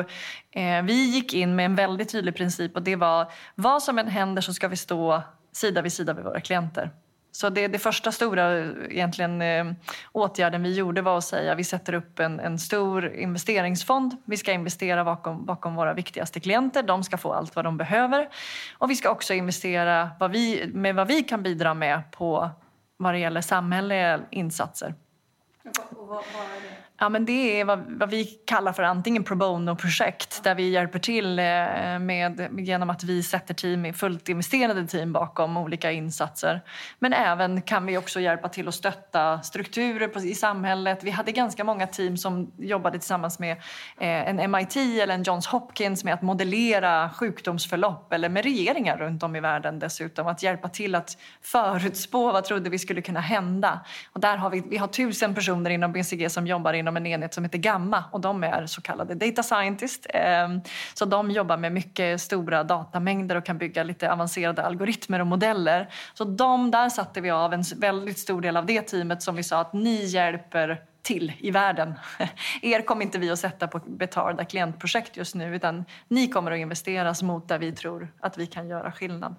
eh, 0.58 0.84
vi 0.84 1.04
gick 1.04 1.34
in 1.34 1.56
med 1.56 1.66
en 1.66 1.74
väldigt 1.74 2.12
tydlig 2.12 2.36
princip 2.36 2.76
och 2.76 2.82
det 2.82 2.96
var 2.96 3.32
vad 3.54 3.82
som 3.82 3.98
än 3.98 4.08
händer 4.08 4.42
så 4.42 4.54
ska 4.54 4.68
vi 4.68 4.76
stå 4.76 5.22
sida 5.52 5.82
vid 5.82 5.92
sida 5.92 6.14
med 6.14 6.24
våra 6.24 6.40
klienter. 6.40 6.90
Så 7.36 7.48
det, 7.48 7.68
det 7.68 7.78
första 7.78 8.12
stora 8.12 8.58
egentligen, 8.90 9.42
eh, 9.42 9.66
åtgärden 10.12 10.62
vi 10.62 10.74
gjorde 10.74 11.02
var 11.02 11.18
att 11.18 11.24
säga 11.24 11.52
att 11.52 11.58
vi 11.58 11.64
sätter 11.64 11.92
upp 11.92 12.18
en, 12.18 12.40
en 12.40 12.58
stor 12.58 13.14
investeringsfond. 13.14 14.16
Vi 14.24 14.36
ska 14.36 14.52
investera 14.52 15.04
bakom, 15.04 15.44
bakom 15.44 15.74
våra 15.74 15.94
viktigaste 15.94 16.40
klienter. 16.40 16.82
De 16.82 17.04
ska 17.04 17.16
få 17.16 17.32
allt 17.32 17.56
vad 17.56 17.64
de 17.64 17.76
behöver. 17.76 18.28
Och 18.78 18.90
vi 18.90 18.96
ska 18.96 19.10
också 19.10 19.34
investera 19.34 20.10
vad 20.20 20.30
vi, 20.30 20.70
med 20.74 20.94
vad 20.94 21.08
vi 21.08 21.22
kan 21.22 21.42
bidra 21.42 21.74
med 21.74 22.10
på 22.10 22.50
vad 22.96 23.14
det 23.14 23.18
gäller 23.18 23.40
samhälleliga 23.40 24.20
insatser. 24.30 24.94
Och 25.90 26.06
vad, 26.06 26.08
vad 26.08 26.44
är 26.56 26.60
det? 26.62 26.85
Ja, 26.98 27.08
men 27.08 27.24
det 27.24 27.60
är 27.60 27.64
vad, 27.64 27.84
vad, 27.88 28.10
vi 28.10 28.24
kallar 28.24 28.72
för 28.72 28.82
antingen 28.82 29.24
pro 29.24 29.36
bono-projekt 29.36 30.42
där 30.44 30.54
vi 30.54 30.68
hjälper 30.68 30.98
till 30.98 31.38
eh, 31.38 31.44
med, 31.98 32.48
genom 32.58 32.90
att 32.90 33.04
vi 33.04 33.22
sätter 33.22 33.54
team, 33.54 33.94
fullt 33.94 34.28
investerade 34.28 34.86
team 34.86 35.12
bakom 35.12 35.56
olika 35.56 35.92
insatser. 35.92 36.60
Men 36.98 37.12
även 37.12 37.62
kan 37.62 37.86
vi 37.86 37.98
också 37.98 38.20
hjälpa 38.20 38.48
till 38.48 38.68
att 38.68 38.74
stötta 38.74 39.42
strukturer 39.42 40.26
i 40.26 40.34
samhället. 40.34 41.04
Vi 41.04 41.10
hade 41.10 41.32
ganska 41.32 41.64
många 41.64 41.86
team 41.86 42.16
som 42.16 42.52
jobbade 42.58 42.98
tillsammans 42.98 43.38
med 43.38 43.52
eh, 43.98 44.28
en 44.28 44.50
MIT 44.50 44.76
eller 44.76 45.14
en 45.14 45.22
Johns 45.22 45.46
Hopkins 45.46 46.04
med 46.04 46.14
att 46.14 46.22
modellera 46.22 47.10
sjukdomsförlopp 47.10 48.12
eller 48.12 48.28
med 48.28 48.44
regeringar 48.44 48.96
runt 48.96 49.22
om 49.22 49.36
i 49.36 49.40
världen 49.40 49.78
dessutom. 49.78 50.26
Att 50.26 50.42
hjälpa 50.42 50.68
till 50.68 50.94
att 50.94 51.18
förutspå 51.42 52.32
vad 52.32 52.44
trodde 52.44 52.70
vi 52.70 52.78
skulle 52.78 53.02
kunna 53.02 53.20
hända. 53.20 53.80
Och 54.12 54.20
där 54.20 54.36
har 54.36 54.50
vi, 54.50 54.62
vi 54.70 54.76
har 54.76 54.88
tusen 54.88 55.34
personer 55.34 55.70
inom 55.70 55.92
BCG 55.92 56.30
som 56.30 56.46
jobbar 56.46 56.72
inom 56.86 56.96
en 56.96 57.06
enhet 57.06 57.34
som 57.34 57.44
heter 57.44 57.58
Gamma 57.58 58.04
och 58.10 58.20
de 58.20 58.44
är 58.44 58.66
så 58.66 58.82
kallade 58.82 59.14
data 59.14 59.42
scientists. 59.42 60.06
Ehm, 60.10 60.60
så 60.94 61.04
de 61.04 61.30
jobbar 61.30 61.56
med 61.56 61.72
mycket 61.72 62.20
stora 62.20 62.64
datamängder 62.64 63.36
och 63.36 63.44
kan 63.44 63.58
bygga 63.58 63.82
lite 63.82 64.12
avancerade 64.12 64.62
algoritmer 64.62 65.20
och 65.20 65.26
modeller. 65.26 65.88
Så 66.14 66.24
de, 66.24 66.70
där 66.70 66.88
satte 66.88 67.20
vi 67.20 67.30
av 67.30 67.54
en 67.54 67.64
väldigt 67.76 68.18
stor 68.18 68.40
del 68.40 68.56
av 68.56 68.66
det 68.66 68.82
teamet 68.82 69.22
som 69.22 69.36
vi 69.36 69.42
sa 69.42 69.60
att 69.60 69.72
ni 69.72 70.04
hjälper 70.04 70.82
till 71.02 71.32
i 71.38 71.50
världen. 71.50 71.94
Er 72.62 72.80
kommer 72.80 73.02
inte 73.02 73.18
vi 73.18 73.30
att 73.30 73.38
sätta 73.38 73.68
på 73.68 73.78
betalda 73.86 74.44
klientprojekt 74.44 75.16
just 75.16 75.34
nu 75.34 75.56
utan 75.56 75.84
ni 76.08 76.28
kommer 76.28 76.50
att 76.52 76.58
investeras 76.58 77.22
mot 77.22 77.48
där 77.48 77.58
vi 77.58 77.72
tror 77.72 78.08
att 78.20 78.38
vi 78.38 78.46
kan 78.46 78.68
göra 78.68 78.92
skillnad. 78.92 79.34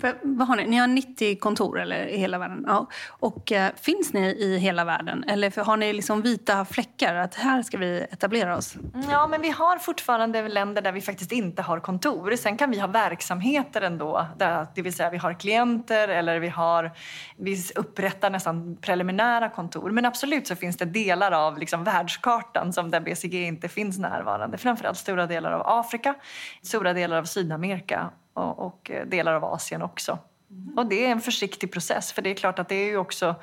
För, 0.00 0.18
vad 0.22 0.48
har 0.48 0.56
ni? 0.56 0.66
ni 0.66 0.76
har 0.76 0.86
90 0.86 1.38
kontor 1.40 1.80
eller, 1.80 2.06
i 2.06 2.16
hela 2.16 2.38
världen. 2.38 2.64
Ja. 2.66 2.86
Och, 3.08 3.52
eh, 3.52 3.72
finns 3.82 4.12
ni 4.12 4.20
i 4.20 4.58
hela 4.58 4.84
världen? 4.84 5.24
Eller 5.24 5.64
har 5.64 5.76
ni 5.76 5.92
liksom 5.92 6.22
vita 6.22 6.64
fläckar? 6.64 7.14
Att 7.14 7.34
här 7.34 7.62
ska 7.62 7.78
vi 7.78 8.06
etablera 8.10 8.56
oss? 8.56 8.76
Mm, 8.76 9.10
ja, 9.10 9.26
men 9.26 9.40
vi 9.40 9.50
har 9.50 9.78
fortfarande 9.78 10.48
länder 10.48 10.82
där 10.82 10.92
vi 10.92 11.00
faktiskt 11.00 11.32
inte 11.32 11.62
har 11.62 11.80
kontor. 11.80 12.36
Sen 12.36 12.56
kan 12.56 12.70
vi 12.70 12.78
ha 12.78 12.86
verksamheter 12.86 13.80
ändå. 13.82 14.26
Där, 14.38 14.66
det 14.74 14.82
vill 14.82 14.94
säga 14.94 15.10
vi 15.10 15.18
har 15.18 15.34
klienter 15.34 16.08
eller 16.08 16.38
vi, 16.38 16.48
har, 16.48 16.92
vi 17.36 17.56
upprättar 17.74 18.30
nästan 18.30 18.76
preliminära 18.76 19.48
kontor. 19.48 19.90
Men 19.90 20.04
absolut 20.04 20.46
så 20.46 20.56
finns 20.56 20.76
det 20.76 20.84
delar 20.84 21.32
av 21.32 21.58
liksom, 21.58 21.84
världskartan 21.84 22.72
som 22.72 22.90
där 22.90 23.00
BCG 23.00 23.34
inte 23.34 23.68
finns 23.68 23.98
närvarande. 23.98 24.58
Framförallt 24.58 24.98
stora 24.98 25.26
delar 25.26 25.52
av 25.52 25.62
Afrika, 25.66 26.14
stora 26.62 26.92
delar 26.92 27.16
av 27.16 27.24
Sydamerika 27.24 28.10
och, 28.34 28.58
och 28.58 28.90
eh, 28.90 29.06
delar 29.06 29.32
av 29.32 29.44
Asien 29.44 29.82
också. 29.82 30.18
Mm. 30.50 30.78
Och 30.78 30.86
det 30.86 31.06
är 31.06 31.10
en 31.10 31.20
försiktig 31.20 31.72
process 31.72 32.12
för 32.12 32.22
det 32.22 32.30
är 32.30 32.34
klart 32.34 32.58
att 32.58 32.68
det 32.68 32.74
är 32.74 32.86
ju 32.86 32.96
också 32.96 33.34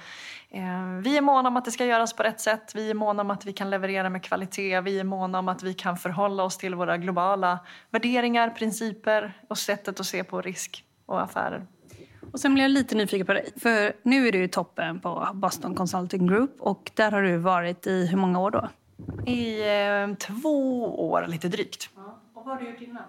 eh, 0.50 0.86
vi 1.04 1.18
är 1.18 1.22
måna 1.22 1.50
om 1.50 1.58
att 1.58 1.66
det 1.66 1.72
ska 1.72 1.86
göras 1.86 2.14
på 2.14 2.24
rätt 2.24 2.40
sätt. 2.40 2.72
Vi 2.76 2.90
är 2.90 2.94
måna 2.94 3.22
om 3.22 3.32
att 3.32 3.46
vi 3.46 3.54
kan 3.54 3.70
leverera 3.70 4.10
med 4.10 4.24
kvalitet. 4.24 4.82
Vi 4.82 5.00
är 5.00 5.04
måna 5.04 5.40
om 5.40 5.48
att 5.48 5.64
vi 5.64 5.74
kan 5.74 5.98
förhålla 5.98 6.44
oss 6.44 6.58
till 6.58 6.76
våra 6.76 6.98
globala 6.98 7.60
värderingar, 7.90 8.50
principer 8.50 9.42
och 9.48 9.58
sättet 9.58 10.00
att 10.00 10.06
se 10.06 10.24
på 10.24 10.42
risk 10.42 10.86
och 11.06 11.22
affärer. 11.22 11.66
Och 12.32 12.40
sen 12.40 12.54
blir 12.54 12.64
jag 12.64 12.72
lite 12.72 12.96
nyfiken 12.96 13.26
på 13.26 13.34
dig. 13.34 13.50
För 13.58 13.94
nu 14.04 14.28
är 14.28 14.32
du 14.32 14.44
i 14.44 14.48
toppen 14.48 15.00
på 15.00 15.28
Boston 15.34 15.76
Consulting 15.76 16.28
Group 16.28 16.56
och 16.60 16.92
där 16.94 17.12
har 17.12 17.22
du 17.22 17.38
varit 17.38 17.88
i 17.88 18.06
hur 18.06 18.18
många 18.18 18.40
år 18.40 18.52
då? 18.52 18.70
I 19.26 19.62
eh, 19.62 20.16
två 20.16 21.10
år, 21.10 21.26
lite 21.28 21.48
drygt. 21.48 21.90
Ja. 21.96 22.22
Och 22.34 22.46
vad 22.46 22.56
har 22.56 22.64
du 22.64 22.70
gjort 22.70 22.82
innan? 22.82 23.04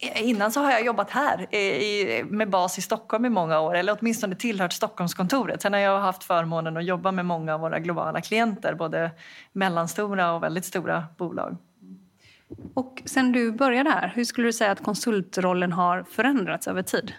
Innan 0.00 0.52
så 0.52 0.60
har 0.60 0.70
jag 0.70 0.84
jobbat 0.84 1.10
här 1.10 1.54
i, 1.54 2.24
med 2.30 2.50
bas 2.50 2.78
i 2.78 2.82
Stockholm 2.82 3.24
i 3.24 3.28
många 3.28 3.60
år, 3.60 3.76
eller 3.76 3.96
åtminstone 4.00 4.34
tillhört 4.34 4.72
Stockholmskontoret. 4.72 5.62
Sen 5.62 5.72
har 5.72 5.80
jag 5.80 6.00
haft 6.00 6.24
förmånen 6.24 6.76
att 6.76 6.84
jobba 6.84 7.12
med 7.12 7.26
många 7.26 7.54
av 7.54 7.60
våra 7.60 7.78
globala 7.78 8.20
klienter, 8.20 8.74
både 8.74 9.10
mellanstora 9.52 10.32
och 10.32 10.42
väldigt 10.42 10.64
stora 10.64 11.04
bolag. 11.16 11.56
Och 12.74 13.02
sen 13.04 13.32
du 13.32 13.52
började 13.52 13.90
här, 13.90 14.12
hur 14.14 14.24
skulle 14.24 14.48
du 14.48 14.52
säga 14.52 14.70
att 14.70 14.82
konsultrollen 14.82 15.72
har 15.72 16.02
förändrats 16.02 16.68
över 16.68 16.82
tid? 16.82 17.12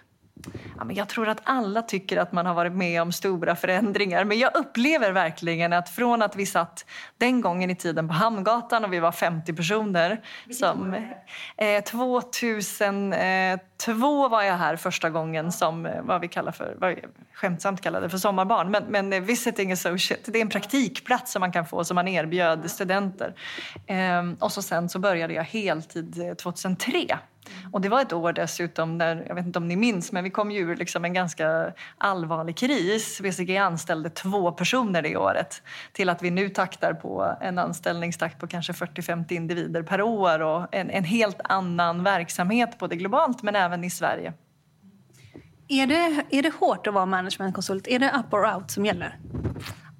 Ja, 0.78 0.84
men 0.84 0.96
jag 0.96 1.10
tror 1.10 1.28
att 1.28 1.42
alla 1.44 1.82
tycker 1.82 2.18
att 2.18 2.32
man 2.32 2.46
har 2.46 2.54
varit 2.54 2.74
med 2.74 3.02
om 3.02 3.12
stora 3.12 3.56
förändringar. 3.56 4.24
Men 4.24 4.40
jag 4.40 4.56
upplever 4.56 5.12
verkligen 5.12 5.74
att 5.74 5.90
från 5.90 6.22
att 6.22 6.36
vi 6.36 6.46
satt 6.46 6.86
den 7.18 7.42
gången 7.42 7.70
i 7.70 7.76
tiden 7.76 8.08
på 8.08 8.14
Hamngatan 8.14 8.86
och 8.86 8.94
vi 8.94 9.00
var 9.00 9.12
50 9.12 9.54
personer. 9.54 10.22
Som, 10.52 10.94
eh, 11.58 11.84
2002 11.84 14.30
var 14.30 14.44
jag 14.44 14.58
här 14.58 14.76
första 14.76 15.10
gången 15.10 15.52
som 15.52 15.86
eh, 15.86 16.02
vad 16.02 16.22
vi 16.22 16.28
kallar 16.28 16.52
för, 16.52 16.76
vad 16.78 16.96
vi 16.96 17.04
skämtsamt 17.34 17.82
kallade 17.82 18.10
för 18.10 18.18
sommarbarn. 18.18 18.72
Men, 18.72 18.84
men 18.84 19.14
eh, 19.14 19.22
visiting 19.22 19.72
associate, 19.72 20.32
det 20.32 20.40
är 20.40 20.42
en 20.42 20.50
praktikplats 20.50 21.32
som 21.32 21.40
man 21.40 21.52
kan 21.52 21.66
få 21.66 21.84
som 21.84 21.96
man 21.96 22.08
erbjöd 22.08 22.72
studenter. 22.72 23.36
Eh, 23.88 24.24
och 24.40 24.52
så 24.52 24.62
sen 24.62 24.90
så 24.90 25.00
började 25.00 25.34
jag 25.34 25.44
heltid 25.44 26.38
2003 26.38 27.06
eh, 27.10 27.10
Mm. 27.10 27.20
Mm. 27.48 27.74
Och 27.74 27.82
det 27.82 27.90
var 27.90 28.02
ett 28.02 28.14
år 28.14 28.34
dessutom 28.34 28.98
när, 28.98 29.26
jag 29.28 29.36
vet 29.36 29.46
inte 29.46 29.60
om 29.60 29.68
ni 29.68 29.76
minns, 29.76 30.12
men 30.12 30.24
vi 30.24 30.30
kom 30.30 30.52
ju 30.52 30.60
ur 30.60 30.76
liksom 30.76 31.06
en 31.06 31.14
ganska 31.14 31.74
allvarlig 31.98 32.58
kris. 32.58 33.22
VCG 33.22 33.58
anställde 33.58 34.10
två 34.10 34.52
personer 34.52 35.02
det 35.02 35.18
året 35.18 35.62
till 35.94 36.10
att 36.10 36.22
vi 36.22 36.32
nu 36.32 36.50
taktar 36.50 36.94
på 36.94 37.38
en 37.42 37.58
anställningstakt 37.58 38.40
på 38.40 38.48
kanske 38.48 38.74
40-50 38.74 39.34
individer 39.34 39.84
per 39.84 40.02
år 40.02 40.40
och 40.40 40.76
en, 40.76 40.90
en 40.90 41.04
helt 41.04 41.40
annan 41.44 42.04
verksamhet 42.04 42.78
både 42.78 42.96
globalt 42.96 43.44
men 43.44 43.56
även 43.56 43.84
i 43.84 43.90
Sverige. 43.90 44.34
Är 45.68 45.88
det, 45.88 46.24
är 46.30 46.44
det 46.44 46.54
hårt 46.60 46.88
att 46.88 46.94
vara 46.94 47.06
managementkonsult? 47.06 47.88
Är 47.88 48.00
det 48.00 48.12
up 48.20 48.34
or 48.34 48.56
out 48.56 48.72
som 48.72 48.86
gäller? 48.86 49.18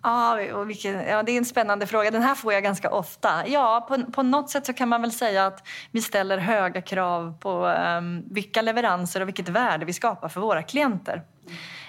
Ja, 0.04 0.54
och 0.54 0.70
vilken, 0.70 1.08
ja, 1.08 1.24
det 1.24 1.32
är 1.32 1.38
en 1.38 1.46
spännande 1.46 1.88
fråga. 1.88 2.12
Den 2.12 2.22
här 2.22 2.36
får 2.36 2.54
jag 2.54 2.64
ganska 2.64 2.92
ofta. 2.92 3.48
Ja, 3.48 3.86
på, 3.88 4.12
på 4.12 4.24
något 4.24 4.50
sätt 4.50 4.66
så 4.66 4.74
kan 4.74 4.90
man 4.90 5.02
väl 5.02 5.12
säga 5.12 5.46
att 5.46 5.68
vi 5.92 6.02
ställer 6.02 6.38
höga 6.38 6.82
krav 6.82 7.38
på 7.40 7.66
um, 7.98 8.24
vilka 8.30 8.62
leveranser 8.62 9.22
och 9.22 9.28
vilket 9.28 9.50
värde 9.50 9.86
vi 9.86 9.94
skapar 9.94 10.30
för 10.30 10.42
våra 10.42 10.64
klienter. 10.64 11.24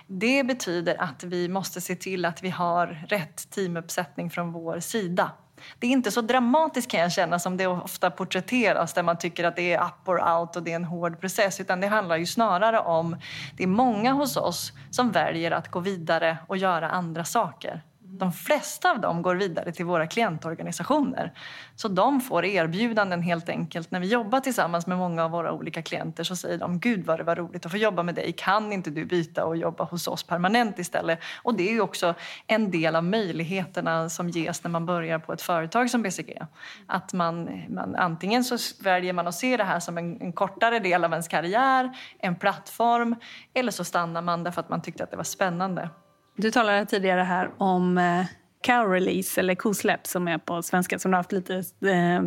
Det 0.06 0.44
betyder 0.44 1.02
att 1.02 1.24
vi 1.24 1.48
måste 1.48 1.80
se 1.80 1.96
till 1.96 2.24
att 2.24 2.42
vi 2.42 2.50
har 2.50 2.86
rätt 3.08 3.50
teamuppsättning 3.50 4.30
från 4.30 4.52
vår 4.52 4.80
sida. 4.80 5.30
Det 5.78 5.86
är 5.86 5.90
inte 5.90 6.10
så 6.10 6.20
dramatiskt 6.20 6.90
kan 6.90 7.00
jag 7.00 7.12
känna 7.12 7.38
som 7.38 7.56
det 7.56 7.66
ofta 7.66 8.10
porträtteras 8.10 8.94
där 8.94 9.02
man 9.02 9.18
tycker 9.18 9.44
att 9.44 9.56
det 9.56 9.72
är 9.72 9.84
up 9.84 10.08
or 10.08 10.38
out 10.38 10.56
och 10.56 10.62
det 10.62 10.72
är 10.72 10.76
en 10.76 10.84
hård 10.84 11.20
process. 11.20 11.60
Utan 11.60 11.80
det 11.80 11.86
handlar 11.86 12.16
ju 12.16 12.26
snarare 12.26 12.80
om, 12.80 13.16
det 13.56 13.62
är 13.62 13.66
många 13.66 14.12
hos 14.12 14.36
oss 14.36 14.72
som 14.90 15.10
väljer 15.10 15.50
att 15.50 15.68
gå 15.68 15.80
vidare 15.80 16.38
och 16.46 16.56
göra 16.56 16.88
andra 16.88 17.24
saker. 17.24 17.82
De 18.20 18.32
flesta 18.32 18.90
av 18.90 19.00
dem 19.00 19.22
går 19.22 19.34
vidare 19.34 19.72
till 19.72 19.84
våra 19.84 20.06
klientorganisationer. 20.06 21.32
Så 21.76 21.88
de 21.88 22.20
får 22.20 22.44
erbjudanden 22.44 23.22
helt 23.22 23.48
enkelt. 23.48 23.90
När 23.90 24.00
vi 24.00 24.06
jobbar 24.06 24.40
tillsammans 24.40 24.86
med 24.86 24.98
många 24.98 25.24
av 25.24 25.30
våra 25.30 25.52
olika 25.52 25.82
klienter 25.82 26.24
så 26.24 26.36
säger 26.36 26.58
de 26.58 26.78
Gud 26.78 27.06
vad 27.06 27.18
det 27.18 27.24
var 27.24 27.36
roligt 27.36 27.66
att 27.66 27.72
få 27.72 27.78
jobba 27.78 28.02
med 28.02 28.14
dig. 28.14 28.32
Kan 28.32 28.72
inte 28.72 28.90
du 28.90 29.04
byta 29.04 29.44
och 29.44 29.56
jobba 29.56 29.84
hos 29.84 30.08
oss 30.08 30.22
permanent 30.22 30.78
istället? 30.78 31.18
Och 31.42 31.54
det 31.54 31.68
är 31.68 31.72
ju 31.72 31.80
också 31.80 32.14
en 32.46 32.70
del 32.70 32.96
av 32.96 33.04
möjligheterna 33.04 34.08
som 34.08 34.28
ges 34.28 34.64
när 34.64 34.70
man 34.70 34.86
börjar 34.86 35.18
på 35.18 35.32
ett 35.32 35.42
företag 35.42 35.90
som 35.90 36.02
BCG. 36.02 36.42
Att 36.86 37.12
man, 37.12 37.62
man 37.68 37.96
antingen 37.96 38.44
så 38.44 38.56
väljer 38.84 39.12
man 39.12 39.26
att 39.26 39.34
se 39.34 39.56
det 39.56 39.64
här 39.64 39.80
som 39.80 39.98
en, 39.98 40.20
en 40.20 40.32
kortare 40.32 40.78
del 40.78 41.04
av 41.04 41.12
ens 41.12 41.28
karriär, 41.28 41.90
en 42.18 42.36
plattform, 42.36 43.16
eller 43.54 43.72
så 43.72 43.84
stannar 43.84 44.22
man 44.22 44.44
därför 44.44 44.60
att 44.60 44.68
man 44.68 44.82
tyckte 44.82 45.04
att 45.04 45.10
det 45.10 45.16
var 45.16 45.24
spännande. 45.24 45.88
Du 46.36 46.50
talade 46.50 46.86
tidigare 46.86 47.20
här 47.20 47.50
om 47.58 47.98
eh, 47.98 48.24
cow-release 48.66 49.38
eller 49.38 49.54
kosläpp 49.54 50.06
som 50.06 50.28
är 50.28 50.38
på 50.38 50.62
svenska 50.62 50.98
som 50.98 51.12
har 51.12 51.16
haft 51.18 51.32
lite... 51.32 51.54
Eh, 51.54 52.22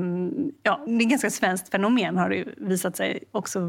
ja, 0.63 0.83
det 0.85 0.91
är 0.91 1.01
ett 1.01 1.09
ganska 1.09 1.29
svenskt 1.29 1.69
fenomen 1.71 2.17
har 2.17 2.29
det 2.29 2.45
visat 2.57 2.97
sig 2.97 3.23
också 3.31 3.59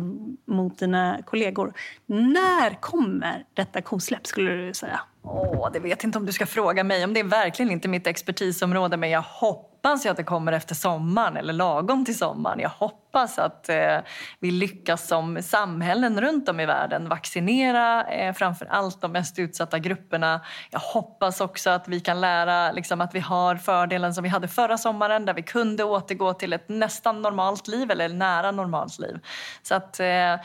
mot 0.44 0.78
dina 0.78 1.18
kollegor. 1.26 1.72
När 2.06 2.80
kommer 2.80 3.44
detta 3.54 3.82
kosläpp 3.82 4.26
skulle 4.26 4.50
du 4.50 4.74
säga? 4.74 5.00
Åh, 5.22 5.68
det 5.72 5.80
vet 5.80 6.04
inte 6.04 6.18
om 6.18 6.26
du 6.26 6.32
ska 6.32 6.46
fråga 6.46 6.84
mig 6.84 7.04
om. 7.04 7.14
Det 7.14 7.20
är 7.20 7.24
verkligen 7.24 7.72
inte 7.72 7.88
mitt 7.88 8.06
expertisområde 8.06 8.96
men 8.96 9.10
jag 9.10 9.22
hoppas 9.22 9.73
hoppas 9.84 10.04
jag 10.04 10.10
att 10.10 10.16
det 10.16 10.24
kommer 10.24 10.52
efter 10.52 10.74
sommaren 10.74 11.36
eller 11.36 11.52
lagom 11.52 12.04
till 12.04 12.18
sommaren. 12.18 12.60
Jag 12.60 12.68
hoppas 12.68 13.38
att 13.38 13.68
eh, 13.68 13.98
vi 14.40 14.50
lyckas 14.50 15.08
som 15.08 15.42
samhällen 15.42 16.20
runt 16.20 16.48
om 16.48 16.60
i 16.60 16.66
världen 16.66 17.08
vaccinera 17.08 18.04
eh, 18.04 18.32
framför 18.32 18.66
allt 18.66 19.00
de 19.00 19.12
mest 19.12 19.38
utsatta 19.38 19.78
grupperna. 19.78 20.40
Jag 20.70 20.80
hoppas 20.80 21.40
också 21.40 21.70
att 21.70 21.88
vi 21.88 22.00
kan 22.00 22.20
lära 22.20 22.72
liksom, 22.72 23.00
att 23.00 23.14
vi 23.14 23.20
har 23.20 23.56
fördelen 23.56 24.14
som 24.14 24.22
vi 24.22 24.28
hade 24.28 24.48
förra 24.48 24.78
sommaren 24.78 25.24
där 25.24 25.34
vi 25.34 25.42
kunde 25.42 25.84
återgå 25.84 26.32
till 26.32 26.52
ett 26.52 26.68
nästan 26.68 27.22
normalt 27.22 27.68
liv 27.68 27.90
eller 27.90 28.08
nära 28.08 28.50
normalt 28.50 28.98
liv. 28.98 29.18
Så 29.62 29.74
att 29.74 30.00
eh, 30.00 30.32
eh 30.32 30.38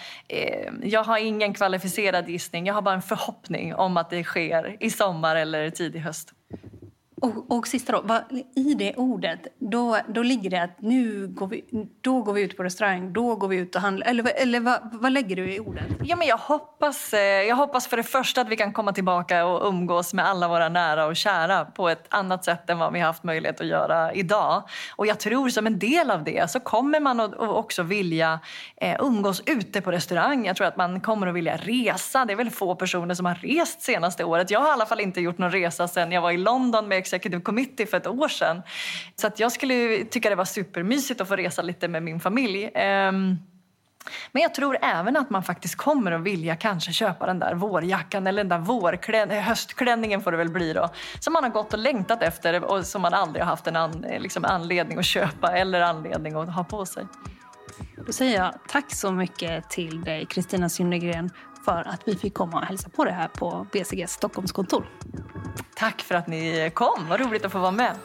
jag 0.84 1.04
har 1.04 1.18
ingen 1.18 1.54
kvalificerad 1.54 2.30
gissning. 2.30 2.66
Jag 2.66 2.74
har 2.74 2.82
bara 2.82 2.96
en 2.96 3.02
förhoppning 3.02 3.76
om 3.76 3.98
att 3.98 4.10
det 4.10 4.24
sker 4.24 4.78
i 4.80 4.90
sommar 4.90 5.36
eller 5.36 5.70
tidig 5.70 6.00
höst. 6.00 6.34
Och, 7.22 7.58
och 7.58 7.68
sista 7.68 7.92
då, 7.92 8.02
vad, 8.04 8.22
i 8.56 8.74
det 8.74 8.96
ordet, 8.96 9.48
då, 9.60 9.98
då 10.08 10.24
ligger 10.24 10.50
det 10.50 10.64
att 10.64 10.82
nu 10.82 11.28
går 11.28 11.48
vi, 11.48 11.66
då 12.02 12.22
går 12.22 12.34
vi 12.34 12.42
ut 12.42 12.58
på 12.58 12.64
restaurang, 12.64 13.14
då 13.14 13.36
går 13.36 13.48
vi 13.48 13.58
ut 13.58 13.76
och 13.76 13.82
handlar. 13.82 14.08
Eller, 14.08 14.42
eller 14.42 14.60
vad, 14.60 14.80
vad 14.94 15.12
lägger 15.12 15.36
du 15.36 15.54
i 15.54 15.60
ordet? 15.60 15.86
Ja, 16.04 16.16
men 16.16 16.28
jag, 16.28 16.38
hoppas, 16.38 17.14
eh, 17.14 17.20
jag 17.20 17.56
hoppas 17.56 17.88
för 17.88 17.98
det 17.98 18.04
första 18.04 18.42
att 18.42 18.50
vi 18.50 18.56
kan 18.56 18.74
komma 18.74 18.94
tillbaka 18.94 19.46
och 19.46 19.68
umgås 19.68 20.14
med 20.14 20.26
alla 20.26 20.48
våra 20.48 20.70
nära 20.70 21.06
och 21.06 21.16
kära 21.16 21.66
på 21.66 21.90
ett 21.90 22.06
annat 22.10 22.46
sätt 22.46 22.70
än 22.70 22.80
vad 22.80 22.94
vi 22.94 23.00
haft 23.00 23.24
möjlighet 23.24 23.62
att 23.62 23.68
göra 23.68 24.14
idag. 24.14 24.64
Och 24.96 25.08
jag 25.08 25.20
tror 25.20 25.50
som 25.50 25.68
en 25.68 25.80
del 25.80 26.12
av 26.12 26.24
det 26.24 26.52
så 26.52 26.60
kommer 26.60 27.00
man 27.00 27.20
att 27.20 27.40
också 27.40 27.84
vilja 27.84 28.40
eh, 28.78 28.96
umgås 29.00 29.44
ute 29.46 29.82
på 29.82 29.92
restaurang. 29.92 30.46
Jag 30.46 30.56
tror 30.56 30.68
att 30.68 30.78
man 30.78 31.02
kommer 31.02 31.28
att 31.28 31.36
vilja 31.36 31.58
resa. 31.58 32.26
Det 32.26 32.34
är 32.34 32.38
väl 32.38 32.50
få 32.50 32.76
personer 32.76 33.16
som 33.16 33.26
har 33.26 33.36
rest 33.36 33.82
senaste 33.82 34.24
året. 34.24 34.52
Jag 34.52 34.60
har 34.60 34.68
i 34.68 34.72
alla 34.72 34.86
fall 34.86 35.00
inte 35.00 35.22
gjort 35.22 35.38
någon 35.38 35.52
resa 35.52 35.88
sen 35.88 36.12
jag 36.12 36.22
var 36.22 36.32
i 36.32 36.38
London 36.38 36.88
med 36.88 36.98
Executive 37.14 37.42
Committee 37.42 37.86
för 37.86 37.98
ett 37.98 38.08
år 38.08 38.28
sedan. 38.28 38.62
Så 39.16 39.28
att 39.28 39.40
jag 39.40 39.52
skulle 39.52 40.04
tycka 40.06 40.30
det 40.30 40.36
var 40.36 40.46
supermysigt 40.46 41.22
att 41.22 41.28
få 41.28 41.36
resa 41.36 41.62
lite 41.62 41.88
med 41.88 42.04
min 42.04 42.20
familj. 42.20 42.72
Ehm, 42.76 43.38
men 44.32 44.42
jag 44.42 44.54
tror 44.54 44.78
även 44.82 45.18
att 45.18 45.30
man 45.30 45.44
faktiskt 45.44 45.76
kommer 45.76 46.12
att 46.12 46.22
vilja 46.22 46.56
kanske 46.56 46.94
köpa 46.94 47.26
den 47.26 47.40
där 47.40 47.56
vårjackan 47.56 48.28
eller 48.28 48.44
den 48.44 48.50
där 48.50 48.58
vårklän 48.58 49.30
höstklänningen 49.30 50.22
får 50.22 50.32
det 50.32 50.38
väl 50.38 50.50
bli 50.50 50.74
då. 50.74 50.90
Som 51.20 51.34
man 51.34 51.44
har 51.44 51.52
gått 51.52 51.74
och 51.74 51.80
längtat 51.80 52.24
efter 52.24 52.64
och 52.64 52.86
som 52.86 53.02
man 53.02 53.14
aldrig 53.14 53.44
har 53.44 53.50
haft 53.50 53.68
en 53.68 53.76
an 53.76 54.06
liksom 54.20 54.46
anledning 54.46 54.98
att 54.98 55.06
köpa 55.06 55.58
eller 55.58 55.82
anledning 55.82 56.34
att 56.34 56.54
ha 56.54 56.64
på 56.64 56.86
sig. 56.86 57.06
Då 58.06 58.14
säger 58.14 58.38
jag 58.38 58.54
tack 58.68 58.92
så 58.92 59.12
mycket 59.12 59.70
till 59.70 60.02
dig 60.02 60.26
Kristina 60.26 60.70
Synnergren 60.70 61.30
för 61.66 61.88
att 61.88 62.02
vi 62.06 62.16
fick 62.16 62.34
komma 62.34 62.58
och 62.60 62.66
hälsa 62.66 62.90
på 62.90 63.06
det 63.06 63.12
här 63.12 63.28
på 63.28 63.68
BCGs 63.72 64.12
Stockholmskontor. 64.12 64.90
Tack 65.76 66.02
för 66.02 66.16
att 66.16 66.28
ni 66.28 66.72
kom. 66.74 67.08
Vad 67.10 67.20
roligt 67.20 67.46
att 67.46 67.52
få 67.52 67.60
vara 67.60 67.72
med. 67.72 67.96